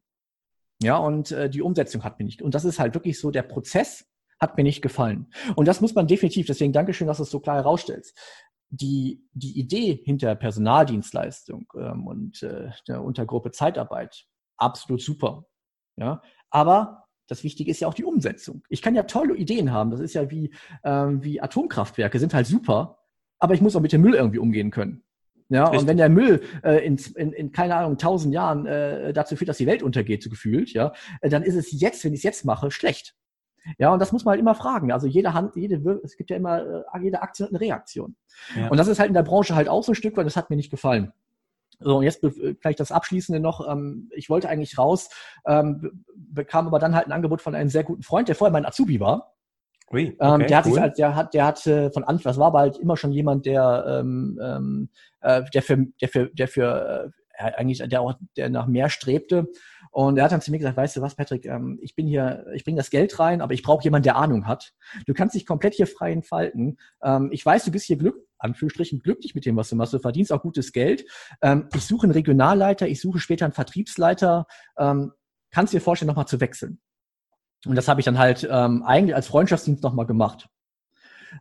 Ja, 0.82 0.96
und 0.96 1.30
äh, 1.32 1.48
die 1.48 1.62
Umsetzung 1.62 2.04
hat 2.04 2.18
mir 2.18 2.24
nicht. 2.24 2.42
Und 2.42 2.54
das 2.54 2.64
ist 2.64 2.78
halt 2.78 2.94
wirklich 2.94 3.18
so, 3.18 3.30
der 3.30 3.42
Prozess 3.42 4.06
hat 4.40 4.56
mir 4.56 4.64
nicht 4.64 4.82
gefallen. 4.82 5.26
Und 5.54 5.68
das 5.68 5.80
muss 5.80 5.94
man 5.94 6.08
definitiv, 6.08 6.46
deswegen 6.46 6.72
Dankeschön, 6.72 7.06
dass 7.06 7.18
du 7.18 7.22
es 7.22 7.30
so 7.30 7.38
klar 7.38 7.56
herausstellst. 7.56 8.18
Die, 8.70 9.22
die 9.32 9.58
Idee 9.58 10.00
hinter 10.02 10.34
Personaldienstleistung 10.34 11.72
ähm, 11.78 12.06
und 12.06 12.42
äh, 12.42 12.70
der 12.88 13.04
Untergruppe 13.04 13.50
Zeitarbeit 13.50 14.26
absolut 14.62 15.02
super. 15.02 15.46
Ja, 15.96 16.22
aber 16.50 17.04
das 17.28 17.44
Wichtige 17.44 17.70
ist 17.70 17.80
ja 17.80 17.88
auch 17.88 17.94
die 17.94 18.04
Umsetzung. 18.04 18.62
Ich 18.68 18.82
kann 18.82 18.94
ja 18.94 19.04
tolle 19.04 19.34
Ideen 19.36 19.72
haben. 19.72 19.90
Das 19.90 20.00
ist 20.00 20.14
ja 20.14 20.30
wie, 20.30 20.54
ähm, 20.84 21.22
wie 21.22 21.40
Atomkraftwerke, 21.40 22.18
sind 22.18 22.34
halt 22.34 22.46
super, 22.46 22.98
aber 23.38 23.54
ich 23.54 23.60
muss 23.60 23.76
auch 23.76 23.80
mit 23.80 23.92
dem 23.92 24.02
Müll 24.02 24.14
irgendwie 24.14 24.38
umgehen 24.38 24.70
können. 24.70 25.02
Ja, 25.48 25.64
Richtig. 25.64 25.80
und 25.80 25.86
wenn 25.86 25.96
der 25.98 26.08
Müll 26.08 26.42
äh, 26.62 26.84
in, 26.84 26.96
in, 27.16 27.32
in, 27.32 27.52
keine 27.52 27.76
Ahnung, 27.76 27.98
tausend 27.98 28.32
Jahren 28.32 28.64
äh, 28.64 29.12
dazu 29.12 29.36
führt, 29.36 29.50
dass 29.50 29.58
die 29.58 29.66
Welt 29.66 29.82
untergeht, 29.82 30.22
so 30.22 30.30
gefühlt, 30.30 30.72
ja, 30.72 30.92
äh, 31.20 31.28
dann 31.28 31.42
ist 31.42 31.56
es 31.56 31.78
jetzt, 31.78 32.02
wenn 32.04 32.14
ich 32.14 32.20
es 32.20 32.24
jetzt 32.24 32.44
mache, 32.46 32.70
schlecht. 32.70 33.14
Ja, 33.78 33.92
und 33.92 33.98
das 33.98 34.12
muss 34.12 34.24
man 34.24 34.32
halt 34.32 34.40
immer 34.40 34.54
fragen. 34.54 34.92
Also 34.92 35.06
jede 35.06 35.34
Hand, 35.34 35.54
jede, 35.54 36.00
es 36.02 36.16
gibt 36.16 36.30
ja 36.30 36.36
immer, 36.36 36.84
äh, 36.94 37.02
jede 37.02 37.22
Aktion 37.22 37.46
hat 37.46 37.52
eine 37.52 37.60
Reaktion. 37.60 38.16
Ja. 38.56 38.68
Und 38.68 38.78
das 38.78 38.88
ist 38.88 38.98
halt 38.98 39.08
in 39.08 39.14
der 39.14 39.22
Branche 39.22 39.54
halt 39.54 39.68
auch 39.68 39.82
so 39.82 39.92
ein 39.92 39.94
Stück, 39.94 40.16
weil 40.16 40.24
das 40.24 40.36
hat 40.36 40.50
mir 40.50 40.56
nicht 40.56 40.70
gefallen. 40.70 41.12
So, 41.82 41.98
und 41.98 42.04
jetzt 42.04 42.24
vielleicht 42.60 42.80
das 42.80 42.92
Abschließende 42.92 43.40
noch. 43.40 43.66
Ähm, 43.70 44.10
ich 44.14 44.30
wollte 44.30 44.48
eigentlich 44.48 44.78
raus, 44.78 45.10
ähm, 45.46 46.04
bekam 46.16 46.66
aber 46.66 46.78
dann 46.78 46.94
halt 46.94 47.06
ein 47.06 47.12
Angebot 47.12 47.42
von 47.42 47.54
einem 47.54 47.68
sehr 47.68 47.84
guten 47.84 48.02
Freund, 48.02 48.28
der 48.28 48.34
vorher 48.34 48.52
mein 48.52 48.66
Azubi 48.66 49.00
war. 49.00 49.34
Ui, 49.92 50.04
ähm, 50.04 50.14
okay, 50.18 50.42
ähm, 50.42 50.46
der 50.48 50.56
hat 50.58 50.66
cool. 50.66 50.72
sich 50.72 50.80
halt, 50.80 50.98
der 50.98 51.14
hat, 51.14 51.34
der 51.34 51.46
hat 51.46 51.66
äh, 51.66 51.90
von 51.90 52.04
Anfang, 52.04 52.30
das 52.30 52.38
war 52.38 52.46
aber 52.46 52.60
halt 52.60 52.78
immer 52.78 52.96
schon 52.96 53.12
jemand, 53.12 53.44
der, 53.44 53.84
ähm, 53.86 54.40
ähm, 54.42 54.88
äh, 55.20 55.42
der 55.52 55.62
für, 55.62 55.76
der 56.00 56.08
für, 56.08 56.30
der 56.32 56.48
für 56.48 57.12
äh, 57.38 57.52
eigentlich, 57.56 57.78
der 57.78 58.00
auch, 58.00 58.14
der 58.36 58.48
nach 58.48 58.66
mehr 58.66 58.88
strebte. 58.88 59.48
Und 59.90 60.16
er 60.16 60.24
hat 60.24 60.32
dann 60.32 60.40
zu 60.40 60.50
mir 60.50 60.58
gesagt, 60.58 60.76
weißt 60.76 60.96
du 60.96 61.02
was, 61.02 61.14
Patrick, 61.14 61.44
ähm, 61.44 61.78
ich 61.82 61.94
bin 61.94 62.06
hier, 62.06 62.46
ich 62.54 62.64
bringe 62.64 62.78
das 62.78 62.88
Geld 62.88 63.18
rein, 63.18 63.42
aber 63.42 63.52
ich 63.52 63.62
brauche 63.62 63.84
jemanden, 63.84 64.04
der 64.04 64.16
Ahnung 64.16 64.46
hat. 64.46 64.72
Du 65.06 65.12
kannst 65.12 65.34
dich 65.34 65.44
komplett 65.44 65.74
hier 65.74 65.86
frei 65.86 66.12
entfalten. 66.12 66.78
Ähm, 67.02 67.28
ich 67.30 67.44
weiß, 67.44 67.64
du 67.64 67.70
bist 67.70 67.86
hier 67.86 67.98
Glück, 67.98 68.16
Anführungsstrichen 68.42 69.00
glücklich 69.00 69.34
mit 69.34 69.46
dem, 69.46 69.56
was 69.56 69.68
du 69.68 69.76
machst. 69.76 69.92
Du 69.92 69.98
verdienst 69.98 70.32
auch 70.32 70.42
gutes 70.42 70.72
Geld. 70.72 71.04
Ähm, 71.40 71.68
ich 71.74 71.84
suche 71.84 72.04
einen 72.04 72.12
Regionalleiter, 72.12 72.88
ich 72.88 73.00
suche 73.00 73.18
später 73.18 73.44
einen 73.44 73.54
Vertriebsleiter. 73.54 74.46
Ähm, 74.78 75.12
kannst 75.50 75.72
dir 75.72 75.80
vorstellen, 75.80 76.08
nochmal 76.08 76.26
zu 76.26 76.40
wechseln? 76.40 76.80
Und 77.66 77.76
das 77.76 77.88
habe 77.88 78.00
ich 78.00 78.04
dann 78.04 78.18
halt 78.18 78.46
ähm, 78.50 78.82
eigentlich 78.82 79.14
als 79.14 79.28
Freundschaftsdienst 79.28 79.82
nochmal 79.82 80.06
gemacht. 80.06 80.48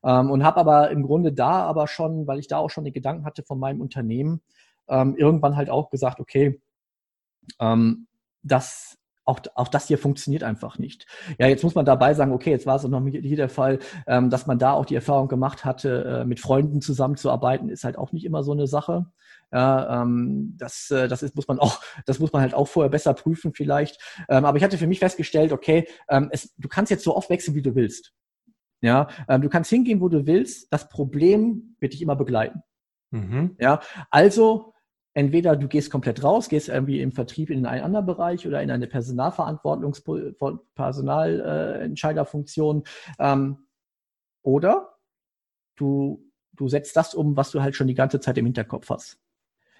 Ähm, 0.03 0.29
und 0.29 0.43
habe 0.43 0.59
aber 0.59 0.91
im 0.91 1.03
Grunde 1.03 1.33
da 1.33 1.63
aber 1.63 1.87
schon, 1.87 2.27
weil 2.27 2.39
ich 2.39 2.47
da 2.47 2.57
auch 2.57 2.69
schon 2.69 2.85
die 2.85 2.93
Gedanken 2.93 3.25
hatte 3.25 3.43
von 3.43 3.59
meinem 3.59 3.81
Unternehmen, 3.81 4.41
ähm, 4.87 5.15
irgendwann 5.15 5.55
halt 5.55 5.69
auch 5.69 5.89
gesagt, 5.89 6.19
okay, 6.19 6.61
ähm, 7.59 8.07
das 8.43 8.97
auch, 9.25 9.39
auch 9.55 9.67
das 9.67 9.87
hier 9.87 9.97
funktioniert 9.97 10.43
einfach 10.43 10.77
nicht. 10.77 11.05
Ja, 11.37 11.47
jetzt 11.47 11.63
muss 11.63 11.75
man 11.75 11.85
dabei 11.85 12.13
sagen, 12.13 12.31
okay, 12.31 12.49
jetzt 12.49 12.65
war 12.65 12.75
es 12.75 12.85
auch 12.85 12.89
noch 12.89 13.05
hier 13.05 13.35
der 13.35 13.49
Fall, 13.49 13.79
ähm, 14.07 14.29
dass 14.29 14.47
man 14.47 14.59
da 14.59 14.73
auch 14.73 14.85
die 14.85 14.95
Erfahrung 14.95 15.27
gemacht 15.27 15.63
hatte, 15.65 16.21
äh, 16.21 16.25
mit 16.25 16.39
Freunden 16.39 16.81
zusammenzuarbeiten, 16.81 17.69
ist 17.69 17.83
halt 17.83 17.97
auch 17.97 18.11
nicht 18.11 18.25
immer 18.25 18.43
so 18.43 18.51
eine 18.51 18.67
Sache. 18.67 19.05
Ja, 19.53 20.01
ähm, 20.01 20.55
das, 20.57 20.89
äh, 20.91 21.07
das 21.07 21.23
ist, 21.23 21.35
muss 21.35 21.47
man 21.47 21.59
auch, 21.59 21.81
das 22.05 22.19
muss 22.19 22.31
man 22.31 22.41
halt 22.41 22.53
auch 22.53 22.67
vorher 22.67 22.89
besser 22.89 23.13
prüfen 23.13 23.53
vielleicht. 23.53 24.01
Ähm, 24.29 24.45
aber 24.45 24.57
ich 24.57 24.63
hatte 24.63 24.77
für 24.77 24.87
mich 24.87 24.99
festgestellt, 24.99 25.51
okay, 25.51 25.87
ähm, 26.09 26.29
es, 26.31 26.53
du 26.57 26.67
kannst 26.67 26.89
jetzt 26.89 27.03
so 27.03 27.15
oft 27.15 27.29
wechseln, 27.29 27.55
wie 27.55 27.61
du 27.61 27.75
willst. 27.75 28.13
Ja, 28.81 29.09
ähm, 29.27 29.41
du 29.41 29.49
kannst 29.49 29.69
hingehen, 29.69 30.01
wo 30.01 30.09
du 30.09 30.25
willst. 30.25 30.71
Das 30.73 30.89
Problem 30.89 31.75
wird 31.79 31.93
dich 31.93 32.01
immer 32.01 32.15
begleiten. 32.15 32.63
Mhm. 33.11 33.55
Ja, 33.59 33.81
also 34.09 34.73
entweder 35.13 35.55
du 35.55 35.67
gehst 35.67 35.91
komplett 35.91 36.23
raus, 36.23 36.49
gehst 36.49 36.69
irgendwie 36.69 37.01
im 37.01 37.11
Vertrieb 37.11 37.49
in 37.49 37.65
einen 37.65 37.83
anderen 37.83 38.05
Bereich 38.05 38.47
oder 38.47 38.61
in 38.61 38.71
eine 38.71 38.87
Personalverantwortungs 38.87 40.03
Personalentscheiderfunktion 40.75 42.83
ähm, 43.19 43.57
oder 44.41 44.95
du, 45.75 46.25
du 46.53 46.67
setzt 46.67 46.95
das 46.95 47.13
um, 47.13 47.37
was 47.37 47.51
du 47.51 47.61
halt 47.61 47.75
schon 47.75 47.87
die 47.87 47.93
ganze 47.93 48.19
Zeit 48.19 48.37
im 48.37 48.45
Hinterkopf 48.45 48.89
hast. 48.89 49.19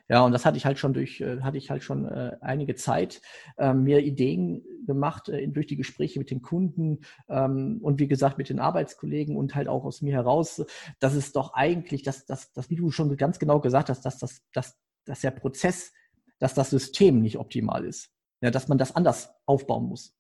Ja, 0.10 0.26
und 0.26 0.34
das 0.34 0.46
hatte 0.46 0.58
ich 0.58 0.66
halt 0.66 0.78
schon 0.78 0.94
durch, 0.94 1.22
äh, 1.22 1.40
hatte 1.40 1.58
ich 1.58 1.70
halt 1.70 1.84
schon 1.84 2.06
äh, 2.06 2.36
einige 2.42 2.76
Zeit 2.76 3.22
äh, 3.58 3.74
mir 3.74 4.00
Ideen 4.00 4.62
gemacht 4.86 5.30
äh, 5.30 5.48
durch 5.48 5.68
die 5.68 5.78
Gespräche 5.78 6.20
mit 6.20 6.32
den 6.32 6.42
Kunden 6.42 7.00
ähm, 7.30 7.80
und 7.82 8.00
wie 8.00 8.10
gesagt 8.10 8.38
mit 8.38 8.50
den 8.50 8.60
Arbeitskollegen 8.60 9.38
und 9.38 9.56
halt 9.56 9.70
auch 9.70 9.86
aus 9.86 10.02
mir 10.02 10.14
heraus, 10.14 10.66
dass 11.00 11.14
es 11.14 11.32
doch 11.32 11.54
eigentlich, 11.54 12.04
dass, 12.04 12.26
dass, 12.26 12.52
dass 12.52 12.70
wie 12.70 12.76
du 12.76 12.92
schon 12.92 13.16
ganz 13.16 13.40
genau 13.40 13.62
gesagt 13.62 13.88
hast, 13.88 14.02
dass, 14.02 14.18
dass, 14.18 14.42
dass 14.52 14.78
dass 15.06 15.22
der 15.22 15.32
Prozess, 15.32 15.92
dass 16.40 16.54
das 16.54 16.70
System 16.70 17.22
nicht 17.22 17.38
optimal 17.38 17.86
ist. 17.86 18.10
Ja, 18.42 18.52
dass 18.52 18.68
man 18.68 18.78
das 18.78 18.96
anders 18.96 19.34
aufbauen 19.46 19.86
muss. 19.86 20.16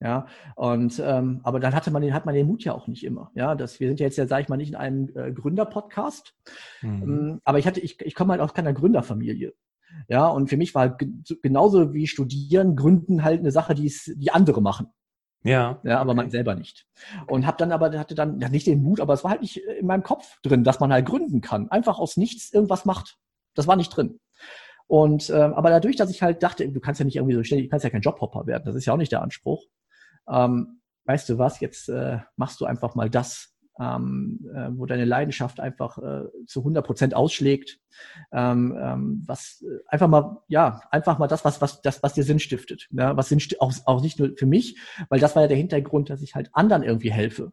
Ja, 0.00 0.26
und 0.56 1.00
ähm, 1.04 1.40
aber 1.44 1.60
dann 1.60 1.74
hatte 1.74 1.92
man 1.92 2.02
den, 2.02 2.12
hat 2.12 2.26
man 2.26 2.34
den 2.34 2.48
Mut 2.48 2.64
ja 2.64 2.72
auch 2.72 2.88
nicht 2.88 3.04
immer. 3.04 3.30
Ja, 3.34 3.54
dass 3.54 3.78
wir 3.78 3.86
sind 3.86 4.00
ja 4.00 4.06
jetzt 4.06 4.16
ja, 4.16 4.26
sage 4.26 4.42
ich 4.42 4.48
mal, 4.48 4.56
nicht 4.56 4.70
in 4.70 4.74
einem 4.74 5.10
äh, 5.14 5.30
Gründer-Podcast. 5.30 6.34
Mhm. 6.80 7.02
Ähm, 7.02 7.40
aber 7.44 7.60
ich 7.60 7.66
hatte, 7.68 7.78
ich, 7.78 8.00
ich 8.00 8.14
komme 8.16 8.32
halt 8.32 8.40
aus 8.40 8.52
keiner 8.52 8.72
Gründerfamilie. 8.72 9.52
Ja, 10.08 10.26
und 10.26 10.48
für 10.48 10.56
mich 10.56 10.74
war 10.74 10.96
genauso 10.96 11.92
wie 11.94 12.06
Studieren, 12.06 12.74
Gründen 12.74 13.22
halt 13.22 13.40
eine 13.40 13.52
Sache, 13.52 13.74
die 13.74 13.86
es, 13.86 14.10
die 14.16 14.32
andere 14.32 14.60
machen. 14.60 14.88
Ja. 15.44 15.80
Ja, 15.84 16.00
aber 16.00 16.14
man 16.14 16.30
selber 16.30 16.54
nicht. 16.54 16.86
Und 17.26 17.46
habe 17.46 17.56
dann 17.58 17.72
aber, 17.72 17.96
hatte 17.98 18.14
dann 18.14 18.40
ja, 18.40 18.48
nicht 18.48 18.66
den 18.66 18.82
Mut, 18.82 19.00
aber 19.00 19.14
es 19.14 19.24
war 19.24 19.32
halt 19.32 19.42
nicht 19.42 19.58
in 19.58 19.86
meinem 19.86 20.02
Kopf 20.02 20.40
drin, 20.42 20.64
dass 20.64 20.80
man 20.80 20.92
halt 20.92 21.06
gründen 21.06 21.40
kann. 21.40 21.68
Einfach 21.68 21.98
aus 21.98 22.16
nichts 22.16 22.52
irgendwas 22.52 22.84
macht. 22.84 23.18
Das 23.54 23.66
war 23.66 23.76
nicht 23.76 23.90
drin. 23.90 24.18
Und 24.86 25.30
ähm, 25.30 25.54
aber 25.54 25.70
dadurch, 25.70 25.96
dass 25.96 26.10
ich 26.10 26.22
halt 26.22 26.42
dachte, 26.42 26.68
du 26.68 26.80
kannst 26.80 27.00
ja 27.00 27.04
nicht 27.04 27.16
irgendwie 27.16 27.34
so 27.34 27.42
ständig, 27.42 27.66
du 27.66 27.70
kannst 27.70 27.84
ja 27.84 27.90
kein 27.90 28.02
Jobhopper 28.02 28.46
werden, 28.46 28.64
das 28.66 28.74
ist 28.74 28.84
ja 28.84 28.92
auch 28.92 28.98
nicht 28.98 29.12
der 29.12 29.22
Anspruch. 29.22 29.64
Ähm, 30.28 30.80
weißt 31.06 31.28
du 31.28 31.38
was, 31.38 31.60
jetzt 31.60 31.88
äh, 31.88 32.18
machst 32.36 32.60
du 32.60 32.66
einfach 32.66 32.94
mal 32.94 33.08
das, 33.08 33.54
ähm, 33.80 34.40
äh, 34.54 34.68
wo 34.72 34.86
deine 34.86 35.04
Leidenschaft 35.04 35.60
einfach 35.60 35.98
äh, 35.98 36.24
zu 36.46 36.60
100 36.60 36.84
Prozent 36.84 37.14
ausschlägt, 37.14 37.78
ähm, 38.32 38.76
ähm, 38.78 39.22
was 39.26 39.64
äh, 39.66 39.78
einfach 39.86 40.08
mal, 40.08 40.42
ja, 40.48 40.82
einfach 40.90 41.18
mal 41.18 41.26
das, 41.26 41.44
was 41.44 41.60
was 41.62 41.80
das, 41.80 42.02
was 42.02 42.12
dir 42.14 42.24
Sinn 42.24 42.38
stiftet, 42.38 42.88
ja, 42.90 43.16
was 43.16 43.28
Sinn 43.28 43.40
auch 43.60 43.72
auch 43.86 44.02
nicht 44.02 44.18
nur 44.18 44.36
für 44.36 44.46
mich, 44.46 44.78
weil 45.08 45.20
das 45.20 45.34
war 45.34 45.42
ja 45.42 45.48
der 45.48 45.56
Hintergrund, 45.56 46.10
dass 46.10 46.22
ich 46.22 46.34
halt 46.34 46.50
anderen 46.52 46.82
irgendwie 46.82 47.10
helfe. 47.10 47.52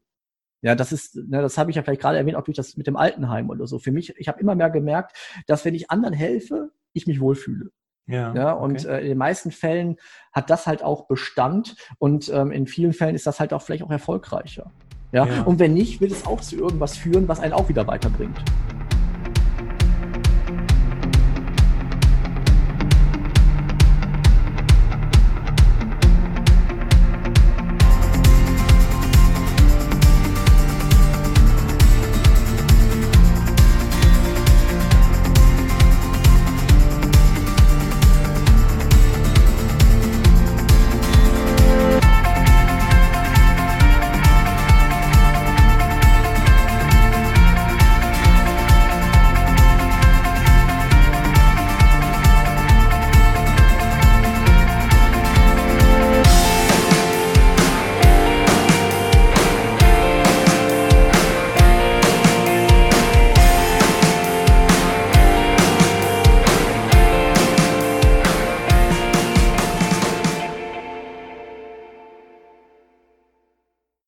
Ja, 0.62 0.76
das 0.76 0.92
ist, 0.92 1.16
ne, 1.16 1.42
das 1.42 1.58
habe 1.58 1.70
ich 1.70 1.78
ja 1.78 1.84
vielleicht 1.84 2.02
gerade 2.02 2.18
erwähnt, 2.18 2.36
auch 2.36 2.44
durch 2.44 2.58
das 2.58 2.76
mit 2.76 2.88
dem 2.88 2.98
Altenheim 2.98 3.50
oder 3.50 3.66
so. 3.66 3.80
Für 3.80 3.92
mich, 3.92 4.14
ich 4.18 4.28
habe 4.28 4.40
immer 4.40 4.56
mehr 4.56 4.70
gemerkt, 4.70 5.16
dass 5.48 5.64
wenn 5.64 5.76
ich 5.76 5.90
anderen 5.90 6.14
helfe, 6.14 6.72
ich 6.94 7.08
mich 7.08 7.22
wohlfühle. 7.22 7.72
Ja, 8.08 8.34
ja 8.34 8.52
und 8.52 8.86
okay. 8.86 8.98
äh, 8.98 9.02
in 9.02 9.08
den 9.10 9.18
meisten 9.18 9.52
Fällen 9.52 9.98
hat 10.34 10.50
das 10.50 10.68
halt 10.68 10.84
auch 10.84 11.08
Bestand 11.08 11.76
und 12.00 12.30
ähm, 12.34 12.52
in 12.52 12.68
vielen 12.68 12.94
Fällen 12.94 13.16
ist 13.16 13.28
das 13.28 13.40
halt 13.40 13.54
auch 13.54 13.62
vielleicht 13.62 13.84
auch 13.84 13.92
erfolgreicher. 13.92 14.72
Ja? 15.12 15.26
ja? 15.26 15.44
und 15.44 15.60
wenn 15.60 15.74
nicht, 15.74 16.02
wird 16.02 16.12
es 16.12 16.26
auch 16.26 16.42
zu 16.42 16.58
irgendwas 16.58 16.98
führen, 16.98 17.28
was 17.28 17.40
einen 17.40 17.54
auch 17.54 17.70
wieder 17.70 17.88
weiterbringt. 17.88 18.38